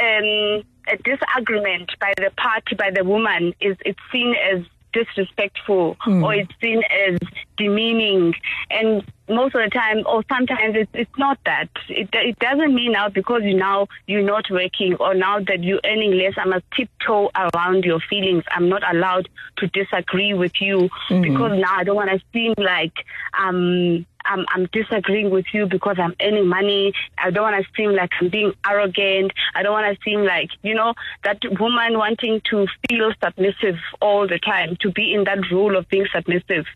um, 0.01 0.63
a 0.89 0.97
disagreement 1.05 1.91
by 2.01 2.13
the 2.17 2.31
party, 2.37 2.75
by 2.77 2.91
the 2.91 3.05
woman, 3.05 3.53
is 3.61 3.77
it's 3.85 4.01
seen 4.11 4.35
as 4.53 4.65
disrespectful 4.93 5.97
Hmm. 6.01 6.23
or 6.25 6.35
it's 6.35 6.53
seen 6.63 6.83
as 7.09 7.19
demeaning. 7.57 8.35
And 8.71 9.05
most 9.29 9.55
of 9.55 9.63
the 9.63 9.71
time, 9.71 10.03
or 10.07 10.23
sometimes 10.29 10.75
it's, 10.77 10.91
it's 10.95 11.19
not 11.19 11.39
that. 11.47 11.69
It, 11.89 12.09
it 12.13 12.39
doesn't 12.39 12.75
mean 12.75 12.93
now 12.93 13.09
because 13.09 13.43
you 13.45 13.55
now 13.55 13.87
you're 14.07 14.23
not 14.23 14.45
working 14.51 14.95
or 14.97 15.15
now 15.15 15.41
that 15.41 15.63
you're 15.63 15.81
earning 15.85 16.13
less, 16.13 16.35
I 16.37 16.45
must 16.45 16.65
tiptoe 16.77 17.31
around 17.35 17.85
your 17.85 18.01
feelings. 18.01 18.45
I'm 18.51 18.69
not 18.69 18.83
allowed 18.95 19.29
to 19.59 19.67
disagree 19.69 20.35
with 20.35 20.61
you 20.61 20.89
Mhm. 21.09 21.23
because 21.23 21.59
now 21.59 21.75
I 21.77 21.85
don't 21.85 21.97
want 21.97 22.11
to 22.11 22.21
seem 22.33 22.55
like 22.59 22.93
um 23.39 24.05
I'm, 24.25 24.45
I'm 24.49 24.67
disagreeing 24.73 25.31
with 25.31 25.47
you 25.53 25.67
because 25.67 25.97
I'm 25.99 26.15
earning 26.21 26.47
money. 26.49 26.93
I 27.19 27.31
don't 27.31 27.43
want 27.43 27.65
to 27.65 27.71
seem 27.77 27.93
like 27.93 28.11
I'm 28.21 28.29
being 28.29 28.53
arrogant. 28.67 29.33
I 29.55 29.63
don't 29.63 29.73
want 29.73 29.97
to 29.97 30.03
seem 30.05 30.23
like, 30.25 30.51
you 30.63 30.75
know, 30.75 30.95
that 31.25 31.39
woman 31.61 31.99
wanting 31.99 32.41
to 32.51 32.67
feel 32.89 33.13
submissive 33.23 33.77
all 34.01 34.27
the 34.27 34.39
time, 34.39 34.77
to 34.81 34.91
be 34.91 35.15
in 35.15 35.25
that 35.25 35.39
role 35.51 35.77
of 35.77 35.89
being 35.89 36.07
submissive. 36.13 36.67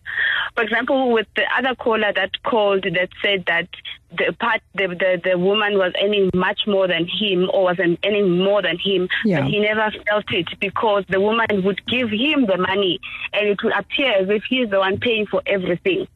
For 0.54 0.62
example, 0.62 1.12
with 1.12 1.26
the 1.36 1.44
other 1.56 1.74
caller 1.74 2.12
that 2.14 2.42
called 2.42 2.84
that 2.84 3.08
said 3.22 3.44
that 3.46 3.68
the 4.16 4.32
part 4.38 4.60
the, 4.74 4.86
the, 4.88 5.20
the 5.30 5.38
woman 5.38 5.76
was 5.78 5.92
earning 6.02 6.30
much 6.32 6.60
more 6.66 6.86
than 6.86 7.06
him 7.06 7.50
or 7.52 7.64
was 7.64 7.78
earning 8.04 8.38
more 8.42 8.62
than 8.62 8.78
him, 8.78 9.08
Yeah. 9.24 9.40
but 9.40 9.50
he 9.50 9.58
never 9.58 9.90
felt 10.08 10.32
it 10.32 10.48
because 10.60 11.04
the 11.08 11.20
woman 11.20 11.46
would 11.64 11.84
give 11.86 12.10
him 12.10 12.46
the 12.46 12.56
money 12.56 13.00
and 13.32 13.48
it 13.48 13.62
would 13.62 13.72
appear 13.72 14.12
as 14.12 14.28
if 14.30 14.44
he's 14.48 14.70
the 14.70 14.78
one 14.78 14.98
paying 14.98 15.26
for 15.26 15.42
everything. 15.46 16.06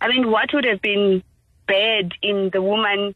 I 0.00 0.08
mean, 0.08 0.30
what 0.30 0.50
would 0.52 0.64
have 0.64 0.82
been 0.82 1.22
bad 1.66 2.12
in 2.22 2.50
the 2.52 2.62
woman 2.62 3.14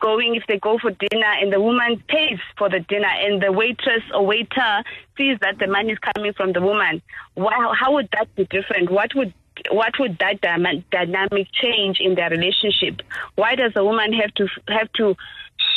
going 0.00 0.34
if 0.34 0.42
they 0.46 0.58
go 0.58 0.78
for 0.78 0.90
dinner 0.90 1.32
and 1.40 1.52
the 1.52 1.60
woman 1.60 2.02
pays 2.08 2.38
for 2.58 2.68
the 2.68 2.80
dinner 2.80 3.08
and 3.08 3.42
the 3.42 3.52
waitress 3.52 4.02
or 4.14 4.26
waiter 4.26 4.82
sees 5.16 5.38
that 5.40 5.58
the 5.58 5.66
money 5.66 5.92
is 5.92 5.98
coming 6.14 6.32
from 6.32 6.52
the 6.52 6.60
woman? 6.60 7.02
Wow, 7.34 7.72
how 7.78 7.94
would 7.94 8.08
that 8.12 8.34
be 8.34 8.44
different? 8.44 8.90
What 8.90 9.14
would 9.14 9.32
what 9.70 9.94
would 9.98 10.18
that 10.18 10.40
dynamic 10.42 11.46
change 11.52 11.98
in 11.98 12.14
their 12.14 12.28
relationship? 12.28 13.00
Why 13.36 13.54
does 13.54 13.72
the 13.74 13.84
woman 13.84 14.12
have 14.12 14.34
to 14.34 14.48
have 14.68 14.92
to 14.94 15.16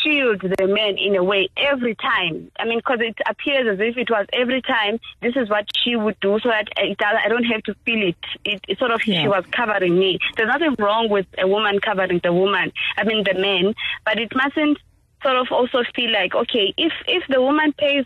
shield 0.09 0.41
the 0.41 0.67
man 0.67 0.97
in 0.97 1.15
a 1.15 1.23
way 1.23 1.49
every 1.57 1.95
time? 1.95 2.51
I 2.59 2.65
mean, 2.65 2.79
because 2.79 2.99
it 3.01 3.15
appears 3.27 3.67
as 3.67 3.79
if 3.79 3.97
it 3.97 4.09
was 4.09 4.25
every 4.33 4.61
time. 4.61 4.99
This 5.21 5.35
is 5.35 5.49
what 5.49 5.65
she 5.83 5.95
would 5.95 6.19
do, 6.19 6.39
so 6.41 6.49
that 6.49 6.67
it, 6.77 6.97
I 7.03 7.27
don't 7.27 7.43
have 7.45 7.63
to 7.63 7.75
feel 7.85 8.07
it. 8.09 8.15
It, 8.45 8.61
it 8.67 8.79
sort 8.79 8.91
of 8.91 9.01
Yeah. 9.05 9.21
she 9.21 9.27
was 9.27 9.43
covering 9.51 9.97
me. 9.97 10.19
There's 10.35 10.49
nothing 10.49 10.75
wrong 10.79 11.09
with 11.09 11.27
a 11.37 11.47
woman 11.47 11.79
covering 11.79 12.19
the 12.23 12.33
woman. 12.33 12.71
I 12.97 13.03
mean 13.03 13.23
the 13.23 13.39
man, 13.39 13.73
but 14.05 14.19
it 14.19 14.31
mustn't 14.35 14.77
sort 15.23 15.35
of 15.35 15.47
also 15.51 15.83
feel 15.95 16.11
like 16.11 16.33
okay, 16.35 16.73
if 16.77 16.93
if 17.07 17.23
the 17.29 17.41
woman 17.41 17.73
pays 17.73 18.05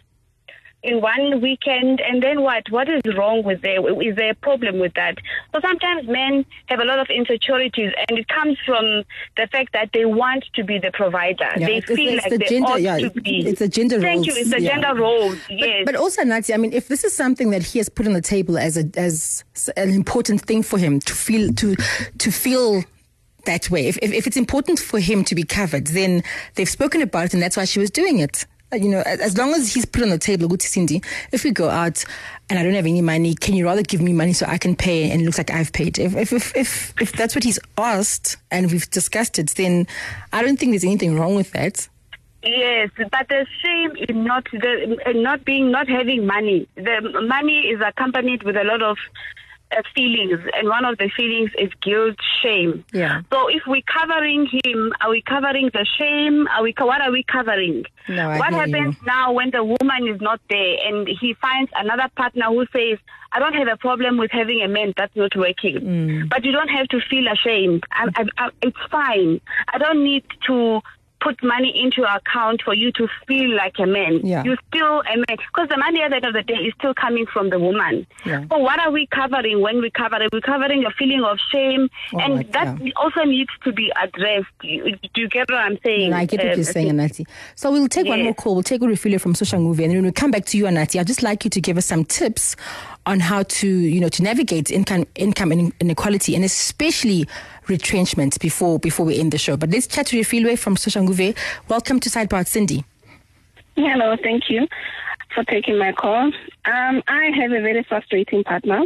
in 0.84 0.99
one 1.01 1.39
weekend 1.41 2.01
and 2.01 2.21
then 2.21 2.41
what? 2.41 2.69
What 2.69 2.89
is 2.89 3.01
wrong 3.17 3.43
with 3.43 3.61
there? 3.61 3.79
Is 4.01 4.15
there 4.17 4.31
a 4.31 4.36
problem 4.36 4.79
with 4.79 4.93
that? 4.95 5.17
So 5.53 5.61
sometimes 5.61 6.07
men 6.07 6.45
have 6.67 6.79
a 6.79 6.84
lot 6.84 6.99
of 6.99 7.07
insecurities 7.09 7.93
and 8.09 8.19
it 8.19 8.27
comes 8.27 8.57
from 8.65 9.03
the 9.38 9.47
fact 9.51 9.71
that 9.73 9.91
they 9.93 10.05
want 10.05 10.43
to 10.55 10.63
be 10.63 10.79
the 10.79 10.91
provider. 10.91 11.49
Yeah, 11.57 11.67
they 11.67 11.81
feel 11.81 12.15
like 12.17 12.29
the 12.29 12.38
they 12.38 12.45
gender- 12.47 12.67
ought 12.67 12.81
yeah, 12.81 12.97
to 12.99 13.05
it's- 13.05 13.23
be. 13.23 13.47
it's 13.47 13.59
the 13.59 13.67
gender 13.69 13.99
thank 14.01 14.17
roles, 14.17 14.27
you 14.27 14.34
it's 14.41 14.49
the 14.51 14.61
yeah. 14.61 14.71
gender 14.73 14.93
roles 15.01 15.38
But, 15.47 15.57
yes. 15.57 15.84
but 15.86 15.95
also, 15.95 16.23
Nati, 16.23 16.53
I 16.53 16.57
mean, 16.57 16.73
if 16.73 16.89
this 16.89 17.03
is 17.05 17.15
something 17.15 17.51
that 17.51 17.63
he 17.63 17.79
has 17.79 17.88
put 17.88 18.05
on 18.05 18.13
the 18.13 18.21
table 18.21 18.57
as 18.57 18.77
a 18.77 18.84
as 18.97 19.43
an 19.77 19.89
important 19.89 20.41
thing 20.41 20.63
for 20.63 20.77
him 20.77 20.99
to 20.99 21.13
feel 21.13 21.53
to 21.53 21.75
to 22.17 22.31
feel 22.31 22.84
that 23.45 23.69
way, 23.69 23.88
if, 23.88 23.97
if 24.01 24.11
if 24.11 24.27
it's 24.27 24.38
important 24.38 24.79
for 24.79 24.99
him 24.99 25.23
to 25.25 25.34
be 25.36 25.43
covered, 25.43 25.88
then 25.88 26.23
they've 26.55 26.69
spoken 26.69 27.01
about 27.01 27.25
it, 27.25 27.34
and 27.34 27.41
that's 27.41 27.55
why 27.57 27.65
she 27.65 27.79
was 27.79 27.89
doing 27.89 28.19
it. 28.19 28.45
You 28.74 28.89
know, 28.89 29.01
as 29.05 29.38
long 29.38 29.53
as 29.53 29.74
he's 29.74 29.86
put 29.86 30.03
on 30.03 30.09
the 30.09 30.17
table, 30.17 30.47
good 30.47 30.59
to 30.61 30.67
Sindi. 30.67 31.03
If 31.32 31.43
we 31.43 31.51
go 31.51 31.69
out 31.69 32.03
and 32.49 32.59
I 32.59 32.63
don't 32.63 32.74
have 32.74 32.86
any 32.86 33.01
money, 33.01 33.36
can 33.36 33.55
you 33.55 33.65
rather 33.65 33.84
give 33.84 34.01
me 34.01 34.13
money 34.13 34.34
so 34.34 34.45
I 34.45 34.57
can 34.57 34.76
pay 34.76 35.11
and 35.11 35.21
it 35.21 35.26
looks 35.26 35.38
like 35.38 35.51
I've 35.51 35.71
paid? 35.71 35.99
If 35.99 36.15
if 36.15 36.34
if 36.34 36.55
if, 36.55 36.93
if 37.01 37.11
that's 37.13 37.36
what 37.36 37.43
he's 37.43 37.59
asked 37.78 38.38
and 38.51 38.71
we've 38.71 38.89
discussed 38.89 39.39
it, 39.39 39.49
then 39.55 39.88
I 40.32 40.41
don't 40.41 40.57
think 40.57 40.71
there's 40.71 40.84
anything 40.84 41.17
wrong 41.17 41.36
with 41.36 41.51
that. 41.51 41.88
Yes, 42.43 42.89
but 42.97 43.30
the 43.30 43.45
shame 43.61 43.95
in 43.95 44.26
not 44.26 44.45
the 44.51 44.97
in 45.09 45.24
not 45.24 45.45
being 45.45 45.71
not 45.71 45.88
having 45.88 46.26
money. 46.26 46.67
The 46.76 47.24
money 47.26 47.67
is 47.67 47.80
accompanied 47.80 48.43
with 48.43 48.57
a 48.57 48.65
lot 48.65 48.82
of 48.82 48.97
feelings, 49.95 50.39
and 50.55 50.67
one 50.67 50.86
of 50.86 50.97
the 50.97 51.09
feelings 51.15 51.51
is 51.57 51.69
guilt, 51.82 52.17
shame. 52.41 52.84
Yeah. 52.93 53.21
So 53.32 53.47
if 53.47 53.63
we're 53.65 53.82
covering 53.82 54.47
him, 54.63 54.93
are 55.01 55.09
we 55.09 55.21
covering 55.21 55.69
the 55.74 55.86
shame? 55.97 56.47
Are 56.49 56.61
we 56.63 56.74
what 56.78 57.01
are 57.01 57.11
we 57.11 57.24
covering? 57.24 57.86
No, 58.07 58.30
I 58.30 58.38
what 58.39 58.53
happens 58.53 58.95
now 59.05 59.32
when 59.34 59.49
the 59.51 59.63
woman 59.63 60.07
is 60.13 60.19
not 60.21 60.39
there 60.49 60.76
and 60.88 61.07
he 61.07 61.34
finds 61.41 61.71
another 61.76 62.09
partner 62.15 62.45
who 62.47 62.65
says, 62.74 62.99
"I 63.32 63.39
don't 63.39 63.53
have 63.55 63.67
a 63.67 63.78
problem 63.78 64.17
with 64.17 64.32
having 64.32 64.61
a 64.61 64.67
man 64.67 64.93
that's 64.97 65.15
not 65.15 65.36
working, 65.36 65.80
Mm. 65.80 66.30
but 66.30 66.43
you 66.45 66.51
don't 66.51 66.69
have 66.69 66.88
to 66.89 66.99
feel 67.09 67.26
ashamed. 67.28 67.84
I, 67.91 68.07
I, 68.15 68.24
I, 68.38 68.49
it's 68.61 68.78
fine. 68.91 69.41
I 69.74 69.78
don't 69.78 70.03
need 70.03 70.24
to." 70.47 70.82
Put 71.24 71.41
money 71.41 71.71
into 71.82 72.01
your 72.01 72.09
account 72.09 72.61
for 72.63 72.74
you 72.74 72.91
to 72.93 73.07
feel 73.28 73.55
like 73.55 73.76
a 73.80 73.86
man. 73.86 74.19
Yeah. 74.26 74.43
You 74.43 74.57
still 74.67 74.99
a 75.01 75.15
man 75.15 75.26
because 75.38 75.69
the 75.69 75.78
money 75.78 76.01
at 76.01 76.09
the 76.09 76.17
end 76.17 76.26
of 76.26 76.34
the 76.34 76.43
day 76.43 76.55
is 76.55 76.74
still 76.78 76.93
coming 76.93 77.26
from 77.32 77.49
the 77.49 77.59
woman. 77.59 78.05
Yeah. 78.26 78.43
So 78.51 78.57
what 78.57 78.78
are 78.80 78.91
we 78.91 79.07
covering 79.07 79.61
when 79.61 79.80
we 79.82 79.89
cover 79.89 80.21
it? 80.21 80.34
We're 80.34 80.41
covering 80.41 80.84
a 80.86 80.91
feeling 80.91 81.24
of 81.24 81.38
shame, 81.51 81.88
and 82.11 82.36
right, 82.38 82.51
that 82.51 82.78
also 82.97 83.24
needs 83.24 83.51
to 83.63 83.71
be 83.71 83.89
addressed. 84.01 84.47
You- 84.63 84.97
Do 85.13 85.21
you 85.21 85.30
get 85.30 85.49
what 85.49 85.59
I'm 85.59 85.78
saying? 85.84 86.09
No, 86.11 86.17
I 86.17 86.26
get 86.26 86.39
what 86.41 86.49
Um, 86.51 86.55
you're 86.57 86.63
saying, 86.65 86.89
Anati. 86.91 87.26
So 87.55 87.71
we'll 87.71 87.88
take 87.88 88.07
one 88.07 88.21
more 88.24 88.34
call. 88.34 88.55
We'll 88.55 88.63
take 88.63 88.82
a 88.82 88.86
Refilwe 88.86 89.21
from 89.21 89.34
Soshanguve, 89.34 89.80
and 89.84 89.91
then 89.91 89.97
when 89.97 90.05
we 90.05 90.11
come 90.11 90.32
back 90.32 90.45
to 90.47 90.57
you, 90.57 90.65
Anati, 90.65 90.99
I'd 90.99 91.07
just 91.07 91.24
like 91.24 91.45
you 91.45 91.49
to 91.51 91.61
give 91.61 91.78
us 91.78 91.86
some 91.86 92.03
tips 92.03 92.55
on 93.05 93.19
how 93.19 93.43
to, 93.43 93.67
you 93.67 93.99
know, 94.01 94.09
to 94.09 94.24
navigate 94.24 94.71
income 94.71 95.05
income 95.15 95.51
inequality, 95.80 96.36
and 96.36 96.43
especially 96.43 97.28
retrenchment 97.68 98.39
before 98.39 98.80
before 98.80 99.05
we 99.05 99.20
end 99.20 99.32
the 99.32 99.38
show. 99.38 99.57
But 99.57 99.70
let's 99.70 99.88
chat 99.88 100.07
to 100.07 100.18
Refilwe 100.18 100.57
from 100.57 100.76
Soshanguve. 100.76 101.36
Welcome 101.68 101.99
to 102.01 102.09
Sidebar, 102.09 102.45
Sindi. 102.45 102.84
Hello, 103.76 104.16
thank 104.22 104.49
you 104.49 104.68
for 105.34 105.43
taking 105.43 105.78
my 105.78 105.91
call. 105.91 106.32
Um, 106.66 107.03
I 107.07 107.32
have 107.36 107.51
a 107.51 107.61
very 107.61 107.84
frustrating 107.84 108.43
partner. 108.43 108.84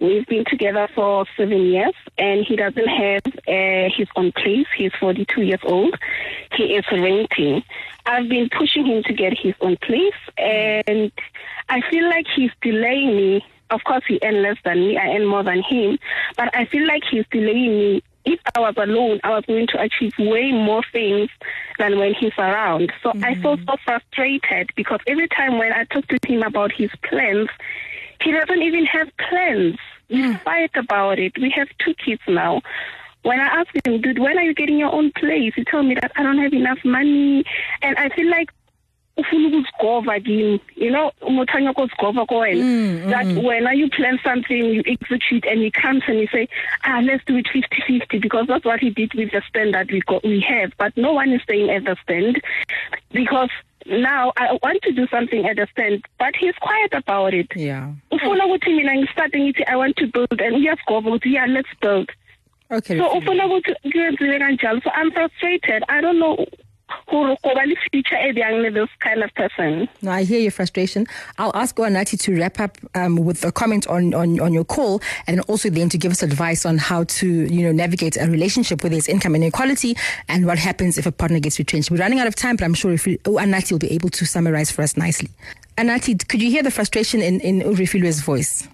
We've 0.00 0.26
been 0.26 0.46
together 0.46 0.88
for 0.94 1.26
seven 1.36 1.66
years, 1.66 1.92
and 2.16 2.44
he 2.46 2.56
doesn't 2.56 2.88
have 2.88 3.22
uh, 3.26 3.90
his 3.94 4.08
own 4.16 4.32
place. 4.32 4.66
He's 4.74 4.92
42 4.98 5.42
years 5.42 5.60
old. 5.62 5.94
He 6.56 6.74
is 6.74 6.86
renting. 6.90 7.62
I've 8.06 8.28
been 8.28 8.48
pushing 8.48 8.86
him 8.86 9.02
to 9.04 9.12
get 9.12 9.38
his 9.38 9.54
own 9.60 9.76
place, 9.76 10.14
and 10.38 11.12
I 11.68 11.82
feel 11.90 12.08
like 12.08 12.26
he's 12.34 12.50
delaying 12.62 13.14
me. 13.14 13.44
Of 13.70 13.84
course, 13.84 14.02
he 14.06 14.18
earns 14.22 14.38
less 14.38 14.56
than 14.64 14.80
me. 14.80 14.98
I 14.98 15.16
earn 15.16 15.26
more 15.26 15.42
than 15.42 15.62
him, 15.62 15.98
but 16.36 16.54
I 16.54 16.64
feel 16.64 16.86
like 16.86 17.02
he's 17.10 17.24
delaying 17.30 17.78
me. 17.78 18.02
If 18.24 18.40
I 18.54 18.60
was 18.60 18.74
alone, 18.76 19.20
I 19.24 19.30
was 19.30 19.44
going 19.46 19.66
to 19.68 19.80
achieve 19.80 20.12
way 20.18 20.52
more 20.52 20.82
things 20.92 21.30
than 21.78 21.98
when 21.98 22.12
he's 22.12 22.36
around. 22.36 22.92
So 23.02 23.12
I 23.22 23.34
feel 23.34 23.56
mm. 23.56 23.66
so 23.66 23.76
frustrated 23.84 24.70
because 24.76 25.00
every 25.06 25.28
time 25.28 25.56
when 25.58 25.72
I 25.72 25.84
talk 25.84 26.06
to 26.08 26.18
him 26.26 26.42
about 26.42 26.70
his 26.72 26.90
plans, 27.08 27.48
he 28.22 28.32
doesn't 28.32 28.62
even 28.62 28.84
have 28.84 29.08
plans. 29.16 29.78
Mm. 30.10 30.32
We 30.32 30.36
fight 30.38 30.70
about 30.76 31.18
it. 31.18 31.32
We 31.40 31.50
have 31.56 31.68
two 31.82 31.94
kids 31.94 32.20
now. 32.28 32.60
When 33.22 33.38
I 33.38 33.46
ask 33.46 33.68
him, 33.86 34.00
dude, 34.00 34.18
when 34.18 34.38
are 34.38 34.42
you 34.42 34.54
getting 34.54 34.78
your 34.78 34.92
own 34.92 35.12
place? 35.12 35.52
He 35.54 35.64
told 35.64 35.86
me 35.86 35.94
that 35.94 36.12
I 36.16 36.22
don't 36.22 36.38
have 36.38 36.52
enough 36.52 36.78
money. 36.84 37.44
And 37.82 37.96
I 37.96 38.08
feel 38.10 38.30
like 38.30 38.50
ufuna 39.16 39.48
ukusigova 39.48 40.20
kimi 40.20 40.60
you 40.76 40.90
know 40.90 41.12
umuntu 41.20 41.56
anyoko 41.56 41.88
sigova 41.88 42.26
ko 42.26 42.40
that 43.10 43.26
when 43.44 43.66
you 43.78 43.88
plan 43.90 44.18
something 44.24 44.74
you 44.74 44.82
execute 44.86 45.44
and 45.44 45.60
he 45.60 45.70
comes 45.70 46.02
and 46.08 46.20
he 46.20 46.26
say 46.28 46.48
ah 46.84 47.00
let's 47.00 47.24
do 47.26 47.36
it 47.36 47.46
50-50 47.46 48.20
because 48.20 48.46
that's 48.46 48.64
what 48.64 48.80
he 48.80 48.90
did 48.90 49.12
with 49.14 49.30
the 49.32 49.42
stand 49.48 49.74
that 49.74 49.90
we 49.90 50.00
got 50.06 50.24
we 50.24 50.40
have. 50.40 50.72
But 50.78 50.96
no 50.96 51.12
one 51.12 51.32
is 51.32 51.42
staying 51.42 51.70
at 51.70 51.84
the 51.84 51.96
stand 52.02 52.40
because 53.12 53.50
now 53.86 54.32
I 54.36 54.58
want 54.62 54.82
to 54.82 54.92
do 54.92 55.06
something 55.08 55.44
at 55.46 55.56
the 55.56 55.66
stand 55.72 56.04
but 56.18 56.34
he's 56.36 56.54
quiet 56.60 56.94
about 56.94 57.34
it. 57.34 57.48
Yeah. 57.56 57.92
Ufuna 58.12 58.46
ukuthi 58.46 58.70
mina 58.70 58.94
ngistart 58.94 59.34
ngithi 59.34 59.64
i 59.66 59.76
want 59.76 59.96
to 59.96 60.06
build 60.06 60.40
and 60.40 60.56
uyasigova 60.56 61.10
ukuthi 61.10 61.34
yeah 61.34 61.46
let's 61.46 61.68
build. 61.80 62.10
Okay 62.70 62.96
so 62.96 63.06
ufuna 63.06 63.46
ukuthi 63.46 63.74
kuyenziwe 63.92 64.38
kanjalo. 64.38 64.80
So 64.82 64.90
i'm 64.94 65.10
frustrated. 65.10 65.82
I 65.88 66.00
don't 66.00 66.18
know 66.18 66.46
gore 67.08 67.36
koba 67.42 67.66
le 67.66 67.74
future 67.90 68.32
bjang 68.34 68.62
le 68.62 68.70
this 68.70 68.88
kind 69.00 69.22
of 69.22 69.32
person 69.34 69.88
No, 70.02 70.10
I 70.10 70.24
hear 70.24 70.40
your 70.40 70.50
frustration. 70.50 71.06
I'll 71.38 71.54
ask 71.54 71.76
Oanati 71.76 72.18
to 72.20 72.38
wrap 72.38 72.60
up 72.60 72.78
um, 72.94 73.16
with 73.16 73.44
a 73.44 73.52
comment 73.52 73.86
on, 73.88 74.14
on, 74.14 74.40
on 74.40 74.52
your 74.52 74.64
call 74.64 75.00
and 75.26 75.40
also 75.42 75.70
then 75.70 75.88
to 75.90 75.98
give 75.98 76.12
us 76.12 76.22
advice 76.22 76.64
on 76.64 76.78
how 76.78 77.04
to, 77.04 77.26
you 77.28 77.62
know, 77.62 77.72
navigate 77.72 78.16
a 78.16 78.26
relationship 78.26 78.82
where 78.82 78.90
there's 78.90 79.08
income 79.08 79.34
inequality 79.34 79.96
and 80.28 80.46
what 80.46 80.58
happens 80.58 80.98
if 80.98 81.06
a 81.06 81.12
partner 81.12 81.40
gets 81.40 81.58
retrenched. 81.58 81.90
We're 81.90 81.98
running 81.98 82.20
out 82.20 82.26
of 82.26 82.34
time, 82.34 82.56
but 82.56 82.64
I'm 82.64 82.74
sure 82.74 82.92
if 82.92 83.06
we, 83.06 83.18
oh, 83.26 83.32
Anati 83.32 83.72
will 83.72 83.78
be 83.78 83.92
able 83.92 84.10
to 84.10 84.24
summarize 84.24 84.70
for 84.70 84.82
us 84.82 84.96
nicely. 84.96 85.28
Anati, 85.76 86.26
could 86.28 86.42
you 86.42 86.50
hear 86.50 86.62
the 86.62 86.70
frustration 86.70 87.20
in, 87.22 87.40
in 87.40 87.60
Urifilu's 87.60 88.20
voice? 88.20 88.68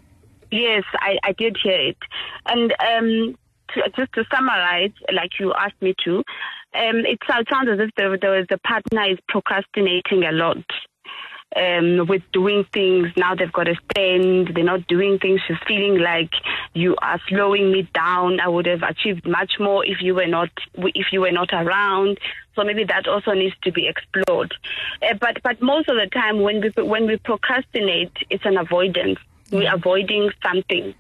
Yes, 0.51 0.85
I, 0.95 1.19
I 1.25 1.33
did 1.33 1.57
hear 1.62 1.81
it. 1.81 1.99
And 2.47 2.73
um, 2.81 3.39
to, 3.75 3.83
just 3.97 4.12
to 4.14 4.25
summarize, 4.33 4.93
like 5.12 5.39
you 5.39 5.53
asked 5.55 5.81
me 5.81 5.95
to, 6.05 6.23
um, 6.77 7.05
it 7.07 7.18
sounds 7.29 7.68
as 7.68 7.79
if 7.81 7.91
the, 7.97 8.18
the, 8.20 8.47
the 8.49 8.59
partner 8.59 9.11
is 9.11 9.18
procrastinating 9.29 10.24
a 10.24 10.33
lot. 10.33 10.64
Um, 11.55 12.07
with 12.09 12.22
doing 12.33 12.66
things. 12.72 13.09
Now 13.16 13.35
they've 13.35 13.53
got 13.53 13.64
to 13.64 13.77
stand 13.91 14.51
they're 14.55 14.64
not 14.64 14.87
doing 14.89 15.18
things. 15.18 15.41
She's 15.47 15.57
feeling 15.66 16.01
like 16.01 16.31
you 16.74 16.97
are 17.01 17.20
slowing 17.29 17.72
me 17.72 17.89
down. 17.95 18.41
I 18.41 18.49
would 18.49 18.66
have 18.66 18.83
achieved 18.83 19.27
much 19.27 19.53
more 19.61 19.87
if 19.87 20.03
you 20.03 20.16
were 20.16 20.27
not 20.27 20.51
if 20.74 21.07
you 21.12 21.20
were 21.20 21.31
not 21.31 21.51
around. 21.53 22.18
So 22.57 22.64
maybe 22.64 22.85
that 22.85 23.07
also 23.07 23.31
needs 23.31 23.55
to 23.62 23.72
be 23.72 23.87
explored. 23.87 24.55
Uh, 25.01 25.14
but 25.20 25.41
but 25.45 25.62
most 25.62 25.89
of 25.89 25.97
the 25.97 26.09
time 26.12 26.43
when 26.43 26.61
we 26.61 26.83
when 26.83 27.07
we 27.07 27.16
procrastinate 27.16 28.12
it's 28.29 28.45
an 28.45 28.59
avoidance. 28.59 29.18
We're 29.53 29.72
avoiding 29.72 30.31
something. 30.45 30.95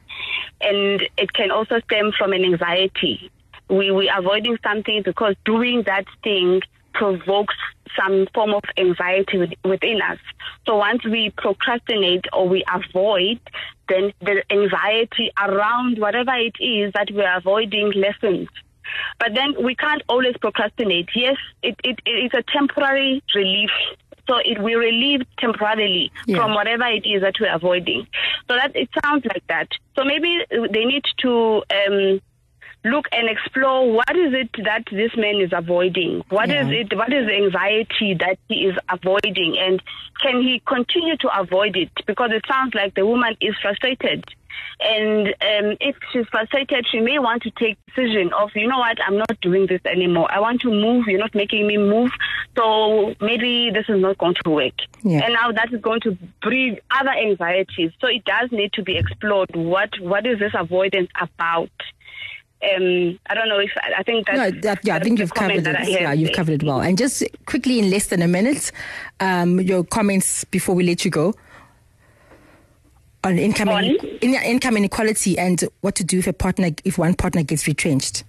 And 0.60 1.02
it 1.18 1.32
can 1.34 1.50
also 1.50 1.80
stem 1.80 2.12
from 2.16 2.32
an 2.32 2.44
anxiety 2.44 3.30
we 3.68 3.90
we 3.90 4.10
avoiding 4.14 4.58
something 4.62 5.02
because 5.04 5.34
doing 5.44 5.82
that 5.86 6.04
thing 6.22 6.60
provokes 6.94 7.54
some 7.98 8.26
form 8.34 8.54
of 8.54 8.62
anxiety 8.76 9.38
within 9.64 10.00
us. 10.02 10.18
So 10.66 10.76
once 10.76 11.04
we 11.04 11.30
procrastinate 11.36 12.24
or 12.32 12.48
we 12.48 12.64
avoid, 12.72 13.40
then 13.88 14.12
the 14.20 14.42
anxiety 14.50 15.30
around 15.40 15.98
whatever 15.98 16.34
it 16.34 16.54
is 16.60 16.92
that 16.94 17.08
we're 17.12 17.36
avoiding 17.36 17.92
lessens. 17.92 18.48
But 19.18 19.34
then 19.34 19.54
we 19.62 19.74
can't 19.74 20.02
always 20.08 20.36
procrastinate. 20.40 21.08
Yes, 21.14 21.36
it, 21.62 21.76
it, 21.84 21.98
it 22.06 22.10
is 22.10 22.30
a 22.34 22.42
temporary 22.52 23.22
relief. 23.34 23.70
So 24.28 24.38
it 24.38 24.60
will 24.60 24.78
relieve 24.78 25.22
temporarily 25.38 26.10
Yeah. 26.26 26.38
from 26.38 26.54
whatever 26.54 26.86
it 26.86 27.06
is 27.06 27.22
that 27.22 27.34
we're 27.40 27.54
avoiding. 27.54 28.06
So 28.48 28.56
that 28.56 28.74
it 28.74 28.88
sounds 29.04 29.24
like 29.24 29.46
that. 29.48 29.68
So 29.96 30.04
maybe 30.04 30.40
they 30.50 30.84
need 30.84 31.04
to 31.18 31.62
um, 31.86 32.20
look 32.84 33.06
and 33.12 33.28
explore 33.28 33.92
what 33.92 34.10
is 34.16 34.32
it 34.32 34.50
that 34.64 34.84
this 34.90 35.10
man 35.16 35.40
is 35.40 35.50
avoiding? 35.52 36.22
What 36.28 36.50
is 36.50 36.68
Yeah. 36.68 36.80
it 36.82 36.96
what 36.96 37.12
is 37.12 37.26
the 37.26 37.34
anxiety 37.34 38.14
that 38.14 38.38
he 38.48 38.66
is 38.66 38.76
avoiding? 38.88 39.56
And 39.58 39.82
can 40.22 40.40
he 40.42 40.62
continue 40.66 41.16
to 41.18 41.38
avoid 41.40 41.76
it? 41.76 41.90
Because 42.06 42.30
it 42.32 42.44
sounds 42.48 42.74
like 42.74 42.94
the 42.94 43.06
woman 43.06 43.36
is 43.40 43.54
frustrated. 43.60 44.24
And 44.78 45.28
um, 45.28 45.76
if 45.80 45.96
she's 46.12 46.26
frustrated 46.30 46.86
she 46.90 47.00
may 47.00 47.18
want 47.18 47.42
to 47.42 47.50
take 47.50 47.76
decision 47.86 48.30
of 48.32 48.50
you 48.54 48.66
know 48.68 48.78
what? 48.78 48.98
I'm 49.06 49.18
not 49.18 49.40
doing 49.40 49.66
this 49.66 49.80
anymore. 49.84 50.30
I 50.30 50.38
want 50.40 50.60
to 50.62 50.70
move. 50.70 51.06
You're 51.08 51.18
not 51.20 51.34
making 51.34 51.66
me 51.66 51.76
move. 51.78 52.10
So 52.56 53.14
maybe 53.20 53.70
this 53.70 53.84
is 53.88 54.00
not 54.00 54.16
going 54.18 54.34
to 54.44 54.50
work. 54.50 54.74
Yeah. 55.02 55.24
and 55.24 55.34
now 55.34 55.50
that 55.52 55.72
is 55.72 55.80
going 55.80 56.00
to 56.02 56.16
breed 56.42 56.80
other 56.90 57.10
anxieties. 57.10 57.92
So 58.00 58.06
it 58.06 58.24
does 58.24 58.50
need 58.52 58.72
to 58.74 58.82
be 58.82 58.96
explored. 58.96 59.54
What 59.56 59.90
what 60.00 60.26
is 60.26 60.38
this 60.38 60.52
avoidance 60.54 61.10
about 61.20 61.70
um, 62.62 63.18
I 63.26 63.34
don't 63.34 63.48
know 63.48 63.58
if 63.58 63.70
I 63.98 64.02
think 64.02 64.26
that's 64.26 64.38
no, 64.38 64.60
that, 64.62 64.80
yeah, 64.82 64.96
I 64.96 65.00
think 65.00 65.18
you've 65.18 65.34
covered 65.34 65.66
it. 65.66 65.88
Yeah, 65.88 66.12
you've 66.12 66.32
covered 66.32 66.62
it 66.62 66.66
well. 66.66 66.80
And 66.80 66.96
just 66.96 67.22
quickly, 67.44 67.78
in 67.78 67.90
less 67.90 68.06
than 68.06 68.22
a 68.22 68.28
minute, 68.28 68.72
um, 69.20 69.60
your 69.60 69.84
comments 69.84 70.44
before 70.44 70.74
we 70.74 70.84
let 70.84 71.04
you 71.04 71.10
go 71.10 71.34
on 73.24 73.38
income 73.38 73.68
in, 73.68 74.34
income 74.34 74.76
inequality 74.76 75.38
and 75.38 75.64
what 75.80 75.94
to 75.96 76.04
do 76.04 76.18
if 76.18 76.26
a 76.26 76.32
partner 76.32 76.70
if 76.84 76.96
one 76.96 77.14
partner 77.14 77.42
gets 77.42 77.66
retrenched. 77.66 78.24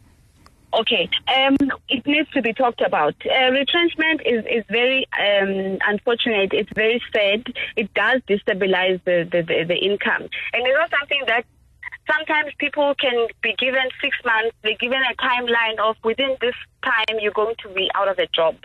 Okay, 0.73 1.09
um, 1.33 1.55
it 1.87 2.05
needs 2.05 2.29
to 2.31 2.41
be 2.41 2.53
talked 2.53 2.81
about. 2.81 3.15
Uh, 3.25 3.51
retrenchment 3.51 4.21
is, 4.25 4.43
is 4.45 4.65
very 4.69 5.07
um, 5.17 5.77
unfortunate. 5.87 6.51
It's 6.53 6.69
very 6.75 7.01
sad. 7.13 7.53
It 7.77 7.91
does 7.93 8.21
destabilize 8.27 9.01
the, 9.05 9.27
the, 9.31 9.41
the, 9.43 9.63
the 9.63 9.75
income. 9.75 10.23
And 10.23 10.67
it's 10.67 10.77
not 10.77 10.91
something 10.99 11.21
that 11.27 11.45
sometimes 12.11 12.53
people 12.57 12.95
can 12.99 13.27
be 13.41 13.53
given 13.59 13.83
six 14.01 14.17
months, 14.25 14.55
they're 14.63 14.77
given 14.79 14.99
a 14.99 15.15
timeline 15.21 15.77
of 15.79 15.95
within 16.03 16.35
this 16.41 16.55
time 16.83 17.19
you're 17.19 17.33
going 17.33 17.55
to 17.61 17.69
be 17.69 17.89
out 17.95 18.07
of 18.07 18.17
a 18.19 18.27
job. 18.27 18.55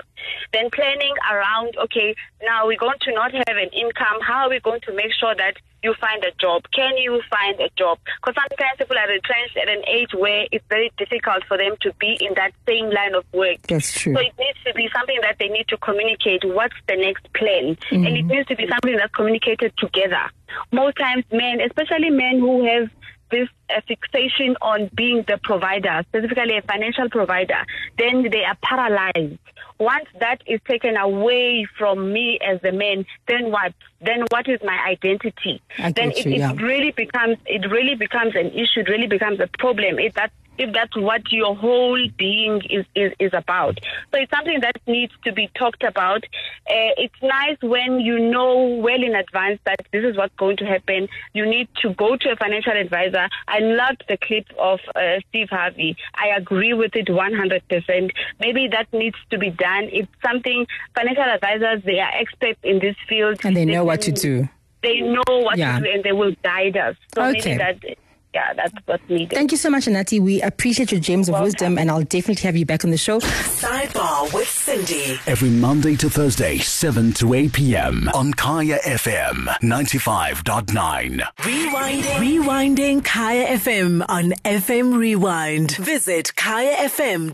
Then 0.52 0.70
planning 0.70 1.14
around, 1.30 1.76
okay, 1.76 2.14
now 2.42 2.66
we're 2.66 2.78
going 2.78 2.98
to 3.02 3.12
not 3.12 3.32
have 3.32 3.56
an 3.56 3.70
income. 3.72 4.20
How 4.22 4.46
are 4.46 4.50
we 4.50 4.60
going 4.60 4.80
to 4.82 4.94
make 4.94 5.12
sure 5.18 5.34
that 5.34 5.54
you 5.82 5.94
find 6.00 6.22
a 6.22 6.30
job? 6.40 6.62
Can 6.72 6.96
you 6.96 7.20
find 7.28 7.58
a 7.58 7.68
job? 7.76 7.98
Because 8.20 8.36
sometimes 8.38 8.78
people 8.78 8.96
are 8.96 9.08
retrenched 9.08 9.56
at 9.56 9.68
an 9.68 9.82
age 9.88 10.14
where 10.14 10.46
it's 10.52 10.64
very 10.68 10.92
difficult 10.96 11.42
for 11.48 11.56
them 11.58 11.74
to 11.80 11.92
be 11.98 12.16
in 12.20 12.34
that 12.36 12.52
same 12.68 12.90
line 12.90 13.14
of 13.16 13.24
work. 13.32 13.58
That's 13.66 13.92
true. 13.98 14.14
So 14.14 14.20
it 14.20 14.32
needs 14.38 14.58
to 14.66 14.74
be 14.74 14.88
something 14.94 15.18
that 15.22 15.36
they 15.40 15.48
need 15.48 15.66
to 15.68 15.76
communicate. 15.78 16.44
What's 16.44 16.76
the 16.86 16.96
next 16.96 17.26
plan? 17.34 17.76
And 17.90 18.06
it 18.16 18.26
Mhm. 18.26 18.30
needs 18.30 18.48
to 18.48 18.56
be 18.56 18.68
something 18.68 18.96
that's 18.96 19.12
communicated 19.14 19.76
together. 19.76 20.30
Most 20.70 20.96
times, 20.98 21.24
men, 21.32 21.60
especially 21.60 22.10
men 22.10 22.38
who 22.38 22.64
have 22.64 22.88
this 23.32 23.48
uh, 23.70 23.80
fixation 23.88 24.56
on 24.62 24.88
being 24.94 25.24
the 25.26 25.38
provider, 25.42 26.04
specifically 26.08 26.58
a 26.58 26.62
financial 26.62 27.08
provider, 27.10 27.64
then 27.98 28.28
they 28.30 28.44
are 28.44 28.56
paralyzed. 28.62 29.40
Once 29.80 30.06
that 30.20 30.40
is 30.46 30.60
taken 30.68 30.96
away 30.96 31.66
from 31.76 32.12
me 32.12 32.38
as 32.46 32.62
a 32.62 32.70
man, 32.70 33.04
then 33.26 33.50
what? 33.50 33.72
Then 34.00 34.24
what 34.30 34.48
is 34.48 34.60
my 34.62 34.78
identity? 34.86 35.60
I 35.78 35.90
then 35.90 36.12
it, 36.12 36.24
you, 36.24 36.44
it 36.44 36.62
really 36.62 36.92
becomes 36.92 37.38
it 37.46 37.68
really 37.68 37.96
becomes 37.96 38.36
an 38.36 38.48
issue. 38.52 38.80
It 38.80 38.88
really 38.88 39.08
becomes 39.08 39.40
a 39.40 39.48
problem. 39.58 39.98
If 39.98 40.14
that 40.14 40.30
if 40.62 40.72
that's 40.72 40.96
what 40.96 41.30
your 41.30 41.54
whole 41.56 41.98
being 42.16 42.62
is, 42.70 42.84
is, 42.94 43.12
is 43.18 43.32
about. 43.34 43.78
So 44.12 44.20
it's 44.20 44.30
something 44.30 44.60
that 44.60 44.76
needs 44.86 45.12
to 45.24 45.32
be 45.32 45.50
talked 45.54 45.82
about. 45.82 46.24
Uh, 46.68 46.92
it's 47.04 47.20
nice 47.22 47.56
when 47.62 48.00
you 48.00 48.18
know 48.18 48.56
well 48.82 49.02
in 49.02 49.14
advance 49.14 49.60
that 49.64 49.80
this 49.92 50.04
is 50.04 50.16
what's 50.16 50.34
going 50.36 50.56
to 50.58 50.64
happen. 50.66 51.08
You 51.32 51.44
need 51.46 51.68
to 51.82 51.92
go 51.94 52.16
to 52.16 52.32
a 52.32 52.36
financial 52.36 52.72
advisor. 52.72 53.28
I 53.48 53.58
loved 53.60 54.04
the 54.08 54.16
clip 54.16 54.46
of 54.58 54.80
uh, 54.94 55.18
Steve 55.28 55.48
Harvey. 55.50 55.96
I 56.14 56.28
agree 56.36 56.72
with 56.74 56.94
it 56.94 57.06
100%. 57.08 58.10
Maybe 58.40 58.68
that 58.68 58.92
needs 58.92 59.16
to 59.30 59.38
be 59.38 59.50
done. 59.50 59.84
It's 59.92 60.08
something 60.24 60.66
financial 60.94 61.24
advisors, 61.24 61.82
they 61.84 61.98
are 62.00 62.10
experts 62.14 62.60
in 62.62 62.78
this 62.78 62.96
field. 63.08 63.40
And 63.44 63.56
they 63.56 63.64
know 63.64 63.84
what 63.84 64.00
to 64.02 64.12
do. 64.12 64.48
They 64.82 65.00
know 65.00 65.22
what 65.28 65.58
Yeah. 65.58 65.78
to 65.78 65.84
do 65.84 65.90
and 65.92 66.02
they 66.04 66.12
will 66.12 66.34
guide 66.42 66.76
us. 66.76 66.96
So 67.14 67.22
Okay. 67.22 67.56
maybe 67.56 67.58
that 67.58 67.96
yeah, 68.34 68.52
that's 68.54 68.72
what's 68.86 69.02
needed. 69.08 69.30
Thank 69.32 69.50
you 69.52 69.58
so 69.58 69.68
much, 69.70 69.84
Anati. 69.86 70.20
We 70.20 70.40
appreciate 70.42 70.90
your 70.92 71.00
gems 71.00 71.28
of 71.28 71.40
wisdom, 71.40 71.78
and 71.78 71.90
I'll 71.90 72.02
definitely 72.02 72.42
have 72.46 72.56
you 72.56 72.64
back 72.64 72.84
on 72.84 72.90
the 72.90 72.96
show. 72.96 73.20
Sidebar 73.20 74.32
with 74.32 74.48
Sindi. 74.48 75.18
Every 75.26 75.50
Monday 75.50 75.96
to 75.96 76.08
Thursday, 76.08 76.58
7 76.58 77.12
to 77.14 77.34
8 77.34 77.52
p.m. 77.52 78.08
on 78.14 78.32
Kaya 78.34 78.78
FM 78.84 79.46
95.9. 79.62 81.20
Rewinding. 81.38 82.02
Rewinding 82.02 83.04
Kaya 83.04 83.46
FM 83.58 84.04
on 84.08 84.32
FM 84.44 84.96
Rewind. 84.96 85.72
Visit 85.76 86.32
kayafm.co.za 86.36 87.32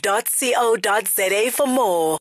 for 1.53 1.67
more. 1.67 2.17